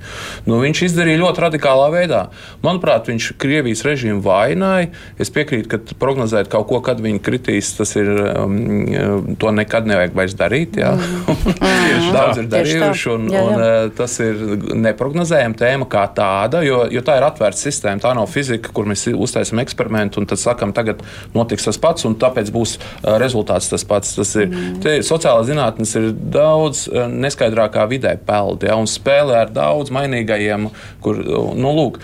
Nu, 0.50 0.58
viņš 0.64 0.84
izdarīja 0.88 1.22
ļoti 1.22 1.46
radikālā 1.46 1.90
veidā. 1.94 2.24
Manuprāt, 2.66 3.12
viņš 3.12 3.30
Krievijas 3.42 3.86
režīmu 3.86 4.24
vaināja. 4.26 4.90
Es 5.22 5.30
piekrītu, 5.36 5.70
ka 5.70 6.00
prognozēt 6.02 6.50
kaut 6.50 6.70
ko, 6.72 6.82
kad 6.86 7.02
viņi 7.04 7.22
kritīs, 7.26 7.72
tas 7.78 7.94
ir, 8.00 8.10
um, 8.34 9.36
to 9.40 9.54
nekad 9.54 9.90
nevajag 9.90 10.18
vairs 10.18 10.38
darīt. 10.40 10.80
Mm. 10.80 12.12
Daudz 12.16 12.42
ir 12.42 12.50
darījuši, 12.52 13.10
un, 13.14 13.30
jā, 13.30 13.40
jā. 13.40 13.46
un 13.46 13.64
uh, 13.64 13.94
tas 13.96 14.18
ir 14.24 14.42
neprognozējama 14.80 15.60
tēma 15.60 15.90
kā 16.00 16.08
tāda, 16.16 16.64
jo, 16.66 16.84
jo 16.92 17.04
tā 17.06 17.18
ir 17.20 17.28
atvērta 17.28 17.60
sistēma. 17.60 18.02
Tā 18.04 18.14
nav 18.18 18.30
fizika, 18.32 18.72
kur 18.76 18.88
mēs 18.90 19.06
uztaisām 19.12 19.62
eksperimentu 19.64 20.22
un 20.22 20.30
tad 20.30 20.42
sakām, 20.42 20.74
tagad 20.76 21.04
notiks 21.36 21.68
tas 21.68 21.80
pats, 21.82 22.08
un 22.08 22.18
tāpēc 22.20 22.52
būs 22.56 22.78
rezultāts 23.22 23.70
tas 23.72 23.86
pats. 23.88 24.16
Tas 24.20 24.34
ir 24.40 24.50
mm. 24.50 25.06
sociālā 25.06 25.46
zinātnes 25.48 25.96
ir 26.00 26.12
daudz 26.14 26.88
neskaidrākā 26.94 27.86
vidē 27.92 28.16
peld, 28.26 28.68
ja, 28.68 28.80
un 28.80 28.90
spēlē 28.90 29.44
ar 29.46 29.56
daudz 29.56 29.94
mainīgajiem, 29.96 30.70
kur, 31.04 31.24
nu, 31.60 31.76
lūk. 31.82 32.04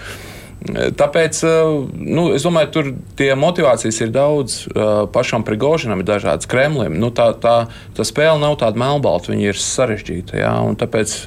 Tāpēc 0.65 1.41
nu, 1.93 2.29
es 2.35 2.45
domāju, 2.45 2.71
tur 2.73 2.91
tie 3.19 3.31
motivācijas 3.37 4.01
ir 4.01 4.13
daudz. 4.15 4.61
Pašam 5.13 5.45
Prigožinam 5.45 6.01
ir 6.01 6.09
dažādas 6.09 6.49
Kremlim. 6.49 6.97
Nu, 7.01 7.11
tā, 7.13 7.31
tā, 7.37 7.57
tā 7.97 8.07
spēle 8.07 8.41
nav 8.41 8.57
tāda 8.63 8.81
melnbalta, 8.81 9.33
viņa 9.33 9.51
ir 9.51 9.61
sarežģīta. 9.61 10.41
Jā, 10.41 10.55
tāpēc 10.81 11.19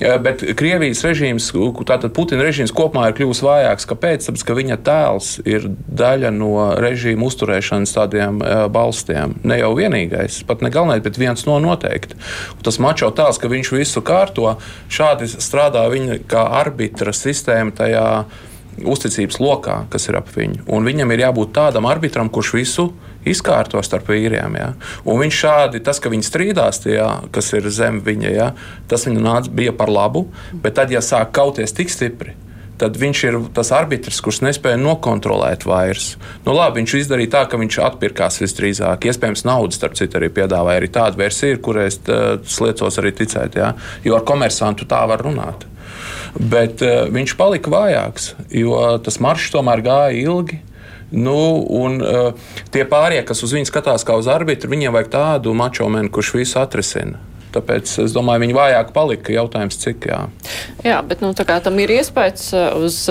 Bet 0.00 0.40
Krievijas 0.56 1.02
režīms, 1.04 1.50
tātad 1.84 2.14
Putina 2.16 2.46
režīms 2.46 2.72
kopumā 2.72 3.10
ir 3.10 3.16
kļuvis 3.18 3.42
vājāks. 3.44 3.86
Kāpēc? 3.90 4.24
Tāpēc, 4.24 4.44
ka 4.48 4.56
viņa 4.56 4.78
tēls 4.86 5.28
ir 5.44 5.66
daļa 5.68 6.30
no 6.32 6.52
režīma 6.80 7.26
uzturēšanas 7.28 7.92
tādiem 7.98 8.40
balstiem. 8.72 9.36
Ne 9.44 9.60
jau 9.60 9.74
vienīgais, 9.76 10.40
pat 10.48 10.64
ne 10.64 10.72
galvenais, 10.72 11.04
bet 11.04 11.20
viens 11.20 11.44
no 11.44 11.58
noteikti. 11.60 12.16
Tas 12.64 12.80
mačo 12.80 13.12
tēls, 13.12 13.40
ka 13.40 13.52
viņš 13.52 13.74
visu 13.76 14.00
kārto, 14.00 14.54
šādi 14.88 15.28
strādā 15.36 15.84
viņa 15.92 16.22
kā 16.30 16.48
arbitra 16.62 17.12
sistēma 17.16 17.76
tajā 17.76 18.06
uzticības 18.86 19.40
lokā, 19.42 19.76
kas 19.92 20.08
ir 20.08 20.18
ap 20.20 20.30
viņu. 20.34 20.64
Un 20.72 20.86
viņam 20.88 21.14
ir 21.14 21.24
jābūt 21.26 21.54
tādam 21.56 21.88
arbitram, 21.90 22.30
kurš 22.32 22.52
visu 22.56 22.90
izkārto 23.28 23.80
starp 23.84 24.08
vīriem. 24.10 24.56
Ja? 24.58 24.68
Un 25.04 25.20
viņš 25.22 25.40
šādi, 25.44 25.82
tas, 25.84 26.00
ka 26.00 26.12
viņi 26.12 26.26
strīdās, 26.26 26.82
tie, 26.84 26.96
ja, 26.98 27.08
kas 27.32 27.52
ir 27.56 27.68
zem 27.74 28.00
viņa, 28.04 28.30
ja, 28.34 28.52
tas 28.90 29.06
viņam 29.08 29.26
nāca, 29.26 29.52
bija 29.52 29.74
par 29.76 29.92
labu. 29.92 30.28
Bet 30.52 30.78
tad, 30.80 30.92
ja 30.94 31.02
sāk 31.04 31.34
kauties 31.36 31.76
tik 31.76 31.92
stipri, 31.92 32.36
tad 32.80 32.96
viņš 32.96 33.22
ir 33.28 33.38
tas 33.56 33.72
arbitrs, 33.76 34.22
kurš 34.24 34.40
nespēja 34.46 34.80
nokontrolēt 34.80 35.66
vairs. 35.68 36.14
Nu, 36.46 36.54
labi, 36.56 36.80
viņš 36.80 36.96
izdarīja 37.02 37.34
tā, 37.36 37.42
ka 37.50 37.60
viņš 37.60 37.80
atpirkās 37.90 38.40
visdrīzāk. 38.40 39.04
Iespējams, 39.10 39.44
naudas, 39.48 39.76
starp 39.80 39.98
citu, 40.00 40.16
arī 40.20 40.30
piedāvāja 40.40 40.80
arī 40.80 40.92
tādu 40.92 41.20
versiju, 41.20 41.60
kurai 41.64 41.90
es 41.90 42.00
sliecos 42.54 43.00
arī 43.02 43.12
ticēt. 43.20 43.60
Ja? 43.60 43.74
Jo 44.06 44.16
ar 44.16 44.24
komersantu 44.28 44.88
tā 44.88 45.02
var 45.10 45.24
runāt. 45.26 45.69
Bet 46.38 46.82
uh, 46.84 47.06
viņš 47.10 47.36
palika 47.38 47.72
vājāks, 47.72 48.34
jo 48.54 48.76
tas 49.04 49.18
maršs 49.22 49.54
tomēr 49.54 49.82
gāja 49.86 50.18
ilgi. 50.20 50.60
Nu, 51.10 51.64
un 51.74 51.98
uh, 51.98 52.52
tie 52.70 52.84
pārējie, 52.86 53.24
kas 53.26 53.42
uz 53.42 53.56
viņu 53.56 53.66
skatās 53.66 54.06
kā 54.06 54.14
uz 54.20 54.30
arbitru, 54.30 54.70
viņiem 54.70 54.94
vajag 54.94 55.10
tādu 55.10 55.56
mačomenu, 55.58 56.12
kurš 56.12 56.36
visu 56.38 56.60
atrisina. 56.62 57.18
Tāpēc 57.50 57.96
es 58.04 58.14
domāju, 58.14 58.44
viņi 58.44 58.54
vājāk 58.54 58.92
palika. 58.94 59.34
Jautājums, 59.34 59.78
cik 59.82 60.06
jā. 60.06 60.20
Jā, 60.86 61.00
bet 61.02 61.24
nu, 61.24 61.32
tam 61.34 61.82
ir 61.82 61.96
iespējas 61.96 62.46
uz 62.78 63.02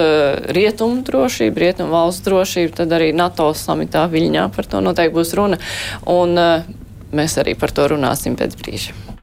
rietumu 0.55 1.03
drošību, 1.03 1.63
rietumu 1.65 1.91
valsts 1.97 2.23
drošību, 2.23 2.77
tad 2.79 2.95
arī 2.95 3.11
NATO 3.11 3.51
samitā 3.51 4.07
Viļņā 4.07 4.47
par 4.55 4.71
to 4.71 4.83
noteikti 4.85 5.17
būs 5.19 5.35
runa. 5.35 5.59
Un 6.07 6.39
mēs 7.11 7.39
arī 7.41 7.59
par 7.59 7.75
to 7.75 7.91
runāsim 7.91 8.39
pēc 8.39 8.55
brīža. 8.63 9.18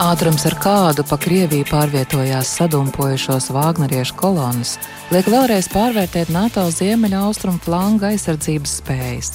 Ātrums, 0.00 0.46
ar 0.48 0.54
kādu 0.56 1.04
pa 1.04 1.18
Krieviju 1.20 1.66
pārvietojās 1.68 2.54
sadumpojušos 2.56 3.50
Vāgneriešu 3.52 4.14
kolonas, 4.16 4.78
liek 5.12 5.26
vēlreiz 5.28 5.68
pārvērtēt 5.68 6.30
NATO 6.32 6.64
ziemeļa 6.72 7.20
austrumu 7.26 7.60
flanga 7.60 8.08
aizsardzības 8.08 8.78
spējas. 8.80 9.34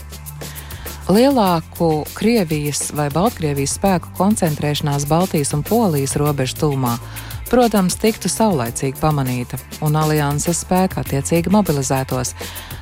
Lielāku 1.06 1.92
Krievijas 2.18 2.88
vai 2.98 3.12
Baltkrievijas 3.14 3.78
spēku 3.78 4.10
koncentrēšanās 4.18 5.06
Baltijas 5.06 5.54
un 5.54 5.62
Polijas 5.70 6.18
robežu 6.18 6.58
tūmā 6.64 6.96
protams, 7.50 7.96
tiktu 8.02 8.30
saulaicīgi 8.32 9.00
pamanīta 9.00 9.60
un 9.86 9.96
alianses 10.00 10.64
spēka 10.66 11.04
attiecīgi 11.04 11.52
mobilizētos. 11.54 12.34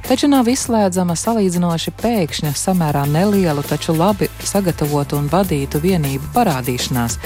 Taču 0.07 0.29
nav 0.31 0.47
izslēdzama 0.51 1.15
salīdzinoši 1.19 1.93
pēkšņa, 1.99 2.53
samērā 2.57 3.03
nelielu, 3.11 3.63
taču 3.67 3.95
labi 3.97 4.29
sagatavotu 4.43 5.19
un 5.19 5.29
vadītu 5.31 5.81
vienību 5.83 6.31
parādīšanās, 6.35 7.19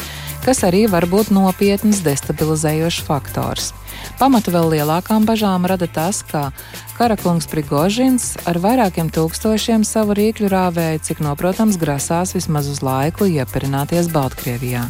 kas 0.45 0.63
arī 0.67 0.85
var 0.91 1.07
būt 1.09 1.31
nopietns 1.35 2.03
destabilizējošs 2.05 3.03
faktors. 3.07 3.71
Pamatu 4.17 4.53
vēl 4.53 4.71
lielākām 4.75 5.25
bažām 5.27 5.65
rada 5.69 5.87
tas, 5.89 6.23
ka 6.25 6.49
karakungs 6.97 7.49
Prigožins 7.51 8.35
ar 8.49 8.59
vairākiem 8.61 9.09
tūkstošiem 9.13 9.85
savu 9.85 10.17
rīkļu 10.17 10.51
rāvēja, 10.53 11.01
cik 11.09 11.21
noprotams 11.25 11.79
grasās 11.81 12.33
vismaz 12.37 12.69
uz 12.71 12.83
laiku 12.85 13.29
ieperināties 13.29 14.11
Baltkrievijā 14.13 14.87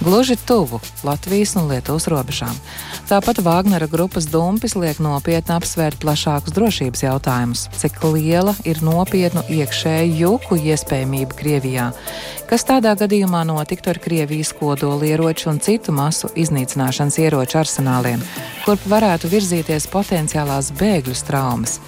gluži 0.00 0.36
tuvu 0.46 0.80
Latvijas 1.04 1.56
un 1.56 1.68
Lietuvas 1.70 2.06
robežām. 2.10 2.54
Tāpat 3.08 3.40
Vāgnera 3.44 3.88
grupas 3.90 4.26
dumpis 4.30 4.76
liek 4.76 4.98
nopietni 5.02 5.54
apsvērt 5.56 6.00
plašākus 6.02 6.54
drošības 6.56 7.04
jautājumus, 7.06 7.66
cik 7.78 8.00
liela 8.12 8.54
ir 8.66 8.82
nopietnu 8.84 9.44
iekšēju 9.50 10.16
juku 10.20 10.58
iespējamība 10.72 11.38
Krievijā, 11.38 11.90
kas 12.50 12.66
tādā 12.66 12.96
gadījumā 12.98 13.44
notiktu 13.48 13.92
ar 13.92 14.00
Krievijas 14.02 14.52
kodolieroču 14.58 15.50
un 15.52 15.60
citu 15.62 15.94
masu 15.94 16.30
iznīcināšanas 16.34 17.20
ieroču 17.22 17.60
arsenāliem, 17.62 18.22
kurp 18.64 18.88
varētu 18.90 19.30
virzīties 19.32 19.88
potenciālās 19.92 20.72
bēgļu 20.76 21.16
traumas. 21.26 21.80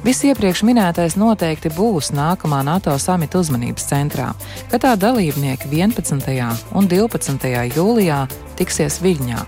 Viss 0.00 0.24
iepriekš 0.24 0.62
minētais 0.64 1.12
noteikti 1.20 1.68
būs 1.76 2.08
nākamā 2.16 2.62
NATO 2.64 2.94
samita 2.96 3.36
uzmanības 3.42 3.84
centrā, 3.90 4.30
kad 4.72 4.80
tā 4.80 4.94
dalībnieki 4.96 5.68
11. 5.68 6.46
un 6.72 6.88
12. 6.88 7.50
jūlijā 7.76 8.22
tiksies 8.60 9.00
Viļņā. 9.02 9.40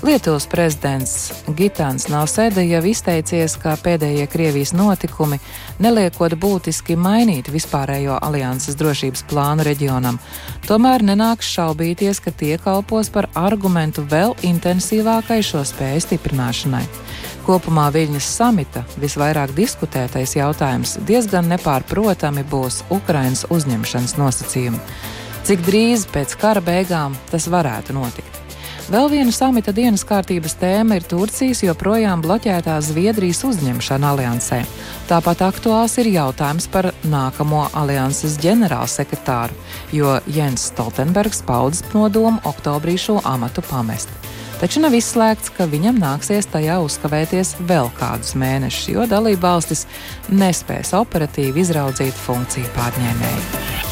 Lietuvas 0.00 0.46
prezidents 0.48 1.14
Gitāns 1.56 2.06
Nausēda 2.08 2.62
jau 2.64 2.80
izteicies, 2.88 3.58
ka 3.60 3.74
pēdējie 3.80 4.24
Krievijas 4.32 4.72
notikumi 4.72 5.36
neliekot 5.80 6.38
būtiski 6.40 6.96
mainīt 6.96 7.50
vispārējo 7.52 8.16
alianses 8.24 8.78
drošības 8.80 9.26
plānu 9.28 9.66
reģionam, 9.68 10.16
tomēr 10.68 11.04
nenāks 11.04 11.52
šaubīties, 11.52 12.22
ka 12.24 12.32
tie 12.32 12.56
kalpos 12.62 13.12
par 13.12 13.28
argumentu 13.36 14.06
vēl 14.08 14.32
intensīvākai 14.48 15.42
šo 15.44 15.66
spēju 15.68 16.06
stiprināšanai. 16.06 16.86
Kopumā 17.44 17.90
Viļņas 17.92 18.32
samita 18.40 18.86
visvairāk 19.00 19.52
diskutētais 19.56 20.36
jautājums 20.36 20.96
diezgan 21.08 21.48
nepārprotami 21.52 22.44
būs 22.48 22.84
Ukrainas 22.94 23.44
uzņemšanas 23.52 24.16
nosacījumi. 24.20 24.80
Cik 25.44 25.64
drīz 25.66 26.04
pēc 26.12 26.36
kara 26.40 26.64
beigām 26.64 27.16
tas 27.32 27.48
varētu 27.52 27.96
notikt? 27.96 28.29
Vēl 28.90 29.06
viena 29.06 29.30
samita 29.30 29.70
dienas 29.70 30.02
kārtības 30.02 30.56
tēma 30.58 30.96
ir 30.98 31.04
Turcijas 31.06 31.60
joprojām 31.62 32.24
bloķētā 32.24 32.74
Zviedrijas 32.82 33.44
uzņemšana 33.46 34.08
aliansē. 34.16 34.64
Tāpat 35.06 35.44
aktuāls 35.46 35.94
ir 36.02 36.08
jautājums 36.10 36.66
par 36.72 36.88
nākamo 37.06 37.68
alianses 37.78 38.34
ģenerālsekretāru, 38.42 39.54
jo 39.94 40.16
Jens 40.34 40.64
Stoltenbergs 40.72 41.44
paudzes 41.46 41.86
nodomu 41.94 42.42
oktobrī 42.50 42.96
šo 42.98 43.20
amatu 43.22 43.62
pamest. 43.68 44.10
Taču 44.58 44.82
nav 44.82 44.98
izslēgts, 44.98 45.54
ka 45.54 45.68
viņam 45.70 46.02
nāksies 46.02 46.50
tajā 46.50 46.80
uzkavēties 46.82 47.60
vēl 47.70 47.92
kādus 48.00 48.34
mēnešus, 48.42 48.90
jo 48.90 49.06
dalība 49.06 49.52
valstis 49.52 49.86
nespēs 50.34 50.90
operatīvi 50.98 51.62
izraudzīt 51.62 52.18
funkciju 52.26 52.74
pārņēmēju. 52.74 53.89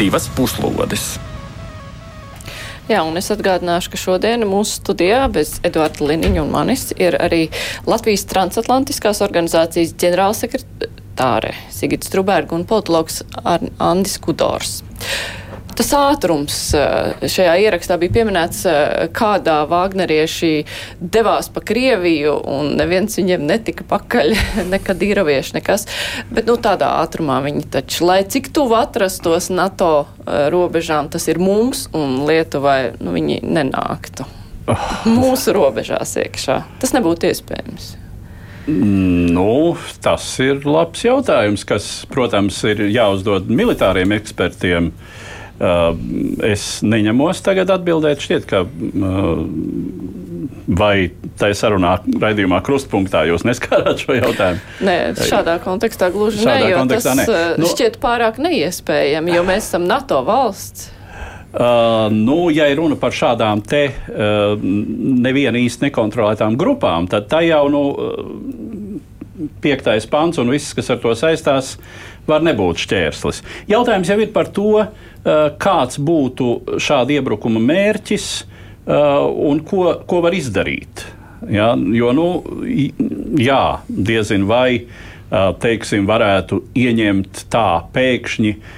Divas 0.00 0.30
puslodes. 0.32 1.18
Jā, 2.88 3.04
un 3.04 3.20
es 3.20 3.28
atgādināšu, 3.30 3.92
ka 3.92 4.00
šodien 4.00 4.42
mūsu 4.48 4.80
studijā 4.80 5.26
bez 5.30 5.58
Eduarda 5.66 6.08
Liniņa 6.08 6.40
un 6.42 6.50
manis 6.50 6.88
ir 6.96 7.14
arī 7.20 7.44
Latvijas 7.86 8.24
transatlantiskās 8.32 9.20
organizācijas 9.22 9.92
ģenerālsekretārs 10.00 10.98
sekretāre 11.20 11.52
Sigita 11.70 12.06
Strubērga 12.08 12.56
un 12.56 12.64
politologs 12.64 13.22
Andis 13.44 14.18
Kudors. 14.18 14.82
Tas 15.80 15.94
ātrums 15.96 16.56
eh, 16.76 17.22
šajā 17.24 17.54
ierakstā 17.64 17.96
bija 18.02 18.12
pieminēts, 18.18 18.58
eh, 18.68 19.06
kādā 19.16 19.62
Vāgnerieši 19.64 20.50
devās 21.00 21.46
pa 21.48 21.62
Krieviju, 21.64 22.34
un 22.52 22.74
neviens 22.76 23.16
viņiem 23.16 23.46
netika 23.48 23.86
pakaļ, 23.88 24.34
nekad 24.74 25.00
īravieši, 25.00 25.54
nekas. 25.56 25.86
Bet, 26.28 26.44
nu, 26.50 26.58
tādā 26.60 26.90
ātrumā 27.00 27.38
viņi 27.46 27.64
taču, 27.72 28.04
lai 28.10 28.18
cik 28.28 28.50
tuvu 28.52 28.76
atrastos 28.76 29.48
NATO 29.48 29.88
eh, 30.02 30.50
robežām, 30.52 31.08
tas 31.08 31.24
ir 31.32 31.40
mums 31.40 31.86
un 31.96 32.26
Lietuvai, 32.28 32.98
nu, 33.00 33.16
viņi 33.16 33.40
nenāktu. 33.48 34.28
Oh. 34.68 34.84
Mūsu 35.08 35.56
robežās 35.56 36.12
iekšā. 36.20 36.58
Tas 36.84 36.92
nebūtu 36.92 37.30
iespējams. 37.30 37.94
Nu, 38.68 39.78
tas 40.04 40.28
ir 40.44 40.60
labs 40.68 41.08
jautājums, 41.08 41.64
kas, 41.64 41.90
protams, 42.12 42.60
ir 42.68 42.84
jāuzdod 42.92 43.48
militāriem 43.48 44.12
ekspertiem. 44.20 44.92
Uh, 44.92 45.28
es 45.60 46.66
neņemos 46.86 47.42
tagad 47.44 47.70
atbildēt. 47.74 48.22
Šķiet, 48.24 48.46
ka 48.48 48.62
uh, 48.64 49.42
vai 50.70 50.94
tajā 51.40 51.56
sarunā, 51.58 51.96
raidījumā, 52.22 52.60
krustpunktā 52.64 53.26
jūs 53.28 53.44
neskārāt 53.48 54.04
šo 54.04 54.16
jautājumu? 54.16 54.62
Nē, 54.86 54.96
šādā 55.28 55.58
kontekstā 55.64 56.10
gluži 56.14 56.44
šādā 56.44 56.70
ne, 56.70 56.78
kontekstā 56.78 57.16
tas 57.18 57.20
ne. 57.20 57.26
Uh, 57.34 57.60
nu, 57.60 57.68
šķiet 57.72 58.00
pārāk 58.02 58.40
neiespējami, 58.42 59.36
jo 59.36 59.44
mēs 59.48 59.68
esam 59.68 59.86
NATO 59.90 60.22
valsts. 60.26 60.88
Uh, 61.50 62.06
nu, 62.14 62.44
ja 62.54 62.68
ir 62.70 62.78
runa 62.78 62.94
par 62.94 63.10
šādām 63.10 63.64
te 63.66 63.88
uh, 63.90 64.54
nevienu 64.62 65.58
īsti 65.64 65.88
nekontrolētām 65.88 66.54
grupām, 66.58 67.08
tad 67.10 67.26
tā 67.32 67.42
jau 67.42 67.64
nu, 67.74 67.82
uh, 67.90 69.48
piektais 69.64 70.06
pants 70.10 70.38
un 70.38 70.52
viss, 70.52 70.74
kas 70.76 70.92
ar 70.94 71.00
to 71.02 71.14
saistās, 71.18 71.74
var 72.28 72.44
nebūt 72.46 72.82
šķērslis. 72.84 73.42
Jautājums 73.70 74.10
jau 74.10 74.18
ir 74.22 74.32
par 74.34 74.50
to, 74.54 74.82
uh, 74.82 75.46
kāds 75.60 76.00
būtu 76.00 76.78
šāda 76.82 77.16
iebrukuma 77.18 77.62
mērķis 77.62 78.28
uh, 78.40 79.24
un 79.50 79.62
ko, 79.66 79.94
ko 80.06 80.20
var 80.24 80.36
izdarīt. 80.36 81.06
Ja? 81.48 81.72
Jo, 81.76 82.12
nu, 82.16 82.28
jā, 83.40 83.64
diezin 83.88 84.44
vai, 84.50 84.82
uh, 84.84 85.50
teiksim, 85.60 86.08
varētu 86.10 86.64
ieņemt 86.76 87.46
tā 87.52 87.68
pēkšņi 87.94 88.54
uh, 88.56 88.76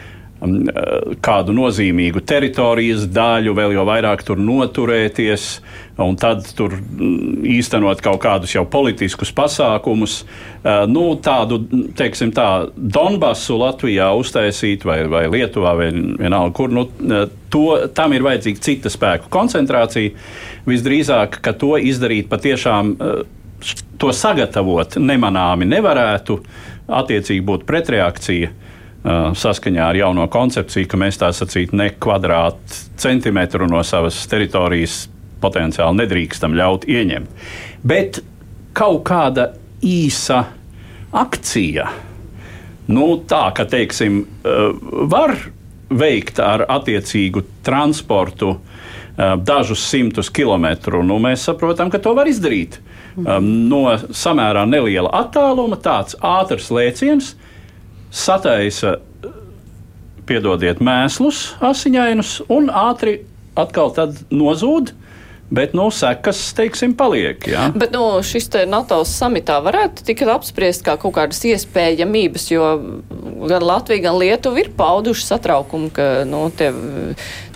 kādu 1.23 1.55
nozīmīgu 1.55 2.23
teritorijas 2.27 3.05
daļu, 3.15 3.53
vēl 3.55 3.75
jau 3.77 3.85
vairāk 3.87 4.25
tur 4.27 4.41
noturēties, 4.43 5.45
un 6.03 6.17
tad 6.19 6.43
tur 6.59 6.75
mm, 6.75 7.45
īstenot 7.53 8.03
kaut 8.03 8.19
kādus 8.25 8.57
jau 8.57 8.65
politiskus 8.67 9.31
pasākumus. 9.37 10.23
Uh, 10.63 10.83
nu, 10.91 11.05
tādu, 11.23 11.61
teiksim, 11.99 12.33
tā 12.35 12.49
Donbasu 12.75 13.59
Latvijā 13.61 14.09
uztaisīt, 14.19 14.87
vai, 14.89 15.05
vai 15.11 15.29
Lietuvā, 15.31 15.77
vai 15.79 15.91
vienalga, 15.93 16.51
kur, 16.59 16.75
nu, 16.75 16.89
uh, 16.89 17.29
to, 17.53 17.67
tam 17.95 18.17
ir 18.17 18.27
vajadzīga 18.27 18.67
cita 18.67 18.91
spēku 18.91 19.31
koncentrācija. 19.31 20.17
Visdrīzāk, 20.67 21.39
ka 21.45 21.55
to 21.59 21.77
izdarīt 21.79 22.31
patiešām, 22.33 22.97
to 24.03 24.11
sagatavot 24.15 24.99
nemanāmi 24.99 25.71
nevarētu, 25.71 26.41
attiecīgi 26.91 27.47
būtu 27.47 27.67
pretreakcija 27.69 28.51
saskaņā 29.03 29.89
ar 29.89 29.99
jauno 29.99 30.29
koncepciju, 30.31 30.89
ka 30.89 31.01
mēs 31.01 31.19
tā 31.19 31.33
sacīt 31.35 31.73
ne 31.75 31.89
kvadrātcentimetru 31.99 33.67
no 33.71 33.83
savas 33.87 34.21
teritorijas 34.31 35.07
potenciāli 35.43 35.99
nedrīkstam 36.05 36.55
ļaut 36.55 36.87
ieņemt. 36.87 37.43
Bet 37.83 38.23
kaut 38.79 39.03
kāda 39.09 39.51
īsa 39.83 40.45
akcija, 41.13 41.89
nu, 42.95 43.09
tā 43.29 43.45
ka, 43.57 43.67
teiksim, 43.67 44.23
var 45.11 45.35
veikt 45.93 46.39
ar 46.41 46.65
attiecīgu 46.71 47.43
transportu 47.67 48.55
dažus 49.19 49.83
simtus 49.91 50.31
kilometru, 50.33 51.03
nu, 51.05 51.19
mēs 51.21 51.45
saprotam, 51.51 51.91
ka 51.93 52.01
to 52.01 52.15
var 52.17 52.31
izdarīt. 52.31 52.79
No 53.43 53.83
samērā 54.09 54.63
neliela 54.65 55.11
attāluma 55.19 55.77
tāds 55.77 56.17
ātrs 56.25 56.71
lēciens 56.73 57.35
sataisa, 58.13 58.99
piedodiet, 60.29 60.81
mēslus 60.85 61.53
asiņainus 61.65 62.43
un 62.53 62.69
ātri 62.69 63.23
atkal 63.59 63.93
nozūd 64.31 64.93
bet 65.53 65.75
nu, 65.77 65.91
sekas, 65.93 66.41
teiksim, 66.57 66.95
paliek. 66.97 67.45
Ja? 67.49 67.69
Bet 67.77 67.93
nu, 67.93 68.05
šis 68.25 68.49
NATO 68.71 69.03
samitā 69.09 69.59
varētu 69.65 70.07
tikt 70.09 70.25
apspriest 70.33 70.85
kā 70.87 70.97
kaut 71.01 71.17
kādas 71.19 71.43
iespējamības, 71.49 72.47
jo 72.55 72.69
gan 73.51 73.65
Latvija, 73.67 74.07
gan 74.07 74.19
Lietuva 74.21 74.63
ir 74.63 74.71
pauduši 74.77 75.27
satraukumu, 75.29 75.91
ka 75.95 76.07
nu, 76.29 76.45
tie, 76.57 76.71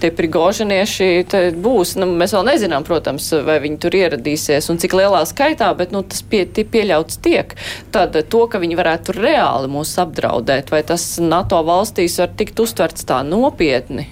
tie 0.02 0.10
prigožinieši 0.14 1.08
būs. 1.56 1.96
Nu, 2.00 2.10
mēs 2.20 2.36
vēl 2.36 2.46
nezinām, 2.50 2.84
protams, 2.86 3.30
vai 3.46 3.58
viņi 3.64 3.80
tur 3.82 3.96
ieradīsies 3.96 4.68
un 4.72 4.80
cik 4.82 4.96
lielā 4.98 5.22
skaitā, 5.28 5.70
bet 5.78 5.94
nu, 5.96 6.04
tas 6.04 6.20
pie, 6.26 6.44
pieļauts 6.46 7.22
tiek. 7.24 7.56
Tad 7.94 8.18
to, 8.28 8.44
ka 8.50 8.60
viņi 8.62 8.78
varētu 8.78 9.16
reāli 9.16 9.72
mūs 9.72 9.96
apdraudēt, 10.02 10.74
vai 10.74 10.84
tas 10.86 11.14
NATO 11.22 11.62
valstīs 11.66 12.20
var 12.20 12.36
tikt 12.36 12.60
uztverts 12.60 13.08
tā 13.08 13.22
nopietni? 13.26 14.10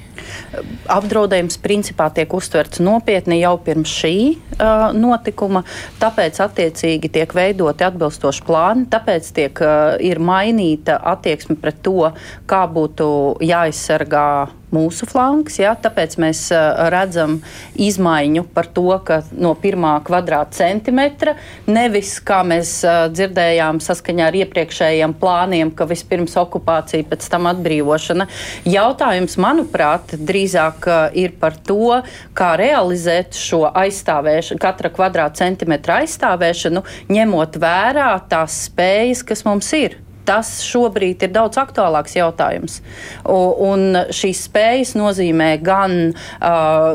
Apdraudējums 0.91 1.59
principā 1.65 2.09
tiek 2.15 2.33
uztverts 2.37 2.83
nopietni 2.85 3.41
jau 3.41 3.55
pirms 3.65 3.93
šī 4.03 4.17
uh, 4.35 4.91
notikuma, 4.97 5.65
tāpēc 6.03 6.41
attiecīgi 6.45 7.11
tiek 7.15 7.35
veidoti 7.37 7.87
atbilstoši 7.87 8.45
plāni, 8.47 8.89
tāpēc 8.93 9.31
tiek, 9.37 9.65
uh, 9.65 9.95
ir 10.03 10.21
mainīta 10.23 10.99
attieksme 11.15 11.57
pret 11.61 11.81
to, 11.85 12.11
kā 12.51 12.65
būtu 12.71 13.09
jāaizsargā 13.45 14.29
mūsu 14.75 15.07
flanks. 15.09 15.61
Ja? 15.63 15.73
Tāpēc 15.79 16.19
mēs 16.23 16.47
redzam 16.93 17.39
izmaiņu 17.81 18.45
par 18.55 18.69
to, 18.75 18.87
ka 19.07 19.21
no 19.33 19.55
pirmā 19.59 19.95
kvadrātcentimetra 20.07 21.37
nevis, 21.71 22.17
kā 22.27 22.43
mēs 22.47 22.77
dzirdējām, 23.15 23.81
saskaņā 23.85 24.29
ar 24.29 24.39
iepriekšējiem 24.43 25.17
plāniem, 25.21 25.73
ka 25.75 25.87
vispirms 25.91 26.37
okupācija, 26.43 27.07
pēc 27.11 27.29
tam 27.33 27.49
atbrīvošana. 27.53 28.29
Jautājums, 28.69 29.39
manuprāt, 29.41 30.17
drīzāk 30.19 30.89
ir 31.19 31.37
par 31.41 31.59
to, 31.67 32.01
kā 32.37 32.55
realizēt 32.61 33.39
šo 33.39 33.65
aizstāvēšanu, 33.71 34.63
katra 34.63 34.91
kvadrātcentimetra 34.95 36.03
aizstāvēšanu, 36.05 36.85
ņemot 37.15 37.61
vērā 37.63 38.11
tās 38.31 38.65
spējas, 38.69 39.23
kas 39.27 39.47
mums 39.47 39.71
ir 39.79 40.01
tas 40.27 40.57
šobrīd 40.65 41.25
ir 41.27 41.33
daudz 41.35 41.59
aktuālāks 41.61 42.17
jautājums. 42.17 42.81
Un 43.25 43.99
šīs 44.15 44.45
spējas 44.49 44.95
nozīmē 44.99 45.51
gan, 45.65 46.15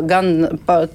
gan 0.09 0.31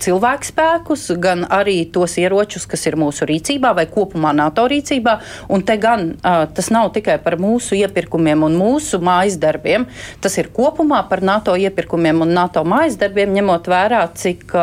cilvēku 0.04 0.50
spēkus, 0.50 1.06
gan 1.22 1.44
arī 1.52 1.80
tos 1.94 2.16
ieročus, 2.20 2.66
kas 2.70 2.86
ir 2.88 2.98
mūsu 3.00 3.28
rīcībā 3.28 3.74
vai 3.76 3.86
kopumā 3.90 4.34
NATO 4.36 4.66
rīcībā. 4.70 5.16
Un 5.54 5.64
te 5.66 5.78
gan 5.80 6.14
tas 6.22 6.70
nav 6.74 6.90
tikai 6.94 7.18
par 7.22 7.38
mūsu 7.40 7.78
iepirkumiem 7.78 8.44
un 8.46 8.58
mūsu 8.58 9.00
mājas 9.04 9.38
darbiem, 9.40 9.86
tas 10.24 10.38
ir 10.40 10.50
kopumā 10.54 11.04
par 11.10 11.22
NATO 11.24 11.56
iepirkumiem 11.58 12.24
un 12.24 12.34
NATO 12.36 12.64
mājas 12.66 12.98
darbiem, 13.00 13.34
ņemot 13.36 13.70
vērā, 13.70 14.02
cik 14.18 14.54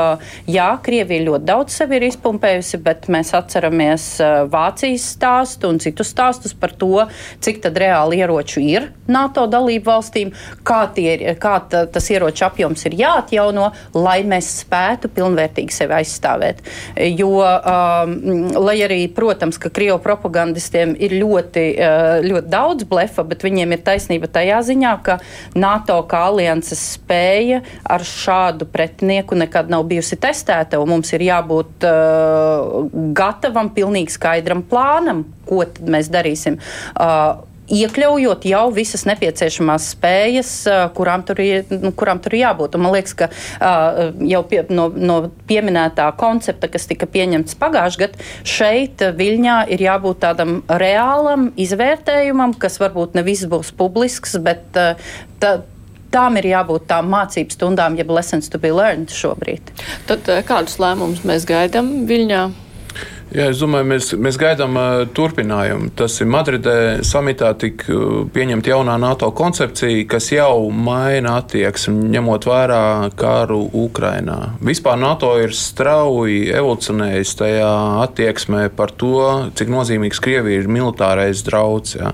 jā, 0.52 0.70
Krievija 0.84 1.28
ļoti 1.30 1.48
daudz 1.48 1.78
sevi 1.82 2.00
ir 2.00 2.08
izpumpējusi, 2.10 2.82
bet 2.84 3.08
mēs 3.12 3.34
atceramies 3.38 4.08
Vācijas 4.52 5.08
stāstu 5.16 5.70
un 5.72 5.80
citus 5.84 6.12
stāstus 6.12 6.56
par 6.58 6.74
to, 6.78 7.06
cik 7.44 7.61
cik 7.62 7.70
tad 7.70 7.78
reāli 7.78 8.18
ieroču 8.22 8.62
ir 8.62 8.90
NATO 9.12 9.46
dalību 9.50 9.86
valstīm, 9.86 10.32
kā, 10.64 10.86
tie, 10.96 11.36
kā 11.40 11.60
ta, 11.70 11.86
tas 11.86 12.08
ieroču 12.10 12.46
apjoms 12.48 12.86
ir 12.88 12.96
jāatjauno, 12.96 13.72
lai 13.94 14.22
mēs 14.24 14.50
spētu 14.64 15.12
pilnvērtīgi 15.12 15.76
sevi 15.76 15.98
aizstāvēt. 16.00 16.64
Jo, 17.20 17.42
um, 17.44 18.16
lai 18.56 18.78
arī, 18.86 19.02
protams, 19.14 19.60
ka 19.62 19.72
Krievu 19.74 20.00
propagandistiem 20.04 20.96
ir 20.96 21.18
ļoti, 21.20 21.66
uh, 21.76 22.24
ļoti 22.24 22.52
daudz 22.52 22.88
blefa, 22.90 23.26
bet 23.28 23.44
viņiem 23.44 23.76
ir 23.76 23.84
taisnība 23.86 24.32
tajā 24.32 24.62
ziņā, 24.72 24.96
ka 25.04 25.20
NATO 25.60 26.00
kā 26.10 26.24
alianses 26.32 26.82
spēja 26.96 27.62
ar 27.84 28.06
šādu 28.08 28.70
pretinieku 28.72 29.38
nekad 29.38 29.70
nav 29.72 29.86
bijusi 29.92 30.18
testēta, 30.22 30.80
un 30.82 30.96
mums 30.96 31.12
ir 31.18 31.28
jābūt 31.28 31.88
uh, 31.88 32.90
gatavam, 33.18 33.74
pilnīgi 33.76 34.16
skaidram 34.16 34.64
plānam, 34.64 35.26
ko 35.50 35.66
mēs 35.92 36.10
darīsim. 36.12 36.62
Uh, 36.96 37.51
iekļaujot 37.72 38.46
jau 38.50 38.64
visas 38.76 39.06
nepieciešamās 39.10 39.92
spējas, 39.96 40.52
kurām 40.98 41.26
tur 41.28 41.42
ir, 41.44 41.66
nu, 41.72 41.94
kurām 41.98 42.22
tur 42.24 42.36
ir 42.36 42.44
jābūt. 42.46 42.78
Un 42.78 42.86
man 42.86 42.96
liekas, 42.96 43.16
ka 43.18 43.30
jau 44.32 44.44
pie, 44.50 44.62
no, 44.74 44.90
no 44.92 45.18
pieminētā 45.50 46.10
koncepta, 46.20 46.70
kas 46.72 46.88
tika 46.90 47.10
pieņemts 47.12 47.58
pagājušajā 47.62 48.02
gadā, 48.02 48.30
šeit 48.48 49.04
Viļņā 49.18 49.58
ir 49.74 49.84
jābūt 49.84 50.22
tādam 50.24 50.62
reālam 50.82 51.50
izvērtējumam, 51.60 52.56
kas 52.62 52.80
varbūt 52.82 53.18
ne 53.18 53.26
viss 53.28 53.48
būs 53.50 53.74
publisks, 53.78 54.38
bet 54.42 54.64
tā, 54.74 55.54
tām 56.12 56.40
ir 56.42 56.50
jābūt 56.52 56.90
tām 56.92 57.12
mācību 57.12 57.56
stundām, 57.56 57.96
jeb 58.00 58.12
lessons 58.14 58.52
to 58.52 58.60
be 58.62 58.74
learned 58.74 59.14
šobrīd. 59.16 59.72
Tad 60.10 60.28
kādus 60.48 60.80
lēmumus 60.82 61.24
mēs 61.28 61.48
gaidām 61.50 62.02
Viļņā? 62.10 62.44
Jā, 63.32 63.46
es 63.48 63.62
domāju, 63.62 63.86
mēs, 63.88 64.10
mēs 64.20 64.36
gaidām 64.36 64.76
uh, 64.76 65.04
turpinājumu. 65.16 65.94
Tas 65.96 66.18
ir 66.20 66.28
Madridē 66.28 66.74
samitā 67.08 67.54
tika 67.56 67.88
uh, 67.96 68.18
pieņemta 68.28 68.74
jaunā 68.74 68.98
NATO 69.00 69.30
koncepcija, 69.32 70.04
kas 70.12 70.28
jau 70.34 70.66
maina 70.76 71.38
attieksmi, 71.40 72.10
ņemot 72.12 72.50
vērā 72.50 72.82
karu 73.16 73.62
Ukrainā. 73.86 74.58
Vispār 74.60 75.00
NATO 75.00 75.32
ir 75.40 75.56
strauji 75.56 76.52
evolucionējis 76.52 77.34
tajā 77.40 77.72
attieksmē 78.04 78.66
par 78.76 78.92
to, 79.00 79.16
cik 79.56 79.72
nozīmīgs 79.72 80.20
Krievija 80.20 80.66
ir 80.66 80.68
militārais 80.68 81.48
drauds. 81.48 81.96
Jā. 82.02 82.12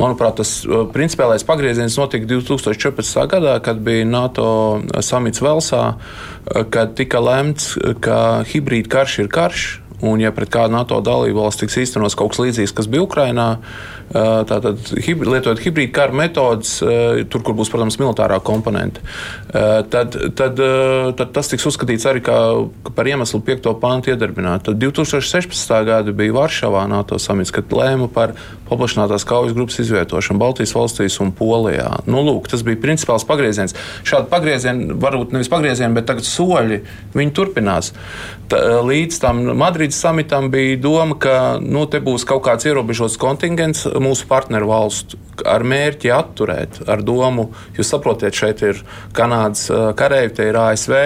Manuprāt, 0.00 0.40
tas 0.40 0.62
uh, 0.64 0.86
principālais 0.88 1.44
pagrieziens 1.44 2.00
notika 2.00 2.32
2014. 2.32 3.26
gadā, 3.36 3.58
kad 3.60 3.84
bija 3.84 4.08
NATO 4.08 4.50
samits 5.04 5.44
Velsā, 5.44 5.98
kad 6.72 6.96
tika 6.96 7.20
lemts, 7.20 7.74
ka 8.00 8.46
hibrīd 8.48 8.88
karš 8.88 9.26
ir 9.26 9.36
karš 9.36 9.74
Un, 10.04 10.20
ja 10.20 10.32
pret 10.36 10.50
kādu 10.52 10.74
NATO 10.74 10.98
dalību 11.00 11.40
valsts 11.40 11.62
tiks 11.62 11.78
īstenots 11.80 12.16
kaut 12.18 12.34
kas 12.34 12.42
līdzīgs, 12.42 12.74
kas 12.76 12.88
bija 12.92 13.06
Ukrainā, 13.06 13.46
tātad 14.12 14.78
hibrid, 15.02 15.30
lietojot 15.32 15.60
hibrīdu 15.64 15.92
kara 15.96 16.14
metodas, 16.14 16.76
tur, 17.32 17.42
kur 17.42 17.56
būs, 17.58 17.70
protams, 17.72 17.96
militārā 17.98 18.38
komponente, 18.44 19.02
tad, 19.50 20.14
tad, 20.38 20.60
tad 21.18 21.32
tas 21.34 21.50
tiks 21.50 21.66
uzskatīts 21.72 22.06
arī 22.06 22.22
kā, 22.26 22.36
par 22.94 23.08
iemeslu 23.08 23.40
5. 23.46 23.72
pāntu 23.82 24.12
iedarbināt. 24.12 24.66
Tad 24.68 24.78
2016. 24.82 25.74
gada 25.88 26.14
bija 26.16 26.36
Varšavā 26.36 26.84
NATO 26.92 27.18
samits, 27.22 27.54
kad 27.54 27.72
lēma 27.72 28.06
par 28.12 28.36
paplašinātās 28.68 29.26
kaujas 29.26 29.56
grupas 29.56 29.80
izvietošanu 29.82 30.42
Baltijas 30.42 30.74
valstīs 30.76 31.18
un 31.22 31.32
Polijā. 31.34 31.88
Nu, 32.06 32.22
lūk, 32.26 32.50
tas 32.52 32.62
bija 32.66 32.78
principāls 32.82 33.26
pagrieziens. 33.26 33.74
Šādi 34.06 34.30
pagriezieni, 34.30 34.92
varbūt 35.02 35.34
nevis 35.34 35.50
pagriezieni, 35.50 35.94
bet 35.96 36.08
tagad 36.10 36.26
soļi, 36.26 36.80
viņi 37.16 37.34
turpinās. 37.34 37.92
Tā, 38.50 38.62
līdz 38.86 39.20
tam 39.22 39.42
Madrides 39.86 40.00
samitam 40.02 40.50
bija 40.50 40.76
doma, 40.76 41.14
ka 41.14 41.58
nu, 41.62 41.84
te 41.86 42.00
būs 42.02 42.24
kaut 42.26 42.42
kāds 42.42 42.66
ierobežots 42.66 43.14
kontingents 43.22 43.84
mūsu 44.02 44.26
partneru 44.26 44.66
valstu 44.66 45.14
ar 45.46 45.62
mērķi 45.62 46.10
atturēt, 46.10 46.80
ar 46.90 47.04
domu, 47.06 47.52
jūs 47.76 47.92
saprotiet, 47.94 48.34
šeit 48.34 48.64
ir 48.66 48.80
Kanādas 49.14 49.68
kareivi, 49.94 50.32
te 50.34 50.48
ir 50.50 50.58
ASV. 50.58 50.96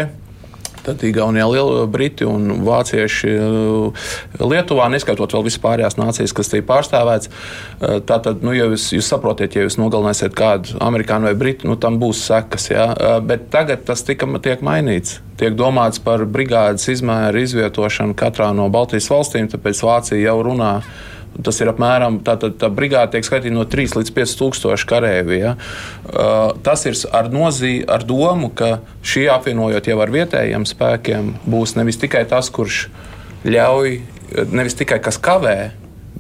Tad 0.87 1.03
Igaunijā 1.05 1.47
liela 1.51 1.87
briti 1.91 2.27
un 2.29 2.63
vācieši 2.65 3.33
Lietuvā, 4.41 4.89
neskaitot 4.93 5.35
vēl 5.37 5.45
visas 5.47 5.61
pārējās 5.63 5.99
nācijas, 6.01 6.35
kas 6.37 6.53
tiek 6.53 6.65
pārstāvēts. 6.69 7.31
Tātad, 8.09 8.45
nu, 8.47 8.55
ja 8.57 8.69
jūs, 8.71 8.91
jūs 8.97 9.11
saprotat, 9.13 9.57
ja 9.57 9.67
jūs 9.67 9.79
nogalināsiet 9.81 10.37
kādu 10.37 10.79
amerikāņu 10.81 11.31
vai 11.31 11.37
britu, 11.39 11.69
nu, 11.71 11.77
tam 11.81 12.01
būs 12.01 12.25
sekas. 12.31 12.71
Ja? 12.73 12.89
Bet 13.25 13.51
tagad 13.53 13.85
tas 13.89 14.05
tika, 14.07 14.29
tiek 14.43 14.65
mainīts. 14.65 15.21
Tiek 15.41 15.55
domāts 15.57 16.01
par 16.05 16.27
brigādes 16.29 16.89
izmēru 16.93 17.41
izvietošanu 17.45 18.17
katrā 18.19 18.51
no 18.57 18.69
Baltijas 18.73 19.09
valstīm, 19.13 19.49
tāpēc 19.53 19.81
Vācija 19.87 20.21
jau 20.21 20.37
runā 20.45 20.75
par 20.81 21.19
Tas 21.47 21.61
ir 21.63 21.71
apmēram 21.73 22.21
tā, 22.27 22.37
tā, 22.41 22.51
tā 22.53 22.69
brigāde 22.73 23.15
tiek 23.15 23.27
skaitīta 23.27 23.55
no 23.55 23.65
3 23.69 23.97
līdz 24.01 24.13
5 24.17 24.37
tūkstoši 24.41 24.89
kareivi. 24.91 25.41
Ja? 25.41 25.57
Uh, 26.11 26.53
tas 26.67 26.85
ir 26.89 26.99
ar, 27.17 27.31
nozī, 27.33 27.79
ar 27.89 28.05
domu, 28.07 28.53
ka 28.53 28.81
šī 29.07 29.27
apvienojot 29.33 29.91
jau 29.91 29.99
ar 30.03 30.15
vietējiem 30.15 30.67
spēkiem, 30.69 31.35
būs 31.49 31.77
nevis 31.79 32.01
tikai 32.03 32.27
tas, 32.31 32.51
kurš 32.53 32.87
ļauj, 33.47 34.01
nevis 34.53 34.77
tikai 34.79 35.01
kas 35.03 35.21
kavē, 35.23 35.59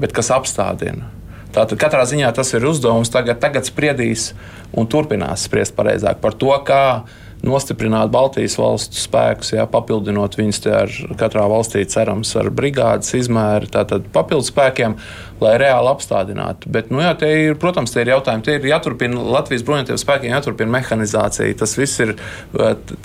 bet 0.00 0.14
kas 0.16 0.32
apstādina. 0.34 1.10
Tātad 1.50 1.80
katrā 1.82 2.04
ziņā 2.06 2.30
tas 2.34 2.52
ir 2.54 2.64
uzdevums 2.68 3.10
tagad, 3.10 3.40
tagad 3.42 3.66
spriedīs 3.66 4.30
un 4.70 4.86
turpinās 4.86 5.48
spriest 5.48 5.74
pareizāk 5.74 6.20
par 6.22 6.36
to, 6.38 6.52
kā 6.66 7.02
nostiprināt 7.46 8.10
Baltijas 8.12 8.56
valstu 8.60 8.98
spēkus, 9.00 9.54
jā, 9.54 9.64
papildinot 9.70 10.36
viņus 10.38 10.60
ar 10.70 10.94
katrā 11.20 11.46
valstī, 11.50 11.84
cerams, 11.88 12.32
ar 12.36 12.50
brigādes 12.54 13.14
izmēru, 13.16 13.70
tātad 13.72 14.08
papildus 14.14 14.50
spēkiem, 14.52 14.96
lai 15.40 15.54
reāli 15.60 15.92
apstādinātu. 15.92 16.70
Bet, 16.72 16.90
nu, 16.92 17.00
jā, 17.04 17.14
ir, 17.28 17.56
protams, 17.60 17.94
tie 17.94 18.04
ir 18.04 18.12
jautājumi. 18.14 18.44
Tie 18.46 18.58
ir 18.58 18.68
jāturpina 18.72 19.22
Latvijas 19.36 19.64
bruņotajiem 19.68 20.02
spēkiem, 20.02 20.34
jāturpina 20.34 20.74
mehanizācija. 20.76 21.56
Tas 21.62 21.76
viss 21.80 22.02
ir, 22.04 22.16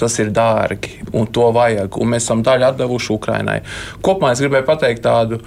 tas 0.01 0.19
ir 0.23 0.33
dārgi 0.35 0.99
un 1.15 1.31
to 1.31 1.47
vajag. 1.55 2.01
Un 2.01 2.11
mēs 2.15 2.27
esam 2.27 2.43
daļu 2.45 2.69
atdevuši 2.71 3.15
Ukrainai. 3.15 3.61
Kopumā 4.03 4.33
es 4.35 4.43
gribēju 4.43 4.67
pateikt 4.67 5.05
tādu 5.05 5.39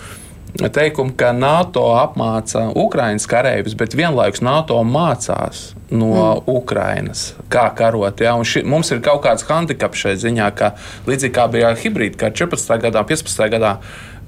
teikumu, 0.57 1.12
ka 1.16 1.32
NATO 1.36 1.84
apmāca 1.99 2.68
Ukraiņas 2.76 3.28
kareivis, 3.28 3.76
bet 3.78 3.96
vienlaikus 3.99 4.42
NATO 4.44 4.80
mācās 4.86 5.72
no 5.90 6.11
mm. 6.12 6.51
Ukrainas, 6.51 7.32
kā 7.53 7.68
karot. 7.76 8.20
Ja? 8.20 8.34
Ši, 8.44 8.64
mums 8.68 8.90
ir 8.92 9.03
kaut 9.05 9.22
kāds 9.24 9.46
handicaps 9.49 10.05
šai 10.05 10.16
ziņā, 10.20 10.51
ka 10.59 10.74
līdzīgi 11.09 11.34
kā 11.34 11.49
bija 11.53 11.72
hibrīda, 11.78 12.18
kā 12.20 12.32
14. 12.34 12.78
gadā, 12.88 13.05
15. 13.09 13.51
gadā. 13.55 13.78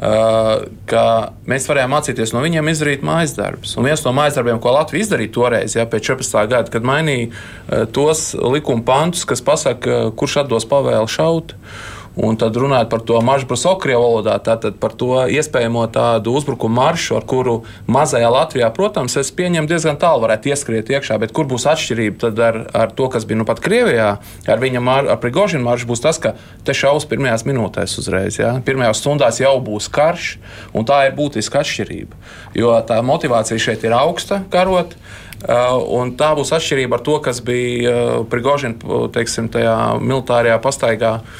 Uh, 0.00 0.62
ka 0.88 1.02
mēs 1.44 1.66
varējām 1.68 1.90
mācīties 1.92 2.30
no 2.32 2.40
viņiem 2.40 2.70
izdarīt 2.72 3.02
mājas 3.04 3.34
darbus. 3.36 3.74
Un 3.76 3.84
viens 3.84 4.00
no 4.06 4.14
mājas 4.16 4.38
darbiem, 4.38 4.56
ko 4.56 4.72
Latvija 4.72 5.04
izdarīja 5.04 5.34
toreiz, 5.34 5.74
ja, 5.76 5.84
pēc 5.84 6.14
14. 6.14 6.38
gada, 6.48 6.72
kad 6.72 6.88
mainīja 6.88 7.28
uh, 7.28 7.84
tos 7.92 8.30
likuma 8.40 8.80
pantus, 8.86 9.26
kas 9.28 9.44
pasaka, 9.44 10.06
kurš 10.16 10.38
atdos 10.46 10.64
pavēlu 10.70 11.10
šaut. 11.12 11.52
Uh, 11.52 11.99
Un 12.18 12.34
tad 12.34 12.56
runājot 12.58 12.88
par 12.90 13.02
to 13.06 13.20
maršu 13.22 13.46
Brusokrievā 13.52 14.00
valodā, 14.02 14.34
tātad 14.42 14.80
par 14.82 14.96
to 14.98 15.12
iespējamo 15.30 15.84
tādu 15.94 16.32
uzbrukumu 16.34 16.74
maršu, 16.74 17.14
ar 17.20 17.26
kuru 17.30 17.60
mazajā 17.86 18.30
Latvijā, 18.34 18.70
protams, 18.74 19.14
es 19.20 19.30
pieņemu 19.30 19.70
diezgan 19.70 19.98
tālu 20.00 20.24
varētu 20.24 20.50
ieskriet 20.50 20.90
iekšā, 20.90 21.20
bet 21.22 21.30
kur 21.36 21.46
būs 21.46 21.68
atšķirība 21.70 22.18
tad 22.24 22.40
ar, 22.42 22.58
ar 22.74 22.90
to, 22.98 23.06
kas 23.14 23.28
bija 23.30 23.38
nu 23.38 23.46
pat 23.46 23.62
Krievijā, 23.62 24.08
ar 24.50 24.62
viņa 24.62 24.82
mar, 24.82 25.06
ar 25.06 25.20
Prigožinu 25.22 25.62
maršu, 25.68 25.86
būs 25.86 26.02
tas, 26.02 26.18
ka 26.18 26.34
te 26.66 26.74
šaus 26.74 27.06
pirmajās 27.06 27.46
minūtēs 27.46 27.94
uzreiz. 28.02 28.40
Ja? 28.42 28.56
Pirmajās 28.66 28.98
stundās 29.04 29.38
jau 29.38 29.54
būs 29.62 29.86
karš, 29.94 30.32
un 30.74 30.88
tā 30.88 31.04
ir 31.06 31.14
būtiska 31.14 31.62
atšķirība. 31.62 32.18
Jo 32.58 32.74
tā 32.88 32.98
motivācija 33.06 33.60
šeit 33.62 33.86
ir 33.86 33.94
augsta 33.94 34.42
karot. 34.50 34.98
Uh, 35.40 35.78
un 35.96 36.10
tā 36.20 36.34
būs 36.36 36.50
atšķirība 36.52 36.98
ar 36.98 37.04
to, 37.06 37.14
kas 37.24 37.38
bija 37.40 37.92
uh, 37.94 38.10
Prigožina 38.28 39.06
teiksim, 39.14 39.46
militārajā 39.48 40.58
pastaigā 40.60 41.14
uh, 41.22 41.38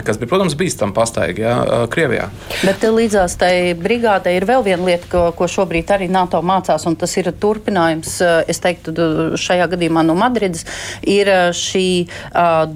kas 0.00 0.18
bija, 0.20 0.30
protams, 0.30 0.56
bīstama 0.56 0.94
pastaigā 0.96 1.42
ja, 1.42 1.56
Krievijā. 1.92 2.28
Bet 2.64 2.84
līdzās 2.86 3.36
tai 3.40 3.52
brigādei 3.78 4.36
ir 4.38 4.46
vēl 4.48 4.64
viena 4.64 4.86
lieta, 4.86 5.08
ko, 5.12 5.22
ko 5.36 5.48
šobrīd 5.50 5.90
arī 5.92 6.08
NATO 6.12 6.40
mācās, 6.44 6.86
un 6.88 6.96
tas 6.96 7.12
ir 7.20 7.28
turpinājums, 7.42 8.14
es 8.48 8.62
teiktu, 8.62 8.94
šajā 9.40 9.68
gadījumā 9.74 10.04
no 10.06 10.16
Madrides, 10.18 10.64
ir 11.04 11.28
šī 11.56 11.86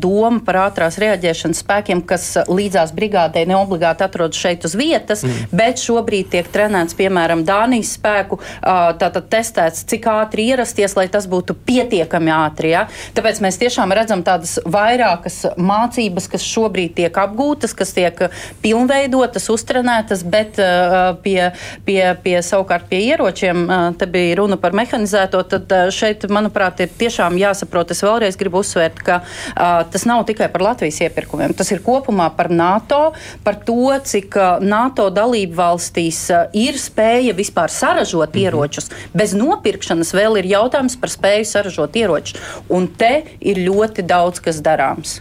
doma 0.02 0.42
par 0.46 0.60
ātrās 0.66 0.98
reaģēšanas 1.00 1.62
spēkiem, 1.64 2.02
kas 2.08 2.28
līdzās 2.50 2.92
brigādei 2.96 3.46
neobligāti 3.48 4.04
atrodas 4.06 4.40
šeit 4.40 4.66
uz 4.68 4.76
vietas, 4.78 5.24
mm. 5.24 5.48
bet 5.56 5.80
šobrīd 5.82 6.30
tiek 6.34 6.50
trenēts, 6.52 6.96
piemēram, 6.98 7.44
Dānijas 7.46 7.94
spēku, 7.96 8.40
tātad 8.60 9.30
testēts, 9.32 9.86
cik 9.88 10.08
ātri 10.10 10.48
ierasties, 10.50 10.96
lai 10.98 11.06
tas 11.12 11.28
būtu 11.30 11.56
pietiekami 11.66 12.32
ātri. 12.34 12.74
Ja? 12.74 12.86
Tāpēc 13.16 13.40
mēs 13.44 13.60
tiešām 13.62 13.94
redzam 13.96 14.24
tādas 14.26 14.58
vairākas 14.66 15.44
mācības, 15.56 16.28
kas 16.32 16.46
šobrīd 16.46 16.96
tiek 16.98 17.05
tiek 17.06 17.20
apgūtas, 17.22 17.74
kas 17.76 17.94
tiek 17.96 18.26
pilnveidotas, 18.62 19.48
uztrenētas, 19.52 20.24
bet 20.26 20.58
uh, 20.62 21.14
pie, 21.22 21.52
pie, 21.86 22.00
pie 22.22 22.36
savukārt 22.44 22.88
pie 22.90 23.00
ieročiem, 23.12 23.64
uh, 23.66 23.88
te 23.98 24.08
bija 24.10 24.40
runa 24.40 24.58
par 24.60 24.74
mehanizēto, 24.76 25.42
tad 25.48 25.72
uh, 25.72 25.88
šeit, 25.94 26.26
manuprāt, 26.32 26.82
ir 26.82 26.92
tiešām 26.98 27.38
jāsaprot, 27.40 27.94
es 27.94 28.02
vēlreiz 28.04 28.38
gribu 28.40 28.62
uzsvērt, 28.64 29.02
ka 29.06 29.20
tas 29.54 30.04
nav 30.08 30.24
tikai 30.28 30.48
par 30.52 30.62
Latvijas 30.64 30.98
iepirkumiem, 31.04 31.54
tas 31.56 31.68
ir 31.72 31.82
kopumā 31.84 32.28
par 32.36 32.48
NATO, 32.52 33.12
par 33.44 33.58
to, 33.66 33.90
cik 34.06 34.36
NATO 34.64 35.08
dalību 35.14 35.56
valstīs 35.56 36.20
ir 36.56 36.78
spēja 36.80 37.34
vispār 37.36 37.72
saražot 37.72 38.32
mhm. 38.32 38.42
ieročus. 38.42 38.90
Bez 39.16 39.34
nopirkšanas 39.36 40.12
vēl 40.16 40.40
ir 40.40 40.50
jautājums 40.56 40.98
par 41.00 41.12
spēju 41.12 41.48
saražot 41.48 41.96
ieročus. 41.98 42.40
Un 42.72 42.88
te 42.88 43.26
ir 43.40 43.60
ļoti 43.66 44.04
daudz 44.06 44.42
kas 44.44 44.60
darāms. 44.64 45.18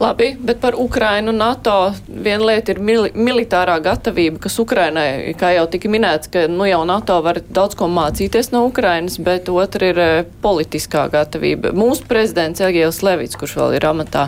Labi, 0.00 0.34
bet 0.40 0.60
par 0.60 0.76
Ukrainu 0.78 1.23
Un 1.24 1.38
NATO 1.38 1.94
viena 2.08 2.44
lieta 2.44 2.74
ir 2.74 2.78
mili 2.84 3.08
militārā 3.16 3.78
gatavība, 3.80 4.36
kas 4.44 4.58
Ukrainai, 4.60 5.32
kā 5.40 5.54
jau 5.54 5.62
tika 5.72 5.88
minēts, 5.88 6.28
ka 6.28 6.42
nu 6.52 6.66
jau 6.68 6.82
NATO 6.84 7.16
var 7.24 7.38
daudz 7.56 7.78
ko 7.78 7.86
mācīties 7.88 8.50
no 8.52 8.64
Ukrainas, 8.68 9.16
bet 9.24 9.48
otra 9.48 9.88
ir 9.88 10.00
eh, 10.02 10.26
politiskā 10.44 11.06
gatavība. 11.12 11.72
Mūsu 11.72 12.04
prezidents 12.10 12.60
Egils 12.64 13.00
Levits, 13.06 13.38
kurš 13.40 13.54
vēl 13.56 13.76
ir 13.78 13.86
amatā, 13.88 14.26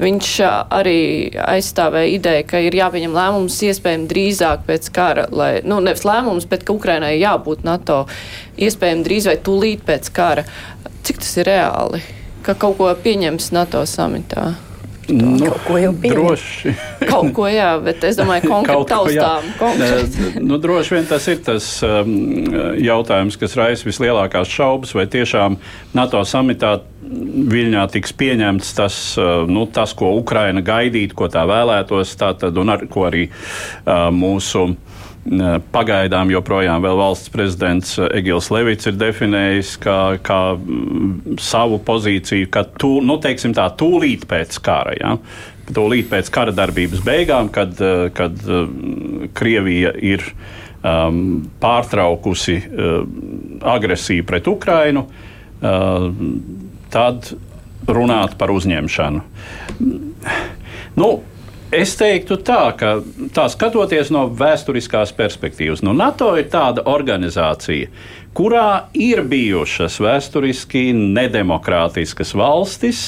viņš 0.00 0.30
eh, 0.40 0.54
arī 0.78 1.00
aizstāvēja 1.42 2.14
ideju, 2.14 2.46
ka 2.48 2.62
ir 2.64 2.78
jāpieņem 2.78 3.18
lēmums 3.18 3.58
iespējami 3.68 4.08
drīzāk 4.08 4.64
pēc 4.70 4.88
kara, 4.96 5.26
lai, 5.28 5.50
nu, 5.68 5.82
nevis 5.84 6.06
lēmums, 6.08 6.48
bet 6.48 6.64
ka 6.64 6.72
Ukrainai 6.78 7.18
jābūt 7.18 7.66
NATO 7.68 8.06
iespējami 8.56 9.04
drīz 9.04 9.28
vai 9.28 9.36
tūlīt 9.36 9.84
pēc 9.84 10.08
kara. 10.16 10.46
Cik 11.04 11.20
tas 11.20 11.36
ir 11.42 11.52
reāli, 11.52 12.00
ka 12.46 12.56
kaut 12.56 12.80
ko 12.80 12.88
pieņems 13.04 13.52
NATO 13.52 13.84
samitā? 13.84 14.54
Nu, 15.08 15.38
kaut 15.40 15.62
ko 15.64 15.78
jau 15.80 15.92
pieņem. 15.96 16.18
Droši. 16.18 16.72
kaut 17.12 17.30
ko 17.36 17.46
jā, 17.48 17.70
bet 17.80 18.02
es 18.04 18.18
domāju, 18.18 18.48
konkrēti 18.52 18.90
taustām. 18.90 19.46
Konkrēt. 19.60 20.36
nu, 20.44 20.58
droši 20.60 20.96
vien 20.96 21.08
tas 21.08 21.28
ir 21.32 21.40
tas 21.46 21.68
um, 21.86 22.12
jautājums, 22.76 23.38
kas 23.40 23.56
raisa 23.56 23.88
vislielākās 23.88 24.52
šaubas, 24.52 24.92
vai 24.96 25.08
tiešām 25.10 25.58
NATO 25.96 26.24
samitā 26.28 26.78
Viļņā 27.08 27.86
tiks 27.88 28.12
pieņemts 28.20 28.74
tas, 28.76 28.96
uh, 29.16 29.46
nu, 29.48 29.62
tas 29.72 29.94
ko 29.96 30.10
Ukraina 30.18 30.60
gaidītu, 30.60 31.16
ko 31.16 31.30
tā 31.32 31.46
vēlētos, 31.48 32.12
tātad, 32.20 32.58
un 32.60 32.74
ar 32.74 32.84
ko 32.92 33.06
arī 33.08 33.30
uh, 33.30 34.10
mūsu 34.12 34.66
Pagaidām 35.74 36.30
joprojām 36.32 36.84
valsts 36.84 37.28
prezidents 37.32 37.98
Egils 38.16 38.48
Levits 38.54 38.88
ir 38.88 38.96
definējis 38.96 39.74
kā, 39.82 39.98
kā 40.24 40.40
mm, 40.56 41.36
savu 41.42 41.80
pozīciju, 41.84 42.48
ka 42.52 42.64
tū, 42.80 42.98
nu, 43.04 43.18
tā, 43.20 43.66
tūlīt 43.76 44.24
pēc 44.30 44.60
kara. 44.64 44.94
Ja? 44.96 45.16
Tūlīt 45.68 46.08
pēc 46.08 46.30
kara 46.32 46.54
darbības 46.56 47.02
beigām, 47.04 47.50
kad, 47.52 47.76
kad 48.16 48.40
Krievija 49.36 49.92
ir 50.00 50.24
um, 50.82 51.50
pārtraukusi 51.60 52.56
uh, 52.56 53.02
agresiju 53.76 54.24
pret 54.28 54.48
Ukrainu, 54.48 55.04
uh, 55.04 56.08
tad 56.94 57.32
runāt 57.88 58.36
par 58.40 58.52
uzņemšanu. 58.52 59.24
Nu, 60.98 61.10
Es 61.68 61.90
teiktu 62.00 62.38
tā, 62.40 62.70
ka 62.80 62.94
tā 63.36 63.44
skatoties 63.52 64.08
no 64.14 64.22
vēsturiskās 64.32 65.10
perspektīvas, 65.12 65.82
nu, 65.84 65.92
NATO 65.92 66.30
ir 66.40 66.46
tāda 66.48 66.86
organizācija, 66.88 67.90
kurā 68.32 68.88
ir 68.96 69.20
bijušas 69.28 69.98
vēsturiski 70.00 70.86
nedemokrātiskas 70.96 72.32
valstis, 72.40 73.02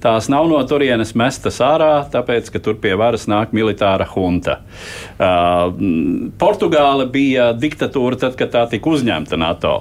tās 0.00 0.28
nav 0.32 0.48
no 0.48 0.58
turienes 0.68 1.12
mestas 1.18 1.60
ārā, 1.64 2.06
tāpēc, 2.12 2.48
ka 2.52 2.60
tur 2.64 2.78
pie 2.80 2.94
varas 2.98 3.26
nāk 3.30 3.52
militāra 3.56 4.06
junta. 4.08 4.60
Uh, 5.20 5.68
Portugāla 6.40 7.06
bija 7.10 7.50
diktatūra 7.56 8.18
tad, 8.24 8.36
kad 8.40 8.52
tā 8.54 8.64
tika 8.72 8.90
uzņemta 8.90 9.38
NATO. 9.40 9.74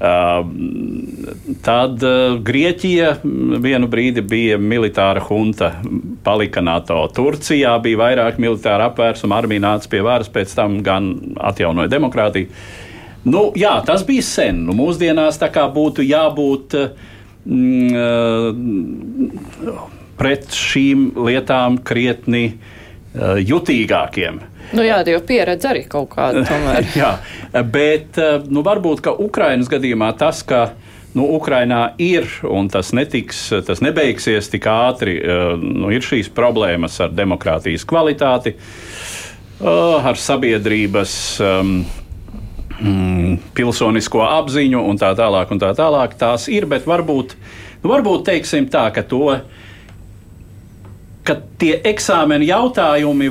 Uh, 0.00 0.40
tad 1.66 2.00
uh, 2.06 2.38
Grieķija 2.44 3.14
vienu 3.60 3.90
brīdi 3.92 4.24
bija 4.24 4.58
militāra 4.60 5.22
junta, 5.28 5.74
palika 6.24 6.64
NATO. 6.64 7.02
Turcijā 7.16 7.76
bija 7.84 8.00
vairāk 8.00 8.40
militāra 8.40 8.90
apvērsuma, 8.90 9.42
armija 9.42 9.66
nāca 9.68 9.92
pie 9.92 10.04
varas, 10.06 10.32
pēc 10.32 10.56
tam 10.56 10.80
gan 10.86 11.12
atjaunoja 11.50 11.92
demokrātiju. 11.92 12.52
Nu, 13.28 13.50
jā, 13.52 13.74
tas 13.84 14.00
bija 14.08 14.24
sen. 14.24 14.62
Nu, 14.64 14.72
mūsdienās 14.72 15.36
tā 15.42 15.50
kā 15.52 15.66
būtu 15.68 16.06
jābūt 16.08 16.76
uh, 16.80 17.08
pret 20.20 20.52
šīm 20.52 21.10
lietām 21.16 21.80
krietni 21.86 22.44
eh, 22.50 23.40
jutīgākiem. 23.40 24.42
Nu 24.76 24.84
jā, 24.86 25.00
jau 25.08 25.22
pieredze 25.26 25.70
arī 25.72 25.86
kaut 25.90 26.12
kāda 26.12 26.44
jā, 27.00 27.14
bet 27.72 28.20
eh, 28.20 28.38
nu, 28.52 28.64
varbūt, 28.66 29.02
ka 29.06 29.16
Ukrainas 29.16 29.70
gadījumā 29.72 30.12
tas, 30.20 30.44
ka 30.46 30.74
nu, 31.16 31.24
Ukrainā 31.38 31.94
ir, 31.98 32.28
un 32.46 32.68
tas, 32.70 32.92
netiks, 32.94 33.48
tas 33.66 33.80
nebeigsies 33.82 34.52
tik 34.52 34.68
ātri, 34.70 35.16
nu, 35.58 35.88
ir 35.90 36.04
šīs 36.06 36.28
problēmas 36.30 37.00
ar 37.02 37.10
demokrātijas 37.10 37.82
kvalitāti, 37.88 38.54
ar 39.60 40.16
sabiedrības 40.16 41.16
um, 41.42 41.72
mm, 42.80 43.38
pilsonisko 43.56 44.24
apziņu 44.26 44.82
un 44.90 45.00
tā 45.00 45.12
tālāk. 45.18 45.52
Un 45.52 45.62
tā 45.62 45.72
tālāk. 45.78 46.16
Tās 46.20 46.48
ir, 46.52 46.68
bet 46.70 46.88
varbūt, 46.88 47.36
nu, 47.82 47.90
varbūt 47.92 48.28
teiksim 48.32 48.70
tā, 48.72 48.88
ka 48.94 49.06
to. 49.06 49.40
ka 51.30 51.34
tie 51.60 51.74
eksāmena 51.84 52.46
jautājumi 52.48 53.28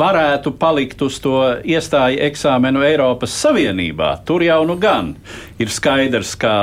varētu 0.00 0.54
palikt 0.58 1.02
uz 1.04 1.18
to 1.20 1.36
iestāju 1.68 2.18
eksāmenu 2.24 2.80
Eiropas 2.82 3.34
Savienībā. 3.44 4.08
Tur 4.26 4.42
jau 4.42 4.62
nu 4.66 4.78
gan 4.80 5.12
ir 5.60 5.68
skaidrs, 5.70 6.32
ka 6.40 6.54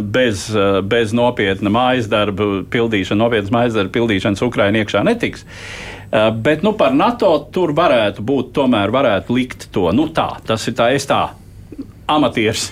bez, 0.00 0.46
bez 0.86 1.12
nopietna 1.12 1.72
mājas 1.74 2.06
darba 2.08 2.62
pildīšana, 2.70 3.18
nopietnas 3.18 3.52
mājas 3.52 3.76
darba 3.76 3.92
pildīšanas 3.98 4.44
Ukraina 4.46 4.80
iekšā 4.84 5.02
netiks. 5.04 5.44
Bet 6.38 6.62
nu, 6.62 6.72
par 6.78 6.94
NATO 6.94 7.32
tur 7.52 7.74
varētu 7.76 8.22
būt, 8.24 8.54
tomēr 8.56 8.94
varētu 8.94 9.34
likt 9.36 9.68
to. 9.74 9.90
Nu, 9.92 10.06
tā, 10.14 10.36
tas 10.46 10.64
ir 10.70 10.78
tā, 10.78 10.92
es 10.94 11.04
tā 11.10 11.26
amatieris, 12.06 12.70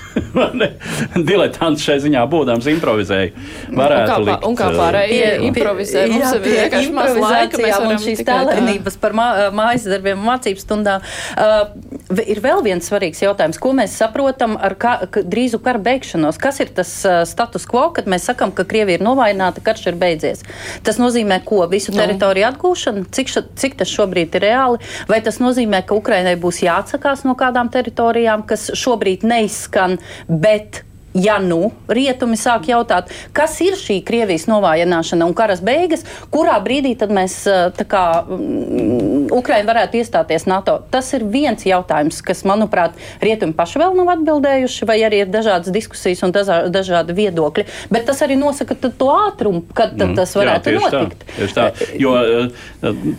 diletants 1.28 1.82
šai 1.82 1.97
ziņā 2.05 2.22
būdams 2.30 2.68
improvizēja. 2.70 3.32
Varētu 3.74 4.05
un 4.05 4.11
kā, 4.11 4.18
likt, 4.28 4.47
un 4.49 4.59
kā 4.59 4.68
pārējie 4.76 5.30
improvizē, 5.49 6.05
mums 6.12 6.37
ir 6.37 6.45
vienkārši 6.45 6.93
maz 6.95 7.18
laika, 7.18 7.61
mēs 7.64 7.74
varam 7.74 8.03
šīs 8.05 8.22
tēlēnības 8.28 8.99
par 9.03 9.16
mā, 9.18 9.28
mājas 9.55 9.89
darbiem 9.91 10.22
mācību 10.22 10.62
stundām. 10.62 11.03
Uh, 11.35 12.22
ir 12.22 12.41
vēl 12.45 12.62
viens 12.66 12.87
svarīgs 12.87 13.24
jautājums, 13.24 13.59
ko 13.59 13.72
mēs 13.74 13.97
saprotam 13.99 14.55
ar 14.55 14.76
ka, 14.78 14.95
drīzu 15.18 15.59
kara 15.64 15.82
beigšanos. 15.82 16.39
Kas 16.41 16.62
ir 16.62 16.70
tas 16.76 16.95
uh, 17.09 17.22
status 17.26 17.66
quo, 17.70 17.89
kad 17.97 18.07
mēs 18.11 18.28
sakam, 18.30 18.55
ka 18.55 18.66
Krievija 18.68 19.01
ir 19.01 19.07
novājināta, 19.07 19.64
karš 19.66 19.89
ir 19.91 19.99
beidzies? 19.99 20.45
Tas 20.87 21.03
nozīmē 21.03 21.41
ko? 21.47 21.64
Visu 21.70 21.91
nu. 21.91 21.99
teritoriju 22.03 22.47
atgūšanu? 22.53 23.05
Cik, 23.14 23.35
ša, 23.35 23.45
cik 23.59 23.78
tas 23.82 23.91
šobrīd 23.91 24.39
ir 24.39 24.47
reāli? 24.47 24.95
Vai 25.11 25.18
tas 25.26 25.41
nozīmē, 25.43 25.82
ka 25.89 25.99
Ukrainai 25.99 26.37
būs 26.41 26.62
jāatsakās 26.62 27.26
no 27.26 27.35
kādām 27.39 27.72
teritorijām, 27.74 28.47
kas 28.47 28.70
šobrīd 28.78 29.24
neizskan, 29.27 29.99
bet 30.29 30.85
ja 31.14 31.37
nu 31.39 31.70
rietumi 31.89 32.37
sāk 32.39 32.68
jautāt, 32.68 33.11
kas 33.35 33.55
ir 33.62 33.79
šī 33.79 34.01
Krievijas 34.07 34.49
novājināšana 34.51 35.27
un 35.29 35.35
karas 35.37 35.62
beigas, 35.64 36.03
kurā 36.35 36.57
brīdī 36.64 36.95
tad 36.99 37.14
mēs 37.14 37.37
eh, 37.51 37.85
kā 37.89 38.05
mm, 38.27 39.31
Ukraina 39.35 39.68
varētu 39.70 40.01
iestāties 40.01 40.49
NATO? 40.51 40.81
Tas 40.91 41.12
ir 41.14 41.27
viens 41.31 41.62
jautājums, 41.66 42.18
kas, 42.25 42.43
manuprāt, 42.49 42.99
rietumi 43.22 43.55
paši 43.57 43.83
vēl 43.85 43.97
nav 43.99 44.11
atbildējuši, 44.16 44.89
vai 44.91 44.99
arī 45.07 45.22
ir 45.25 45.33
dažādas 45.33 45.72
diskusijas 45.75 46.25
un 46.27 46.35
dažā, 46.35 46.64
dažādi 46.75 47.16
viedokļi. 47.16 47.66
Bet 47.95 48.09
tas 48.11 48.25
arī 48.27 48.39
nosaka 48.41 48.77
to 48.85 49.11
ātrumu, 49.14 49.64
kad 49.75 49.95
mm, 49.95 50.18
tas 50.18 50.35
varētu 50.39 50.75
jā, 50.75 50.83
notikt. 50.83 51.25
Tā, 51.25 51.39
tieši 51.39 51.59
tā. 51.61 51.70
Jo 52.03 52.18
eh, 52.18 52.68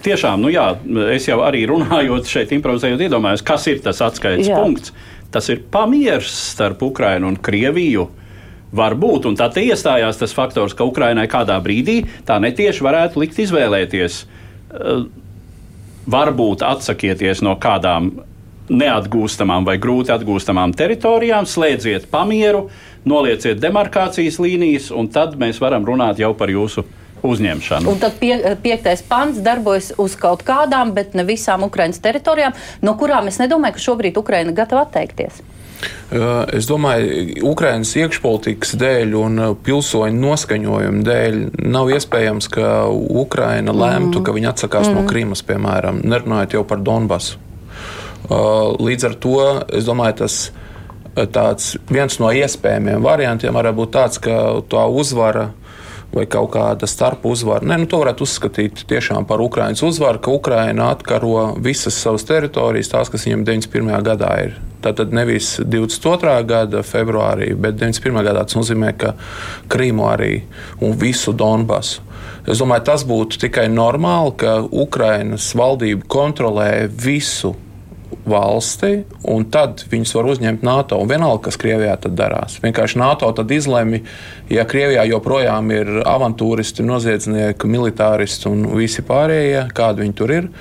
tiešām, 0.03 0.43
nu 0.43 0.51
jā, 0.51 0.67
es 1.15 1.31
jau 1.31 1.39
arī 1.47 1.63
runājot 1.71 2.27
šeit, 2.27 2.51
improvizējot, 2.59 3.07
iedomājos, 3.07 3.45
kas 3.45 3.71
ir 3.71 3.79
tas 3.85 4.03
atskaites 4.03 4.51
jā. 4.51 4.59
punkts 4.59 4.91
tas 5.35 5.49
ir 5.51 5.65
pamieris 5.71 6.31
starp 6.53 6.83
Ukrajinu 6.87 7.27
un 7.27 7.35
Krieviju. 7.35 8.07
Varbūt, 8.75 9.27
un 9.27 9.35
tad 9.39 9.57
iestājās 9.59 10.19
tas 10.19 10.33
faktors, 10.35 10.73
ka 10.75 10.87
Ukrainai 10.87 11.27
kādā 11.31 11.57
brīdī 11.63 12.01
tā 12.27 12.39
netieši 12.43 12.83
varētu 12.83 13.21
likt 13.21 13.39
izvēlēties. 13.43 14.21
Eh, 14.23 15.03
varbūt 16.07 16.63
atsakieties 16.63 17.43
no 17.45 17.55
kādām 17.59 18.11
neatgūstamām 18.71 19.67
vai 19.67 19.75
grūti 19.81 20.13
atgūstamām 20.15 20.73
teritorijām, 20.77 21.45
slēdziet 21.49 22.07
pamieru, 22.11 22.69
nolieciet 23.05 23.59
demarkācijas 23.61 24.39
līnijas, 24.41 24.89
un 24.95 25.09
tad 25.13 25.35
mēs 25.41 25.59
varam 25.61 25.85
runāt 25.85 26.21
jau 26.21 26.33
par 26.37 26.49
jūsu 26.49 26.85
uzņemšanu. 27.31 27.89
Un 27.91 27.99
tad 28.01 28.19
pie, 28.21 28.37
piektais 28.63 29.03
pants 29.05 29.41
darbojas 29.45 29.91
uz 30.01 30.15
kaut 30.19 30.45
kādām, 30.47 30.93
bet 30.95 31.17
ne 31.17 31.25
visām 31.27 31.65
Ukraiņas 31.67 32.01
teritorijām, 32.03 32.55
no 32.85 32.95
kurām 32.99 33.29
es 33.31 33.41
nedomāju, 33.41 33.77
ka 33.77 33.85
šobrīd 33.89 34.17
Ukraina 34.21 34.55
gatava 34.55 34.85
atteikties. 34.85 35.43
Es 36.55 36.67
domāju, 36.69 37.41
Ukraiņas 37.49 37.91
iekšpolitikas 37.99 38.75
dēļ 38.79 39.15
un 39.19 39.41
pilsoņu 39.65 40.21
noskaņojuma 40.21 41.01
dēļ 41.05 41.39
nav 41.65 41.89
iespējams, 41.93 42.47
ka 42.53 42.69
Ukraina 42.93 43.73
lēmtu, 43.75 44.19
mm. 44.19 44.25
ka 44.25 44.35
viņi 44.37 44.51
atsakās 44.51 44.89
mm. 44.89 44.95
no 44.95 45.09
Krīmas, 45.09 45.43
piemēram, 45.45 45.99
nerunājot 46.05 46.55
jau 46.57 46.63
par 46.67 46.83
Donbasu. 46.85 47.41
Līdz 48.29 49.09
ar 49.09 49.17
to 49.21 49.41
es 49.75 49.85
domāju, 49.85 50.15
tas 50.23 50.37
ir 51.75 51.83
viens 51.91 52.17
no 52.21 52.31
iespējamiem 52.33 53.03
variantiem. 53.05 53.53
Varētu 53.55 53.81
būt 53.81 53.93
tāds, 53.93 54.21
ka 54.21 54.39
tā 54.71 54.85
uzvara 54.89 55.49
vai 56.15 56.25
kaut 56.31 56.53
kāda 56.55 56.87
starp 56.89 57.25
uzvara. 57.27 57.65
Nē, 57.67 57.81
nu, 57.81 57.89
to 57.91 57.99
varētu 58.01 58.23
uzskatīt 58.25 58.85
tiešām 58.89 59.27
par 59.27 59.43
Ukraiņas 59.43 59.83
uzvaru, 59.85 60.21
ka 60.23 60.31
Ukraina 60.35 60.91
atkaro 60.93 61.51
visas 61.61 61.97
savas 61.99 62.25
teritorijas, 62.27 62.91
tās, 62.93 63.11
kas 63.11 63.27
viņam 63.27 63.43
91. 63.47 63.99
gadā 64.05 64.31
ir. 64.45 64.55
Tātad 64.85 65.13
nevis 65.17 65.55
22. 65.59 66.37
gada 66.47 66.83
februārī, 66.85 67.51
bet 67.57 67.79
91. 67.81 68.21
gadā 68.27 68.45
tas 68.45 68.57
nozīmē, 68.57 68.93
ka 69.01 69.15
Krīmu 69.71 70.05
arī 70.11 70.33
un 70.85 70.95
visu 71.01 71.33
Donbasu. 71.33 72.03
Es 72.45 72.61
domāju, 72.61 72.85
tas 72.85 73.03
būtu 73.09 73.39
tikai 73.41 73.65
normāli, 73.73 74.35
ka 74.37 74.59
Ukrainas 74.69 75.47
valdība 75.57 76.05
kontrolē 76.05 76.85
visu 76.89 77.55
valsti, 78.25 79.03
un 79.29 79.45
tad 79.53 79.83
viņus 79.91 80.13
var 80.17 80.29
uzņemt 80.33 80.65
NATO. 80.65 80.97
Un 81.01 81.09
vienalga, 81.09 81.43
kas 81.47 81.59
Krievijā 81.61 81.95
tad 82.01 82.17
darās. 82.17 82.57
Vienkārši 82.63 82.99
NATO 83.01 83.29
tad 83.37 83.51
izlemj, 83.53 84.01
ja 84.49 84.65
Krievijā 84.69 85.05
joprojām 85.09 85.71
ir 85.75 85.91
avantūristi, 86.05 86.85
noziedznieki, 86.85 87.69
militāristi 87.69 88.49
un 88.49 88.67
visi 88.77 89.05
pārējie, 89.05 89.67
kādi 89.77 90.05
viņi 90.05 90.17
tur 90.17 90.35
ir. 90.35 90.51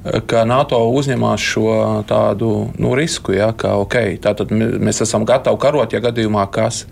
Ka 0.00 0.46
NATO 0.48 0.78
uzņemās 0.96 1.42
šo 1.44 1.72
tādu 2.08 2.70
nu, 2.80 2.94
risku, 2.96 3.34
ja, 3.36 3.50
ka 3.52 3.74
okay, 3.82 4.16
mēs 4.48 5.02
esam 5.04 5.26
gatavi 5.28 5.60
karot, 5.60 5.92
ja 5.92 6.00
gadījumā 6.00 6.46
kas. 6.52 6.86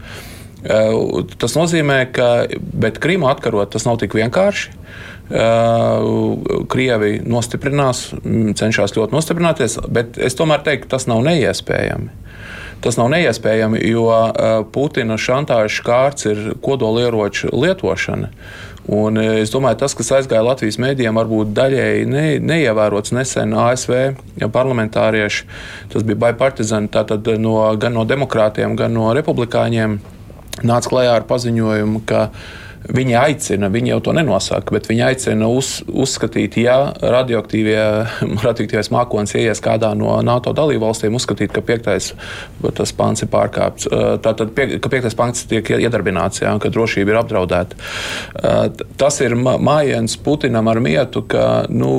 Tas 1.38 1.54
nozīmē, 1.56 2.02
ka 2.12 2.28
Krimu 3.00 3.30
atkarot 3.30 3.72
tas 3.72 3.88
nav 3.88 3.96
tik 4.02 4.18
vienkārši. 4.18 4.77
Krievi 5.28 7.18
nostiprinās, 7.28 8.06
cenšas 8.56 8.96
ļoti 8.96 9.16
nostiprināties, 9.16 9.76
bet 9.92 10.16
es 10.16 10.38
tomēr 10.38 10.64
teiktu, 10.64 10.88
tas 10.94 11.08
nav 11.10 11.20
neiespējami. 11.26 12.14
Tas 12.80 12.94
nav 12.94 13.10
neiespējami, 13.10 13.80
jo 13.90 14.06
Putina 14.72 15.18
šantāžas 15.18 15.82
kārts 15.84 16.28
ir 16.30 16.52
kodolieroču 16.62 17.50
lietošana. 17.50 18.30
Un 18.88 19.18
es 19.20 19.50
domāju, 19.52 19.82
tas, 19.82 19.92
kas 19.98 20.14
aizgāja 20.16 20.46
Latvijas 20.46 20.78
mēdījiem, 20.80 21.18
varbūt 21.18 21.50
daļēji 21.56 22.06
ne, 22.08 22.22
neievērots 22.40 23.12
nesen 23.12 23.52
ASV 23.52 23.98
parlamentārieši. 24.54 25.44
Tas 25.92 26.06
bija 26.08 26.22
bipartizani, 26.22 26.88
tātad 26.94 27.28
no, 27.42 27.58
gan 27.76 27.98
no 27.98 28.06
demokrātiem, 28.08 28.78
gan 28.78 28.96
no 28.96 29.10
republikāņiem 29.18 29.98
nāca 30.64 30.94
klajā 30.94 31.18
ar 31.18 31.28
paziņojumu, 31.28 32.00
ka 32.08 32.30
Viņi 32.89 33.16
aicina, 33.20 33.68
viņi 33.68 33.91
jau 33.91 33.99
to 34.07 34.12
nenosaka, 34.16 34.72
bet 34.72 34.86
viņi 34.89 35.03
aicina 35.11 35.49
uz, 35.53 35.82
uzskatīt, 35.89 36.57
ja 36.62 36.76
radioaktīvais 37.16 38.89
mākslinieks 38.95 39.34
ieies 39.36 39.61
kādā 39.64 39.91
no 39.99 40.14
NATO 40.24 40.55
dalībvalstīm, 40.57 41.16
uzskatīt, 41.18 41.53
ka 41.53 41.61
piektais 41.64 42.14
pants 42.97 43.24
ir 43.24 43.30
pārkāpts. 43.32 43.91
Tātad, 44.24 44.55
pie, 44.57 44.78
ka 44.80 44.93
piektais 44.93 45.16
pants 45.18 45.45
tiek 45.51 45.68
iedarbināts, 45.76 46.41
jā, 46.47 46.55
ka 46.62 46.72
drošība 46.72 47.12
ir 47.12 47.20
apdraudēta. 47.20 47.78
Tas 49.01 49.20
ir 49.24 49.36
mājiens 49.36 50.16
Putinam 50.24 50.72
ar 50.72 50.80
mietu, 50.80 51.26
ka 51.28 51.68
nu, 51.68 51.93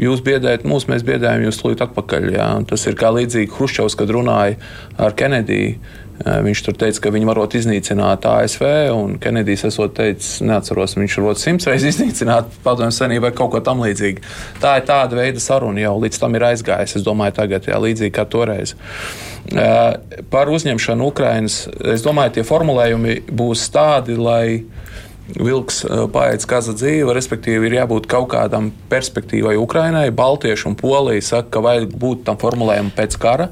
jūs 0.00 0.20
biedējat 0.24 0.68
mūs, 0.68 0.88
mēs 0.92 1.08
biedējam 1.08 1.48
jūs 1.48 1.62
tūlīt 1.62 1.88
atpakaļ. 1.88 2.30
Jā. 2.36 2.48
Tas 2.68 2.84
ir 2.90 3.00
kā 3.00 3.14
līdzīgi 3.16 3.52
Hruščovs, 3.56 3.96
kad 3.96 4.12
runāja 4.12 4.60
ar 5.00 5.16
Kenediju 5.16 6.02
Viņš 6.14 6.60
tur 6.62 6.76
teica, 6.78 7.00
ka 7.02 7.10
viņi 7.10 7.26
varot 7.26 7.56
iznīcināt 7.58 8.22
ASV, 8.30 8.62
un 8.94 9.16
Kenedijs 9.18 9.64
esot 9.66 9.96
teicis, 9.96 10.36
neatceros, 10.46 10.94
viņš 10.94 11.16
varot 11.18 11.40
simts 11.42 11.66
reizes 11.66 11.96
iznīcināt 11.96 12.54
padomju 12.62 12.94
senību 12.94 13.26
vai 13.26 13.32
kaut 13.34 13.50
ko 13.50 13.62
tam 13.66 13.82
līdzīgu. 13.82 14.22
Tā 14.62 14.76
ir 14.78 14.86
tāda 14.86 15.18
veida 15.18 15.42
saruna 15.42 15.82
jau 15.82 15.96
līdz 16.04 16.22
tam 16.22 16.38
ir 16.38 16.46
aizgājis. 16.52 16.94
Es 17.00 17.06
domāju, 17.06 17.34
tagad 17.40 17.66
jā, 17.66 17.80
līdzīgi 17.82 18.14
kā 18.14 18.28
toreiz. 18.30 18.76
Par 20.30 20.54
uzņemšanu 20.54 21.10
Ukrainas, 21.10 21.64
es 21.82 22.06
domāju, 22.06 22.38
tie 22.38 22.46
formulējumi 22.46 23.18
būs 23.34 23.66
tādi, 23.74 24.14
lai 24.14 24.62
vilks 25.34 25.82
paiet 26.14 26.44
kaza 26.46 26.76
dzīve, 26.76 27.10
respektīvi, 27.16 27.66
ir 27.66 27.80
jābūt 27.80 28.06
kaut 28.12 28.30
kādam 28.36 28.70
perspektīvai 28.90 29.56
Ukrainai. 29.58 30.10
Baltieši 30.14 30.70
un 30.70 30.78
Polija 30.78 31.24
saka, 31.24 31.56
ka 31.56 31.64
vajag 31.64 31.94
būt 31.98 32.26
tam 32.28 32.38
formulējumam 32.38 32.94
pēc 32.94 33.18
kara. 33.18 33.50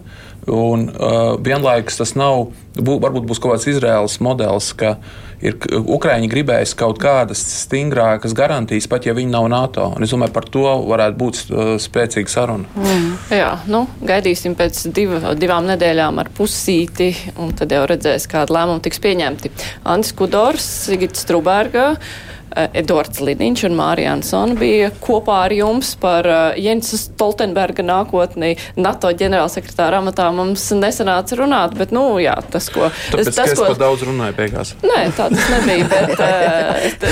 Un, 0.50 0.88
uh, 0.90 1.36
vienlaikus 1.38 2.00
tas 2.00 2.16
nav, 2.18 2.48
bū, 2.74 2.96
varbūt 2.98 3.28
būs 3.30 3.38
kaut 3.38 3.54
kāds 3.54 3.68
Izraels 3.70 4.16
modelis, 4.24 4.72
ka 4.74 4.96
ir 5.42 5.54
Ukraiņi 5.78 6.30
gribēs 6.30 6.72
kaut 6.78 6.98
kādas 7.02 7.38
stingrākas 7.62 8.34
garantijas, 8.34 8.88
pat 8.90 9.06
ja 9.06 9.14
viņi 9.14 9.30
nav 9.30 9.46
NATO. 9.52 9.86
Un 9.94 10.02
es 10.02 10.10
domāju, 10.10 10.34
par 10.34 10.48
to 10.50 10.66
varētu 10.90 11.18
būt 11.20 11.40
uh, 11.44 11.70
spēcīga 11.82 12.34
saruna. 12.34 12.66
Mm. 12.74 13.14
Jā, 13.38 13.52
nu, 13.70 13.84
gaidīsim 14.02 14.58
pēc 14.58 14.82
div, 14.94 15.14
divām 15.38 15.70
nedēļām 15.70 16.18
ar 16.24 16.32
pusīti, 16.34 17.12
un 17.38 17.54
tad 17.58 17.74
jau 17.74 17.86
redzēs, 17.90 18.26
kāda 18.30 18.58
lēmuma 18.58 18.82
tiks 18.82 19.02
pieņemti. 19.02 19.54
Andris 19.94 20.14
Kudors, 20.18 20.66
Sigits 20.88 21.22
Strubērga. 21.22 21.92
Edvards 22.72 23.20
Liniņš 23.24 23.64
un 23.68 23.76
Mārija 23.78 24.12
Ansona 24.16 24.56
bija 24.58 24.90
kopā 25.02 25.42
ar 25.46 25.54
jums 25.56 25.94
par 26.00 26.26
Jensa 26.60 26.98
Stoltenberga 27.00 27.84
nākotni 27.86 28.54
NATO 28.76 29.10
ģenerālsekretāra 29.16 30.00
amatā. 30.02 30.28
Mums 30.34 30.64
nesanāca 30.76 31.38
runāt, 31.38 31.76
bet, 31.78 31.92
nu, 31.94 32.04
jā, 32.22 32.34
tas, 32.52 32.68
ko. 32.72 32.88
Tāpēc, 33.12 33.30
tas, 33.30 33.38
tas, 33.38 33.54
ko... 33.58 33.68
es 33.72 33.80
daudz 33.80 34.04
runāju 34.06 34.36
beigās. 34.38 34.74
Nē, 34.84 35.00
tā 35.16 35.28
tas 35.32 35.48
nebija, 35.52 35.88
bet 35.90 36.14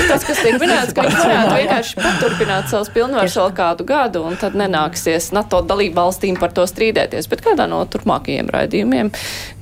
tas, 0.09 0.25
kas 0.27 0.41
tiek 0.41 0.57
minēts, 0.61 0.93
ka 0.97 1.05
viņš 1.07 1.19
varētu 1.19 1.55
vienkārši 1.59 1.99
paturpināt 2.01 2.71
savus 2.71 2.91
pilnvaras 2.93 3.37
vēl 3.41 3.55
kādu 3.57 3.87
gadu, 3.87 4.23
un 4.27 4.37
tad 4.41 4.57
nenāksies 4.59 5.31
NATO 5.35 5.61
dalību 5.65 5.97
valstīm 5.97 6.39
par 6.41 6.53
to 6.55 6.65
strīdēties. 6.69 7.29
Bet 7.31 7.43
kādā 7.45 7.67
no 7.71 7.81
turpmākajiem 7.89 8.51
raidījumiem, 8.53 9.11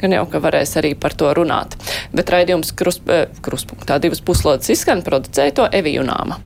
gan 0.02 0.18
jau, 0.18 0.26
ka 0.32 0.44
varēs 0.44 0.76
arī 0.82 0.94
par 1.00 1.16
to 1.18 1.32
runāt. 1.38 1.78
Bet 2.16 2.32
raidījums 2.34 2.74
krus, 2.78 3.02
kruspunktā 3.46 4.00
divas 4.02 4.24
puslodes 4.26 4.72
izskan 4.74 5.04
producēja 5.06 5.56
to 5.60 5.69
Eviju 5.72 6.04
Nāma. 6.04 6.40